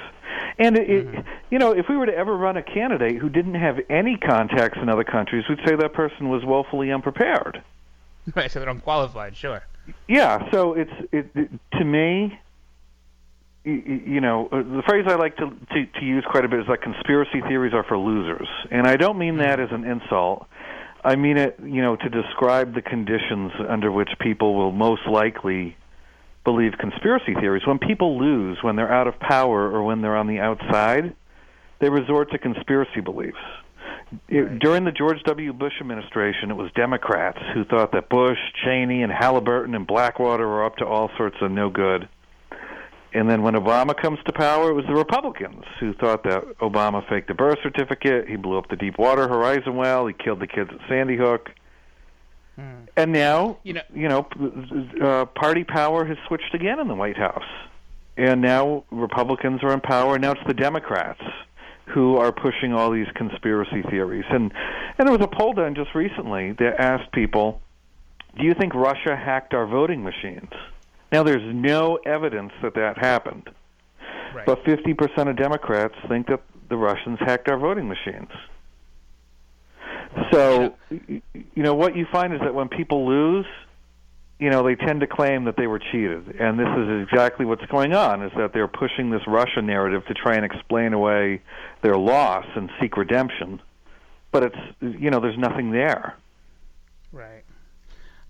And 0.59 0.77
it, 0.77 0.89
mm-hmm. 0.89 1.19
it, 1.19 1.25
you 1.51 1.59
know, 1.59 1.73
if 1.73 1.87
we 1.89 1.97
were 1.97 2.07
to 2.07 2.15
ever 2.15 2.37
run 2.37 2.57
a 2.57 2.63
candidate 2.63 3.21
who 3.21 3.29
didn't 3.29 3.55
have 3.55 3.79
any 3.89 4.17
contacts 4.17 4.79
in 4.81 4.89
other 4.89 5.05
countries, 5.05 5.45
we'd 5.49 5.61
say 5.67 5.75
that 5.77 5.93
person 5.95 6.29
was 6.29 6.45
woefully 6.45 6.91
unprepared. 6.93 7.63
Right, 8.35 8.51
so 8.51 8.59
they're 8.59 8.71
unqualified, 8.71 9.37
sure. 9.37 9.63
Yeah, 10.09 10.51
so 10.51 10.75
it's 10.75 10.93
it, 11.13 11.31
it 11.35 11.51
to 11.79 11.85
me. 11.85 12.39
You, 13.67 14.21
know, 14.21 14.47
uh, 14.53 14.59
the 14.59 14.83
phrase 14.87 15.07
I 15.09 15.15
like 15.15 15.39
to, 15.39 15.49
to 15.49 15.87
to 15.87 16.05
use 16.05 16.23
quite 16.31 16.45
a 16.45 16.49
bit 16.49 16.61
is 16.61 16.67
that 16.69 16.83
conspiracy 16.83 17.41
theories 17.49 17.73
are 17.73 17.83
for 17.83 17.97
losers, 17.97 18.47
and 18.71 18.87
I 18.87 18.97
don't 18.97 19.17
mean 19.17 19.39
that 19.39 19.59
as 19.59 19.71
an 19.73 19.85
insult. 19.85 20.47
I 21.03 21.17
mean 21.17 21.39
it, 21.39 21.59
you 21.63 21.83
know, 21.83 21.97
to 21.97 22.09
describe 22.11 22.75
the 22.75 22.83
conditions 22.83 23.53
under 23.67 23.91
which 23.91 24.11
people 24.21 24.55
will 24.55 24.73
most 24.73 25.07
likely 25.07 25.77
believe 26.45 26.73
conspiracy 26.79 27.35
theories. 27.35 27.67
When 27.67 27.79
people 27.79 28.19
lose, 28.19 28.59
when 28.63 28.77
they're 28.77 28.93
out 28.93 29.07
of 29.07 29.19
power 29.19 29.71
or 29.71 29.83
when 29.83 30.03
they're 30.03 30.17
on 30.17 30.27
the 30.27 30.41
outside, 30.41 31.15
they 31.81 31.89
resort 31.89 32.31
to 32.33 32.39
conspiracy 32.39 33.01
beliefs. 33.01 33.39
It, 34.29 34.59
during 34.59 34.85
the 34.85 34.93
George 34.93 35.23
W. 35.25 35.53
Bush 35.53 35.75
administration, 35.81 36.51
it 36.51 36.55
was 36.55 36.71
Democrats 36.75 37.39
who 37.55 37.65
thought 37.65 37.93
that 37.93 38.09
Bush, 38.09 38.39
Cheney, 38.65 39.03
and 39.03 39.13
Halliburton 39.13 39.75
and 39.75 39.87
Blackwater 39.87 40.47
were 40.47 40.65
up 40.65 40.77
to 40.77 40.87
all 40.87 41.11
sorts 41.17 41.37
of 41.41 41.51
no 41.51 41.71
good. 41.71 42.09
And 43.15 43.31
then 43.31 43.43
when 43.43 43.55
Obama 43.55 43.97
comes 43.97 44.19
to 44.27 44.33
power, 44.33 44.71
it 44.71 44.75
was 44.75 44.85
the 44.87 44.95
Republicans 44.95 45.65
who 45.79 45.95
thought 45.95 46.25
that 46.25 46.43
Obama 46.59 47.09
faked 47.09 47.31
a 47.31 47.35
birth 47.35 47.59
certificate, 47.63 48.29
he 48.29 48.35
blew 48.35 48.59
up 48.59 48.69
the 48.69 48.77
Deepwater 48.77 49.29
Horizon 49.29 49.77
well, 49.77 50.07
he 50.09 50.15
killed 50.15 50.41
the 50.41 50.49
kids 50.49 50.71
at 50.73 50.81
Sandy 50.89 51.17
Hook. 51.17 51.51
Hmm. 52.57 52.85
And 52.97 53.13
now, 53.13 53.59
you 53.63 53.75
know, 53.75 53.83
you 53.95 54.09
know, 54.09 54.27
uh, 55.01 55.27
party 55.27 55.63
power 55.63 56.05
has 56.05 56.17
switched 56.27 56.55
again 56.55 56.81
in 56.81 56.89
the 56.89 56.95
White 56.95 57.17
House, 57.17 57.49
and 58.17 58.41
now 58.41 58.85
Republicans 58.91 59.63
are 59.63 59.73
in 59.73 59.81
power. 59.81 60.19
Now 60.19 60.33
it's 60.33 60.47
the 60.47 60.55
Democrats 60.55 61.23
who 61.95 62.17
are 62.17 62.33
pushing 62.33 62.75
all 62.75 62.91
these 62.91 63.07
conspiracy 63.15 63.83
theories. 63.89 64.25
And 64.29 64.53
and 64.99 65.09
there 65.09 65.17
was 65.17 65.25
a 65.25 65.29
poll 65.29 65.53
done 65.53 65.75
just 65.75 65.95
recently 65.95 66.53
that 66.53 66.81
asked 66.81 67.13
people, 67.13 67.63
"Do 68.37 68.45
you 68.45 68.55
think 68.55 68.75
Russia 68.75 69.17
hacked 69.17 69.55
our 69.55 69.67
voting 69.67 70.03
machines?" 70.03 70.51
Now 71.13 71.23
there's 71.23 71.55
no 71.55 71.99
evidence 72.05 72.53
that 72.63 72.75
that 72.75 72.99
happened, 72.99 73.49
right. 74.35 74.45
but 74.45 74.65
50% 74.65 75.29
of 75.29 75.37
Democrats 75.37 75.95
think 76.09 76.27
that 76.27 76.41
the 76.69 76.77
Russians 76.77 77.19
hacked 77.21 77.49
our 77.49 77.59
voting 77.59 77.89
machines. 77.89 78.31
So, 80.33 80.75
you 80.91 81.23
know, 81.63 81.75
what 81.75 81.97
you 81.97 82.07
find 82.11 82.33
is 82.35 82.41
that 82.41 82.55
when 82.55 82.69
people 82.69 83.07
lose, 83.07 83.47
you 84.39 84.51
know, 84.51 84.65
they 84.65 84.75
tend 84.75 85.01
to 85.01 85.07
claim 85.07 85.45
that 85.45 85.57
they 85.57 85.67
were 85.67 85.79
cheated, 85.79 86.37
and 86.41 86.59
this 86.59 86.69
is 86.69 87.09
exactly 87.09 87.47
what's 87.47 87.65
going 87.67 87.95
on: 87.95 88.23
is 88.23 88.33
that 88.37 88.53
they're 88.53 88.69
pushing 88.69 89.11
this 89.11 89.23
Russia 89.27 89.63
narrative 89.63 90.05
to 90.07 90.15
try 90.15 90.35
and 90.35 90.45
explain 90.45 90.93
away 90.93 91.41
their 91.83 91.97
loss 91.97 92.47
and 92.57 92.71
seek 92.81 92.97
redemption. 92.97 93.61
But 94.33 94.45
it's, 94.45 94.59
you 94.81 95.11
know, 95.11 95.21
there's 95.21 95.39
nothing 95.39 95.71
there. 95.71 96.17
Right. 97.13 97.45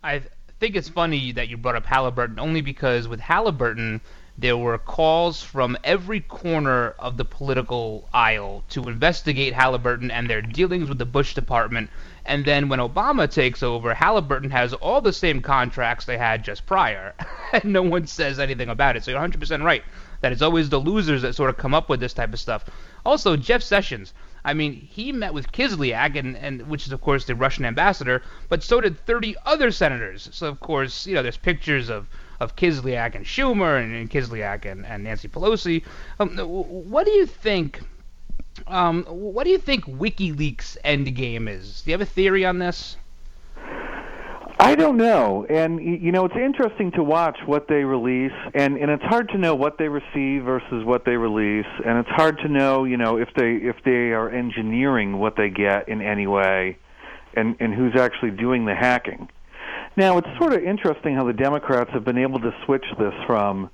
I 0.02 0.22
think 0.60 0.76
it's 0.76 0.90
funny 0.90 1.32
that 1.32 1.48
you 1.48 1.56
brought 1.56 1.76
up 1.76 1.86
Halliburton 1.86 2.38
only 2.38 2.60
because 2.60 3.08
with 3.08 3.20
Halliburton 3.20 4.02
there 4.36 4.56
were 4.56 4.76
calls 4.78 5.42
from 5.42 5.76
every 5.84 6.20
corner 6.20 6.90
of 6.98 7.16
the 7.16 7.24
political 7.24 8.08
aisle 8.12 8.64
to 8.68 8.82
investigate 8.88 9.54
Halliburton 9.54 10.10
and 10.10 10.28
their 10.28 10.42
dealings 10.42 10.88
with 10.88 10.98
the 10.98 11.06
Bush 11.06 11.34
department. 11.34 11.88
And 12.26 12.44
then 12.44 12.68
when 12.68 12.78
Obama 12.78 13.30
takes 13.30 13.62
over, 13.62 13.92
Halliburton 13.92 14.50
has 14.50 14.72
all 14.72 15.00
the 15.00 15.12
same 15.12 15.42
contracts 15.42 16.06
they 16.06 16.16
had 16.16 16.42
just 16.42 16.64
prior, 16.66 17.14
and 17.52 17.64
no 17.64 17.82
one 17.82 18.06
says 18.06 18.38
anything 18.38 18.68
about 18.68 18.96
it. 18.96 19.04
So 19.04 19.10
you're 19.10 19.20
100% 19.20 19.62
right 19.62 19.82
that 20.20 20.32
it's 20.32 20.40
always 20.40 20.70
the 20.70 20.80
losers 20.80 21.20
that 21.20 21.34
sort 21.34 21.50
of 21.50 21.58
come 21.58 21.74
up 21.74 21.90
with 21.90 22.00
this 22.00 22.14
type 22.14 22.32
of 22.32 22.40
stuff. 22.40 22.64
Also, 23.04 23.36
Jeff 23.36 23.62
Sessions. 23.62 24.14
I 24.42 24.54
mean, 24.54 24.72
he 24.72 25.12
met 25.12 25.34
with 25.34 25.52
Kislyak, 25.52 26.16
and, 26.16 26.34
and 26.36 26.66
which 26.68 26.86
is 26.86 26.92
of 26.92 27.02
course 27.02 27.26
the 27.26 27.34
Russian 27.34 27.66
ambassador, 27.66 28.22
but 28.48 28.62
so 28.62 28.80
did 28.80 28.98
30 28.98 29.36
other 29.44 29.70
senators. 29.70 30.30
So 30.32 30.48
of 30.48 30.60
course, 30.60 31.06
you 31.06 31.14
know, 31.14 31.22
there's 31.22 31.36
pictures 31.36 31.90
of 31.90 32.08
of 32.40 32.56
Kislyak 32.56 33.14
and 33.14 33.24
Schumer 33.24 33.82
and, 33.82 33.94
and 33.94 34.10
Kislyak 34.10 34.64
and, 34.64 34.84
and 34.86 35.04
Nancy 35.04 35.28
Pelosi. 35.28 35.82
Um, 36.18 36.38
what 36.38 37.04
do 37.04 37.12
you 37.12 37.26
think? 37.26 37.80
Um, 38.66 39.04
what 39.04 39.44
do 39.44 39.50
you 39.50 39.58
think 39.58 39.84
WikiLeaks 39.84 40.78
endgame 40.84 41.48
is? 41.48 41.82
Do 41.82 41.90
you 41.90 41.92
have 41.92 42.00
a 42.00 42.06
theory 42.06 42.44
on 42.44 42.58
this? 42.58 42.96
I 44.58 44.76
don't 44.76 44.96
know, 44.96 45.44
and 45.50 45.82
you 45.82 46.12
know 46.12 46.24
it's 46.24 46.36
interesting 46.36 46.92
to 46.92 47.02
watch 47.02 47.36
what 47.44 47.66
they 47.68 47.82
release, 47.84 48.32
and 48.54 48.76
and 48.76 48.90
it's 48.90 49.02
hard 49.02 49.28
to 49.30 49.38
know 49.38 49.54
what 49.54 49.78
they 49.78 49.88
receive 49.88 50.44
versus 50.44 50.84
what 50.84 51.04
they 51.04 51.16
release, 51.16 51.66
and 51.84 51.98
it's 51.98 52.08
hard 52.10 52.38
to 52.38 52.48
know, 52.48 52.84
you 52.84 52.96
know, 52.96 53.18
if 53.18 53.28
they 53.36 53.56
if 53.56 53.76
they 53.84 54.12
are 54.12 54.30
engineering 54.30 55.18
what 55.18 55.36
they 55.36 55.50
get 55.50 55.88
in 55.88 56.00
any 56.00 56.26
way, 56.26 56.78
and 57.34 57.56
and 57.58 57.74
who's 57.74 57.96
actually 57.96 58.30
doing 58.30 58.64
the 58.64 58.74
hacking. 58.74 59.28
Now, 59.96 60.18
it's 60.18 60.28
sort 60.38 60.52
of 60.52 60.62
interesting 60.62 61.14
how 61.14 61.24
the 61.24 61.32
Democrats 61.32 61.90
have 61.92 62.04
been 62.04 62.18
able 62.18 62.40
to 62.40 62.52
switch 62.64 62.84
this 62.98 63.14
from, 63.26 63.70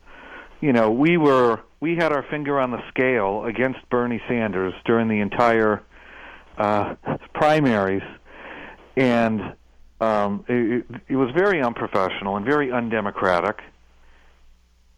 you 0.61 0.73
know, 0.73 0.91
we 0.91 1.17
were 1.17 1.61
we 1.81 1.97
had 1.97 2.13
our 2.13 2.23
finger 2.31 2.61
on 2.61 2.71
the 2.71 2.83
scale 2.89 3.45
against 3.45 3.79
Bernie 3.89 4.21
Sanders 4.29 4.75
during 4.85 5.09
the 5.09 5.21
entire 5.21 5.83
uh, 6.59 6.95
primaries, 7.33 8.03
and 8.97 9.55
um, 10.01 10.45
it, 10.49 10.85
it 11.09 11.17
was 11.17 11.31
very 11.35 11.63
unprofessional 11.63 12.37
and 12.37 12.45
very 12.45 12.71
undemocratic. 12.71 13.61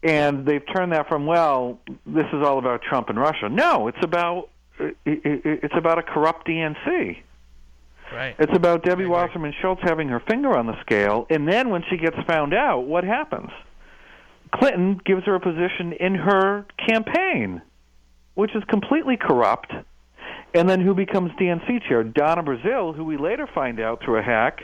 And 0.03 0.45
they've 0.45 0.63
turned 0.75 0.91
that 0.91 1.07
from 1.07 1.25
well, 1.25 1.79
this 2.05 2.25
is 2.33 2.43
all 2.43 2.59
about 2.59 2.81
Trump 2.81 3.09
and 3.09 3.17
Russia. 3.17 3.47
No, 3.47 3.87
it's 3.87 4.03
about 4.03 4.49
it, 4.79 4.97
it, 5.05 5.41
it's 5.63 5.75
about 5.77 5.97
a 5.97 6.03
corrupt 6.03 6.47
DNC. 6.47 7.19
Right. 8.11 8.35
It's 8.37 8.55
about 8.55 8.83
Debbie 8.83 9.05
Wasserman 9.05 9.53
Schultz 9.61 9.81
having 9.81 10.09
her 10.09 10.19
finger 10.19 10.55
on 10.55 10.67
the 10.67 10.79
scale, 10.81 11.25
and 11.29 11.47
then 11.47 11.69
when 11.69 11.83
she 11.89 11.97
gets 11.97 12.17
found 12.27 12.53
out, 12.53 12.81
what 12.81 13.05
happens? 13.05 13.49
Clinton 14.53 14.99
gives 15.03 15.25
her 15.25 15.35
a 15.35 15.39
position 15.39 15.93
in 15.93 16.15
her 16.15 16.65
campaign, 16.87 17.61
which 18.35 18.55
is 18.55 18.63
completely 18.65 19.17
corrupt. 19.17 19.71
And 20.53 20.69
then 20.69 20.79
who 20.81 20.93
becomes 20.93 21.31
DNC 21.31 21.87
chair? 21.87 22.03
Donna 22.03 22.43
Brazile, 22.43 22.95
who 22.95 23.03
we 23.03 23.17
later 23.17 23.47
find 23.47 23.79
out 23.79 24.03
through 24.03 24.19
a 24.19 24.21
hack, 24.21 24.61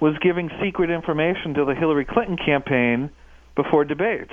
was 0.00 0.16
giving 0.22 0.50
secret 0.62 0.90
information 0.90 1.54
to 1.54 1.64
the 1.66 1.74
Hillary 1.74 2.06
Clinton 2.06 2.38
campaign 2.38 3.10
before 3.54 3.84
debates, 3.84 4.32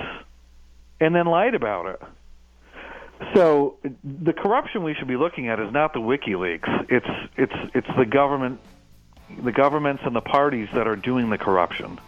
and 1.00 1.14
then 1.14 1.26
lied 1.26 1.54
about 1.54 1.86
it. 1.86 2.02
So 3.34 3.76
the 4.02 4.32
corruption 4.32 4.82
we 4.82 4.94
should 4.94 5.08
be 5.08 5.16
looking 5.16 5.48
at 5.48 5.60
is 5.60 5.72
not 5.72 5.92
the 5.92 6.00
WikiLeaks. 6.00 6.86
It's 6.90 7.30
it's 7.36 7.70
it's 7.74 7.86
the 7.96 8.06
government, 8.06 8.60
the 9.42 9.52
governments 9.52 10.02
and 10.04 10.16
the 10.16 10.20
parties 10.20 10.68
that 10.74 10.86
are 10.86 10.96
doing 10.96 11.30
the 11.30 11.38
corruption. 11.38 11.98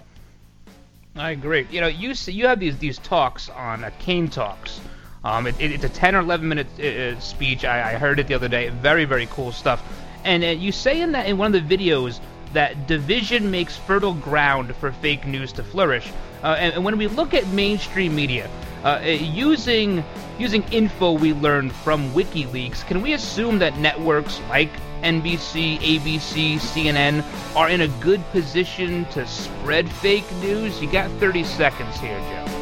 I 1.18 1.30
agree. 1.30 1.66
You 1.70 1.80
know, 1.80 1.86
you 1.86 2.14
see, 2.14 2.32
you 2.32 2.46
have 2.46 2.60
these 2.60 2.76
these 2.78 2.98
talks 2.98 3.48
on 3.48 3.84
uh, 3.84 3.90
Cain 3.98 4.28
Talks. 4.28 4.80
Um, 5.24 5.46
it, 5.46 5.58
it, 5.58 5.72
it's 5.72 5.84
a 5.84 5.88
10 5.88 6.14
or 6.14 6.20
11 6.20 6.48
minute 6.48 6.66
uh, 6.78 7.16
uh, 7.16 7.20
speech. 7.20 7.64
I, 7.64 7.94
I, 7.94 7.98
heard 7.98 8.20
it 8.20 8.28
the 8.28 8.34
other 8.34 8.48
day. 8.48 8.68
Very 8.68 9.04
very 9.04 9.26
cool 9.26 9.50
stuff. 9.50 9.82
And 10.24 10.44
uh, 10.44 10.48
you 10.48 10.72
say 10.72 11.00
in 11.00 11.12
that 11.12 11.26
in 11.26 11.38
one 11.38 11.54
of 11.54 11.68
the 11.68 11.76
videos 11.76 12.20
that 12.52 12.86
division 12.86 13.50
makes 13.50 13.76
fertile 13.76 14.14
ground 14.14 14.74
for 14.76 14.92
fake 14.92 15.26
news 15.26 15.52
to 15.52 15.62
flourish. 15.62 16.10
Uh, 16.42 16.56
and, 16.58 16.74
and 16.74 16.84
when 16.84 16.96
we 16.96 17.06
look 17.06 17.34
at 17.34 17.46
mainstream 17.48 18.14
media, 18.14 18.48
uh, 18.84 19.00
using 19.02 20.04
using 20.38 20.62
info 20.70 21.12
we 21.12 21.32
learned 21.32 21.72
from 21.72 22.10
WikiLeaks, 22.12 22.86
can 22.86 23.00
we 23.00 23.14
assume 23.14 23.58
that 23.58 23.78
networks 23.78 24.40
like 24.48 24.70
NBC, 25.02 25.78
ABC, 25.78 26.56
CNN 26.56 27.24
are 27.54 27.68
in 27.68 27.82
a 27.82 27.88
good 28.00 28.22
position 28.30 29.04
to 29.06 29.26
spread 29.26 29.90
fake 29.90 30.30
news? 30.36 30.80
You 30.80 30.90
got 30.90 31.10
30 31.20 31.44
seconds 31.44 31.98
here, 31.98 32.18
Joe. 32.18 32.56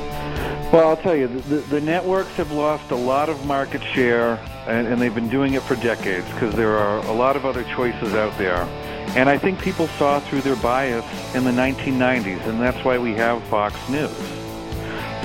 Well, 0.73 0.89
I'll 0.89 0.97
tell 0.97 1.15
you, 1.15 1.29
the, 1.29 1.57
the 1.57 1.81
networks 1.81 2.33
have 2.33 2.51
lost 2.51 2.91
a 2.91 2.97
lot 2.97 3.29
of 3.29 3.47
market 3.47 3.83
share, 3.83 4.41
and, 4.67 4.89
and 4.89 5.01
they've 5.01 5.15
been 5.15 5.29
doing 5.29 5.55
it 5.55 5.63
for 5.63 5.77
decades 5.77 6.27
because 6.31 6.55
there 6.55 6.77
are 6.77 6.99
a 7.07 7.13
lot 7.13 7.37
of 7.37 7.47
other 7.47 7.63
choices 7.75 8.15
out 8.15 8.37
there. 8.39 8.63
And 9.17 9.29
I 9.29 9.39
think 9.39 9.61
people 9.61 9.87
saw 9.87 10.19
through 10.19 10.41
their 10.41 10.57
bias 10.57 11.05
in 11.35 11.45
the 11.45 11.53
1990s, 11.53 12.45
and 12.49 12.61
that's 12.61 12.85
why 12.85 12.99
we 12.99 13.13
have 13.13 13.43
Fox 13.45 13.77
News. 13.89 14.11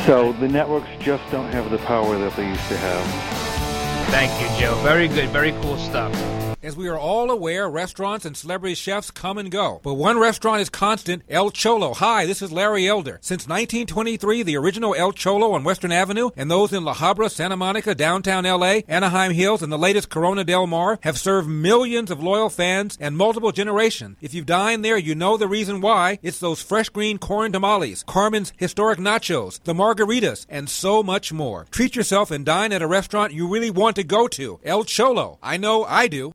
So 0.05 0.33
the 0.33 0.47
networks 0.47 0.89
just 0.99 1.23
don't 1.31 1.51
have 1.51 1.71
the 1.71 1.79
power 1.79 2.17
that 2.19 2.35
they 2.35 2.47
used 2.47 2.67
to 2.67 2.77
have. 2.77 4.09
Thank 4.11 4.31
you, 4.41 4.59
Joe. 4.59 4.75
Very 4.83 5.07
good, 5.07 5.29
very 5.29 5.51
cool 5.63 5.77
stuff. 5.77 6.48
As 6.61 6.75
we 6.75 6.89
are 6.89 6.99
all 6.99 7.31
aware, 7.31 7.69
restaurants 7.69 8.25
and 8.25 8.35
celebrity 8.35 8.75
chefs 8.75 9.11
come 9.11 9.37
and 9.37 9.49
go. 9.49 9.79
But 9.81 9.93
one 9.93 10.19
restaurant 10.19 10.59
is 10.59 10.69
constant, 10.69 11.23
El 11.29 11.51
Cholo. 11.51 11.93
Hi, 11.93 12.25
this 12.25 12.41
is 12.41 12.51
Larry 12.51 12.85
Elder. 12.85 13.17
Since 13.21 13.47
1923, 13.47 14.43
the 14.43 14.57
original 14.57 14.93
El 14.93 15.13
Cholo 15.13 15.53
on 15.53 15.63
Western 15.63 15.93
Avenue 15.93 16.31
and 16.35 16.51
those 16.51 16.73
in 16.73 16.83
La 16.83 16.95
Habra, 16.95 17.31
Santa 17.31 17.55
Monica, 17.55 17.95
downtown 17.95 18.43
LA, 18.43 18.81
Anaheim 18.89 19.31
Hills, 19.31 19.61
and 19.61 19.71
the 19.71 19.77
latest 19.77 20.09
Corona 20.09 20.43
Del 20.43 20.67
Mar 20.67 20.99
have 21.03 21.17
served 21.17 21.47
millions 21.47 22.11
of 22.11 22.21
loyal 22.21 22.49
fans 22.49 22.97
and 22.99 23.15
multiple 23.15 23.53
generations. 23.53 24.17
If 24.19 24.33
you've 24.33 24.45
dined 24.45 24.83
there, 24.83 24.97
you 24.97 25.15
know 25.15 25.37
the 25.37 25.47
reason 25.47 25.79
why. 25.79 26.19
It's 26.21 26.39
those 26.39 26.61
fresh 26.61 26.89
green 26.89 27.19
corn 27.19 27.53
tamales, 27.53 28.03
Carmen's 28.05 28.51
historic 28.57 28.99
nachos, 28.99 29.63
the 29.63 29.73
margaritas, 29.73 30.45
and 30.49 30.69
so 30.69 31.03
much 31.03 31.31
more. 31.31 31.67
Treat 31.71 31.95
yourself 31.95 32.31
and 32.31 32.45
dine 32.45 32.73
at 32.73 32.81
a 32.81 32.87
restaurant 32.87 33.31
you 33.31 33.47
really 33.47 33.71
want 33.71 33.95
to 33.95 34.03
go 34.03 34.27
to. 34.27 34.59
El 34.65 34.83
Cholo. 34.83 35.39
I 35.41 35.55
know 35.55 35.85
I 35.85 36.09
do. 36.09 36.33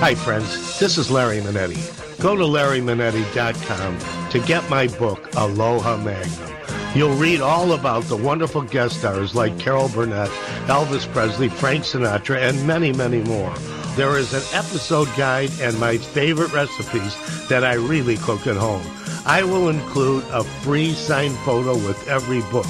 Hi, 0.00 0.14
friends. 0.14 0.78
This 0.80 0.96
is 0.96 1.10
Larry 1.10 1.40
Manetti. 1.40 1.76
Go 2.22 2.34
to 2.34 2.42
larrymanetti.com 2.42 4.30
to 4.30 4.38
get 4.46 4.70
my 4.70 4.86
book, 4.86 5.28
Aloha 5.34 5.98
Magnum. 5.98 6.56
You'll 6.94 7.16
read 7.16 7.42
all 7.42 7.72
about 7.74 8.04
the 8.04 8.16
wonderful 8.16 8.62
guest 8.62 9.00
stars 9.00 9.34
like 9.34 9.58
Carol 9.58 9.90
Burnett, 9.90 10.30
Elvis 10.68 11.06
Presley, 11.12 11.50
Frank 11.50 11.84
Sinatra, 11.84 12.48
and 12.48 12.66
many, 12.66 12.94
many 12.94 13.20
more. 13.24 13.54
There 13.94 14.16
is 14.16 14.32
an 14.32 14.42
episode 14.58 15.08
guide 15.18 15.50
and 15.60 15.78
my 15.78 15.98
favorite 15.98 16.54
recipes 16.54 17.14
that 17.48 17.62
I 17.62 17.74
really 17.74 18.16
cook 18.16 18.46
at 18.46 18.56
home. 18.56 18.86
I 19.26 19.42
will 19.42 19.68
include 19.68 20.24
a 20.30 20.44
free 20.44 20.94
signed 20.94 21.36
photo 21.40 21.74
with 21.74 22.08
every 22.08 22.40
book. 22.50 22.64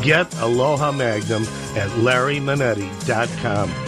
Get 0.00 0.32
Aloha 0.36 0.92
Magnum 0.92 1.42
at 1.74 1.90
larrymanetti.com. 1.98 3.87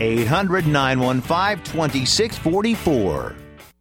800 0.00 0.66
915 0.66 1.62
2644. 1.64 3.45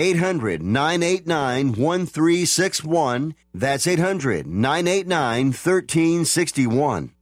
800 0.00 0.62
989 0.62 1.72
1361. 1.72 3.34
That's 3.52 3.86
800 3.86 4.46
989 4.46 5.46
1361. 5.48 7.12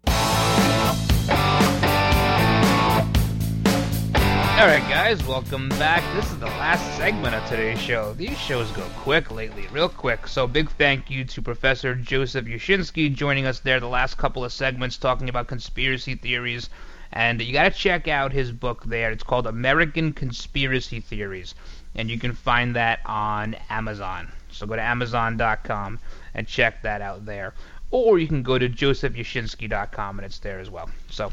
All 4.59 4.66
right, 4.66 4.89
guys, 4.89 5.24
welcome 5.26 5.68
back. 5.70 6.05
This 6.14 6.31
is 6.31 6.39
the 6.39 6.47
last 6.47 6.97
segment 6.97 7.35
of 7.35 7.45
today's 7.49 7.81
show. 7.81 8.12
These 8.12 8.39
shows 8.39 8.70
go 8.70 8.85
quick 8.99 9.33
lately, 9.33 9.66
real 9.72 9.89
quick. 9.89 10.29
So, 10.29 10.47
big 10.47 10.70
thank 10.70 11.11
you 11.11 11.24
to 11.24 11.43
Professor 11.43 11.97
Joseph 11.97 12.45
Uscinski 12.45 13.12
joining 13.12 13.47
us 13.47 13.59
there 13.59 13.81
the 13.81 13.89
last 13.89 14.18
couple 14.18 14.45
of 14.45 14.53
segments 14.53 14.97
talking 14.99 15.29
about 15.29 15.49
conspiracy 15.49 16.14
theories. 16.14 16.70
And 17.12 17.41
you 17.41 17.53
got 17.53 17.72
to 17.72 17.79
check 17.79 18.07
out 18.07 18.33
his 18.33 18.53
book 18.53 18.85
there. 18.85 19.11
It's 19.11 19.22
called 19.22 19.47
American 19.47 20.12
Conspiracy 20.12 21.01
Theories. 21.01 21.55
And 21.99 22.11
you 22.11 22.18
can 22.18 22.32
find 22.32 22.74
that 22.76 23.01
on 23.05 23.55
Amazon. 23.68 24.32
So, 24.51 24.66
go 24.66 24.76
to 24.76 24.82
Amazon.com 24.82 25.99
and 26.32 26.46
check 26.46 26.80
that 26.82 27.03
out 27.03 27.26
there. 27.26 27.53
Or 27.90 28.18
you 28.18 28.26
can 28.26 28.42
go 28.42 28.57
to 28.59 28.68
josephyashinsky.com 28.68 30.18
and 30.18 30.24
it's 30.24 30.38
there 30.38 30.61
as 30.61 30.70
well. 30.70 30.88
So, 31.11 31.32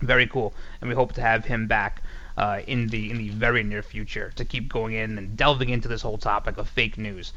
very 0.00 0.26
cool. 0.26 0.54
And 0.80 0.88
we 0.88 0.94
hope 0.94 1.12
to 1.14 1.20
have 1.20 1.44
him 1.44 1.66
back 1.66 2.02
uh, 2.40 2.62
in 2.66 2.86
the 2.88 3.10
in 3.10 3.18
the 3.18 3.28
very 3.28 3.62
near 3.62 3.82
future 3.82 4.32
to 4.36 4.46
keep 4.46 4.72
going 4.72 4.94
in 4.94 5.18
and 5.18 5.36
delving 5.36 5.68
into 5.68 5.88
this 5.88 6.00
whole 6.00 6.16
topic 6.16 6.56
of 6.56 6.66
fake 6.66 6.96
news. 6.96 7.34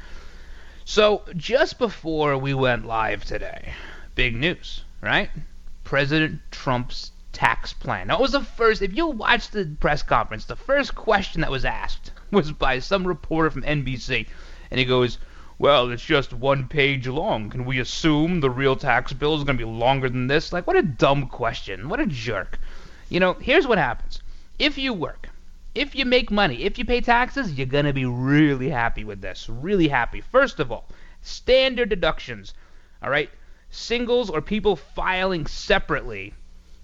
So 0.86 1.24
just 1.36 1.78
before 1.78 2.38
we 2.38 2.54
went 2.54 2.86
live 2.86 3.26
today, 3.26 3.74
big 4.16 4.34
news, 4.34 4.84
right? 5.02 5.30
President 5.84 6.40
Trump's 6.52 7.12
tax 7.34 7.74
plan. 7.74 8.08
Now, 8.08 8.16
it 8.16 8.22
was 8.22 8.32
the 8.32 8.42
first. 8.42 8.82
If 8.82 8.96
you 8.96 9.08
watched 9.08 9.52
the 9.52 9.76
press 9.78 10.04
conference, 10.04 10.46
the 10.46 10.56
first 10.56 10.96
question 10.96 11.42
that 11.42 11.52
was 11.52 11.66
asked 11.66 12.13
was 12.34 12.52
by 12.52 12.80
some 12.80 13.08
reporter 13.08 13.50
from 13.50 13.64
NBC, 13.64 14.28
and 14.70 14.80
he 14.80 14.86
goes. 14.86 15.18
Well, 15.60 15.92
it's 15.92 16.04
just 16.04 16.34
one 16.34 16.68
page 16.68 17.08
long. 17.08 17.52
Can 17.52 17.64
we 17.64 17.80
assume 17.80 18.42
the 18.42 18.50
real 18.50 18.76
tax 18.76 19.14
bill 19.14 19.36
is 19.36 19.44
going 19.44 19.58
to 19.58 19.66
be 19.66 19.72
longer 19.72 20.10
than 20.10 20.28
this? 20.28 20.52
Like, 20.52 20.66
what 20.66 20.76
a 20.76 20.82
dumb 20.82 21.28
question. 21.28 21.90
What 21.90 22.00
a 22.00 22.08
jerk. 22.08 22.60
You 23.08 23.20
know, 23.20 23.34
here's 23.34 23.68
what 23.68 23.78
happens 23.78 24.22
if 24.58 24.78
you 24.78 24.94
work, 24.94 25.30
if 25.76 25.96
you 25.96 26.06
make 26.06 26.32
money, 26.32 26.64
if 26.64 26.78
you 26.78 26.86
pay 26.86 27.02
taxes, 27.02 27.54
you're 27.54 27.68
going 27.68 27.86
to 27.86 27.94
be 27.94 28.06
really 28.06 28.70
happy 28.70 29.04
with 29.04 29.22
this. 29.22 29.48
Really 29.48 29.88
happy. 29.88 30.22
First 30.22 30.60
of 30.60 30.72
all, 30.72 30.90
standard 31.22 31.90
deductions. 31.90 32.54
All 33.02 33.10
right? 33.10 33.30
Singles 33.70 34.30
or 34.30 34.42
people 34.42 34.76
filing 34.76 35.46
separately 35.46 36.34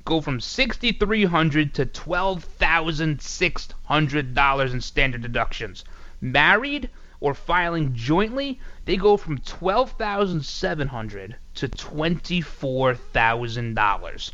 go 0.09 0.19
from 0.21 0.39
6,300 0.39 1.75
to 1.75 1.85
$12,600 1.85 4.73
in 4.73 4.81
standard 4.81 5.21
deductions. 5.21 5.85
Married 6.19 6.89
or 7.19 7.35
filing 7.35 7.93
jointly, 7.93 8.59
they 8.85 8.97
go 8.97 9.17
from 9.17 9.37
12,700 9.37 11.35
to 11.53 11.67
$24,000. 11.67 14.31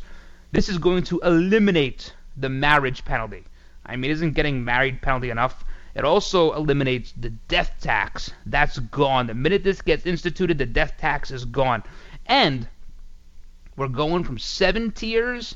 This 0.50 0.70
is 0.70 0.78
going 0.78 1.02
to 1.02 1.20
eliminate 1.20 2.14
the 2.38 2.48
marriage 2.48 3.04
penalty. 3.04 3.44
I 3.84 3.96
mean, 3.96 4.10
isn't 4.10 4.32
getting 4.32 4.64
married 4.64 5.02
penalty 5.02 5.28
enough? 5.28 5.62
It 5.94 6.04
also 6.04 6.54
eliminates 6.54 7.12
the 7.12 7.28
death 7.28 7.74
tax. 7.82 8.32
That's 8.46 8.78
gone. 8.78 9.26
The 9.26 9.34
minute 9.34 9.62
this 9.62 9.82
gets 9.82 10.06
instituted, 10.06 10.56
the 10.56 10.64
death 10.64 10.94
tax 10.96 11.30
is 11.30 11.44
gone. 11.44 11.82
And 12.24 12.66
we're 13.76 13.88
going 13.88 14.24
from 14.24 14.38
seven 14.38 14.90
tiers 14.90 15.54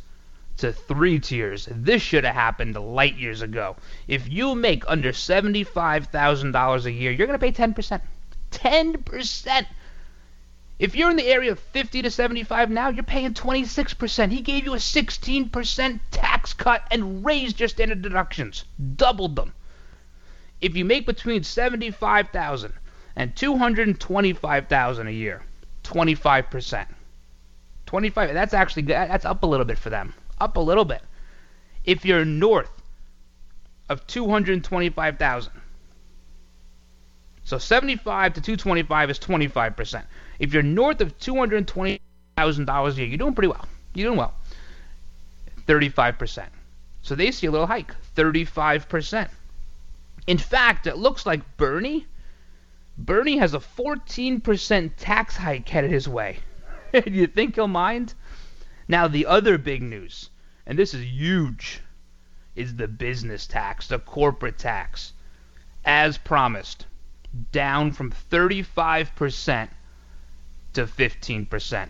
to 0.61 0.73
three 0.73 1.19
tiers. 1.19 1.69
This 1.71 2.03
should 2.03 2.25
have 2.25 2.35
happened 2.35 2.75
light 2.77 3.17
years 3.17 3.43
ago. 3.43 3.77
If 4.09 4.29
you 4.29 4.55
make 4.55 4.85
under 4.87 5.13
$75,000 5.13 6.85
a 6.85 6.93
year, 6.93 7.11
you're 7.11 7.27
going 7.27 7.39
to 7.39 7.53
pay 7.53 7.53
10%. 7.53 8.01
10%. 8.51 9.67
If 10.79 10.95
you're 10.95 11.11
in 11.11 11.17
the 11.17 11.27
area 11.27 11.53
of 11.53 11.59
50 11.59 12.03
to 12.03 12.11
75 12.11 12.71
now, 12.71 12.89
you're 12.89 13.05
paying 13.05 13.35
26%. 13.35 14.31
He 14.31 14.41
gave 14.41 14.65
you 14.65 14.73
a 14.73 14.79
16% 14.79 16.01
tax 16.11 16.55
cut 16.55 16.87
and 16.91 17.25
raised 17.25 17.61
your 17.61 17.69
standard 17.69 18.01
deductions, 18.01 18.65
doubled 18.97 19.37
them. 19.37 19.53
If 20.61 20.77
you 20.77 20.85
make 20.85 21.07
between 21.07 21.43
75,000 21.43 22.73
and 23.17 23.37
225,000 23.37 25.07
a 25.07 25.11
year, 25.11 25.43
25%. 25.85 26.87
25 27.87 28.35
that's 28.35 28.55
actually 28.55 28.83
that's 28.83 29.25
up 29.25 29.43
a 29.43 29.47
little 29.47 29.67
bit 29.67 29.77
for 29.77 29.91
them. 29.91 30.15
Up 30.41 30.57
a 30.57 30.61
little 30.61 30.85
bit. 30.85 31.03
If 31.85 32.05
you're 32.05 32.25
north 32.25 32.71
of 33.89 34.07
225,000 34.07 35.53
so 37.51 37.59
75 37.59 38.35
to 38.35 38.41
225 38.41 39.11
is 39.11 39.19
25%. 39.19 40.05
If 40.39 40.53
you're 40.53 40.63
north 40.63 41.01
of 41.01 41.19
$220,000 41.19 41.99
a 42.39 42.95
year, 42.95 43.07
you're 43.07 43.19
doing 43.19 43.35
pretty 43.35 43.49
well. 43.49 43.67
You're 43.93 44.09
doing 44.09 44.19
well. 44.19 44.35
35%. 45.67 46.47
So 47.03 47.17
they 47.17 47.33
see 47.33 47.49
a 47.49 47.51
little 47.51 47.67
hike, 47.67 47.93
35%. 48.15 49.29
In 50.29 50.39
fact, 50.39 50.87
it 50.87 50.97
looks 50.97 51.27
like 51.27 51.57
Bernie 51.57 52.07
Bernie 52.97 53.39
has 53.39 53.55
a 53.55 53.59
14% 53.59 54.93
tax 54.97 55.37
hike 55.37 55.69
headed 55.69 55.91
his 55.91 56.07
way. 56.07 56.39
Do 56.93 57.11
you 57.11 57.27
think 57.27 57.55
he'll 57.55 57.67
mind? 57.67 58.15
Now, 58.91 59.07
the 59.07 59.27
other 59.27 59.57
big 59.57 59.83
news, 59.83 60.31
and 60.67 60.77
this 60.77 60.95
is 60.95 61.05
huge, 61.05 61.81
is 62.57 62.75
the 62.75 62.89
business 62.89 63.47
tax, 63.47 63.87
the 63.87 64.01
corporate 64.01 64.59
tax. 64.59 65.13
As 65.85 66.19
promised, 66.19 66.87
down 67.53 67.93
from 67.93 68.11
35% 68.11 69.69
to 70.73 70.87
15%. 70.87 71.89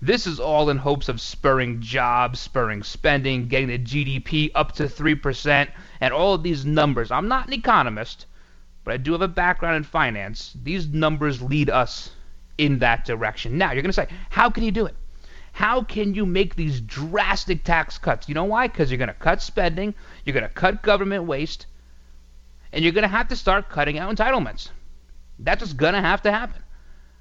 This 0.00 0.24
is 0.28 0.38
all 0.38 0.70
in 0.70 0.76
hopes 0.76 1.08
of 1.08 1.20
spurring 1.20 1.80
jobs, 1.80 2.38
spurring 2.38 2.84
spending, 2.84 3.48
getting 3.48 3.66
the 3.66 3.80
GDP 3.80 4.52
up 4.54 4.70
to 4.76 4.84
3%, 4.84 5.68
and 6.00 6.14
all 6.14 6.34
of 6.34 6.44
these 6.44 6.64
numbers. 6.64 7.10
I'm 7.10 7.26
not 7.26 7.48
an 7.48 7.54
economist, 7.54 8.26
but 8.84 8.94
I 8.94 8.98
do 8.98 9.10
have 9.10 9.22
a 9.22 9.26
background 9.26 9.78
in 9.78 9.82
finance. 9.82 10.56
These 10.62 10.86
numbers 10.86 11.42
lead 11.42 11.70
us 11.70 12.12
in 12.56 12.78
that 12.78 13.04
direction. 13.04 13.58
Now, 13.58 13.72
you're 13.72 13.82
going 13.82 13.90
to 13.90 13.92
say, 13.92 14.06
how 14.30 14.48
can 14.48 14.62
you 14.62 14.70
do 14.70 14.86
it? 14.86 14.94
How 15.56 15.82
can 15.82 16.12
you 16.12 16.26
make 16.26 16.54
these 16.54 16.82
drastic 16.82 17.64
tax 17.64 17.96
cuts? 17.96 18.28
You 18.28 18.34
know 18.34 18.44
why? 18.44 18.68
Because 18.68 18.90
you're 18.90 18.98
going 18.98 19.08
to 19.08 19.14
cut 19.14 19.40
spending, 19.40 19.94
you're 20.22 20.34
going 20.34 20.42
to 20.42 20.50
cut 20.50 20.82
government 20.82 21.24
waste, 21.24 21.64
and 22.74 22.84
you're 22.84 22.92
going 22.92 23.08
to 23.08 23.08
have 23.08 23.28
to 23.28 23.36
start 23.36 23.70
cutting 23.70 23.98
out 23.98 24.14
entitlements. 24.14 24.68
That's 25.38 25.62
just 25.62 25.78
going 25.78 25.94
to 25.94 26.02
have 26.02 26.20
to 26.24 26.30
happen. 26.30 26.62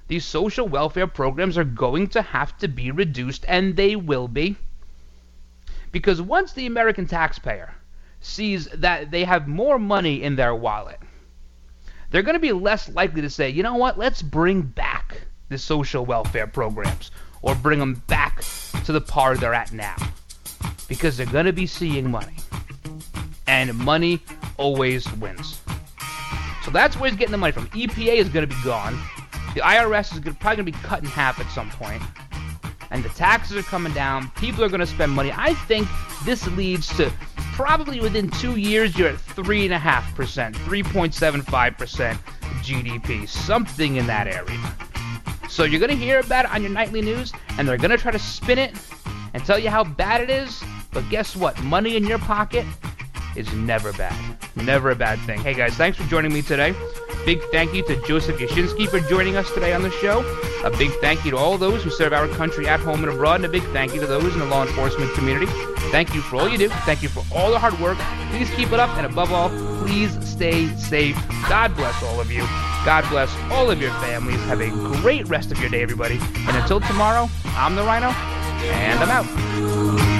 These 0.09 0.25
social 0.25 0.67
welfare 0.67 1.07
programs 1.07 1.57
are 1.57 1.63
going 1.63 2.09
to 2.09 2.21
have 2.21 2.57
to 2.57 2.67
be 2.67 2.91
reduced, 2.91 3.45
and 3.47 3.77
they 3.77 3.95
will 3.95 4.27
be. 4.27 4.57
Because 5.93 6.21
once 6.21 6.51
the 6.51 6.65
American 6.65 7.07
taxpayer 7.07 7.73
sees 8.19 8.65
that 8.65 9.11
they 9.11 9.23
have 9.23 9.47
more 9.47 9.79
money 9.79 10.21
in 10.21 10.35
their 10.35 10.53
wallet, 10.53 10.99
they're 12.11 12.21
going 12.21 12.35
to 12.35 12.39
be 12.41 12.51
less 12.51 12.89
likely 12.89 13.21
to 13.21 13.29
say, 13.29 13.49
you 13.49 13.63
know 13.63 13.75
what, 13.75 13.97
let's 13.97 14.21
bring 14.21 14.61
back 14.61 15.21
the 15.47 15.57
social 15.57 16.05
welfare 16.05 16.47
programs 16.47 17.11
or 17.45 17.55
bring 17.55 17.79
them 17.79 18.01
back 18.07 18.43
to 18.83 18.91
the 18.91 18.99
par 18.99 19.37
they're 19.37 19.53
at 19.53 19.71
now. 19.71 19.95
Because 20.89 21.15
they're 21.15 21.25
going 21.27 21.45
to 21.45 21.53
be 21.53 21.67
seeing 21.67 22.09
money. 22.09 22.35
And 23.47 23.73
money 23.77 24.21
always 24.57 25.09
wins. 25.13 25.61
So 26.63 26.71
that's 26.71 26.97
where 26.97 27.09
he's 27.09 27.17
getting 27.17 27.31
the 27.31 27.37
money 27.37 27.53
from. 27.53 27.67
EPA 27.67 28.15
is 28.15 28.29
going 28.29 28.47
to 28.47 28.53
be 28.53 28.61
gone. 28.63 28.99
The 29.53 29.61
IRS 29.61 30.13
is 30.13 30.19
gonna, 30.19 30.35
probably 30.39 30.63
going 30.63 30.73
to 30.73 30.79
be 30.79 30.85
cut 30.85 31.03
in 31.03 31.05
half 31.05 31.39
at 31.39 31.49
some 31.51 31.69
point. 31.69 32.01
And 32.91 33.03
the 33.03 33.09
taxes 33.09 33.57
are 33.57 33.63
coming 33.63 33.93
down. 33.93 34.31
People 34.31 34.63
are 34.63 34.69
going 34.69 34.79
to 34.79 34.87
spend 34.87 35.11
money. 35.11 35.31
I 35.33 35.53
think 35.53 35.87
this 36.25 36.47
leads 36.49 36.87
to 36.97 37.11
probably 37.53 38.01
within 38.01 38.29
two 38.31 38.57
years, 38.57 38.97
you're 38.97 39.09
at 39.09 39.15
3.5%, 39.15 40.53
3.75% 40.53 42.17
GDP, 42.63 43.29
something 43.29 43.95
in 43.95 44.07
that 44.07 44.27
area. 44.27 44.59
So 45.49 45.63
you're 45.63 45.79
going 45.79 45.91
to 45.91 45.95
hear 45.95 46.19
about 46.19 46.45
it 46.45 46.51
on 46.51 46.61
your 46.61 46.71
nightly 46.71 47.01
news, 47.01 47.31
and 47.57 47.67
they're 47.67 47.77
going 47.77 47.91
to 47.91 47.97
try 47.97 48.11
to 48.11 48.19
spin 48.19 48.57
it 48.57 48.75
and 49.33 49.45
tell 49.45 49.57
you 49.59 49.69
how 49.69 49.83
bad 49.83 50.21
it 50.21 50.29
is. 50.29 50.63
But 50.91 51.07
guess 51.09 51.35
what? 51.35 51.61
Money 51.63 51.95
in 51.95 52.05
your 52.05 52.19
pocket 52.19 52.65
is 53.35 53.51
never 53.53 53.91
bad. 53.93 54.37
Never 54.55 54.91
a 54.91 54.95
bad 54.95 55.19
thing. 55.21 55.39
Hey 55.39 55.53
guys, 55.53 55.75
thanks 55.75 55.97
for 55.97 56.03
joining 56.05 56.33
me 56.33 56.41
today. 56.41 56.73
Big 57.25 57.41
thank 57.51 57.73
you 57.73 57.83
to 57.83 57.99
Joseph 58.05 58.37
Uscinski 58.37 58.87
for 58.87 58.99
joining 58.99 59.35
us 59.35 59.51
today 59.51 59.73
on 59.73 59.81
the 59.81 59.91
show. 59.91 60.21
A 60.63 60.69
big 60.69 60.91
thank 61.01 61.25
you 61.25 61.31
to 61.31 61.37
all 61.37 61.57
those 61.57 61.83
who 61.83 61.89
serve 61.89 62.13
our 62.13 62.27
country 62.27 62.67
at 62.67 62.79
home 62.79 63.03
and 63.03 63.11
abroad, 63.11 63.37
and 63.37 63.45
a 63.45 63.49
big 63.49 63.63
thank 63.73 63.93
you 63.93 63.99
to 63.99 64.05
those 64.05 64.33
in 64.33 64.39
the 64.39 64.45
law 64.45 64.65
enforcement 64.65 65.11
community. 65.15 65.47
Thank 65.91 66.13
you 66.13 66.21
for 66.21 66.37
all 66.37 66.47
you 66.47 66.57
do. 66.57 66.69
Thank 66.69 67.01
you 67.01 67.09
for 67.09 67.23
all 67.33 67.49
the 67.49 67.59
hard 67.59 67.79
work. 67.79 67.97
Please 68.29 68.49
keep 68.51 68.71
it 68.71 68.79
up, 68.79 68.95
and 68.97 69.05
above 69.05 69.31
all, 69.31 69.49
please 69.79 70.17
stay 70.27 70.67
safe. 70.75 71.15
God 71.49 71.75
bless 71.75 72.01
all 72.03 72.19
of 72.19 72.31
you. 72.31 72.41
God 72.85 73.09
bless 73.09 73.35
all 73.51 73.71
of 73.71 73.81
your 73.81 73.91
families. 74.01 74.39
Have 74.41 74.61
a 74.61 74.69
great 75.01 75.27
rest 75.27 75.51
of 75.51 75.59
your 75.59 75.69
day, 75.69 75.81
everybody. 75.81 76.19
And 76.21 76.55
until 76.57 76.79
tomorrow, 76.79 77.27
I'm 77.45 77.75
the 77.75 77.83
Rhino, 77.83 78.09
and 78.09 78.99
I'm 78.99 79.09
out. 79.09 80.14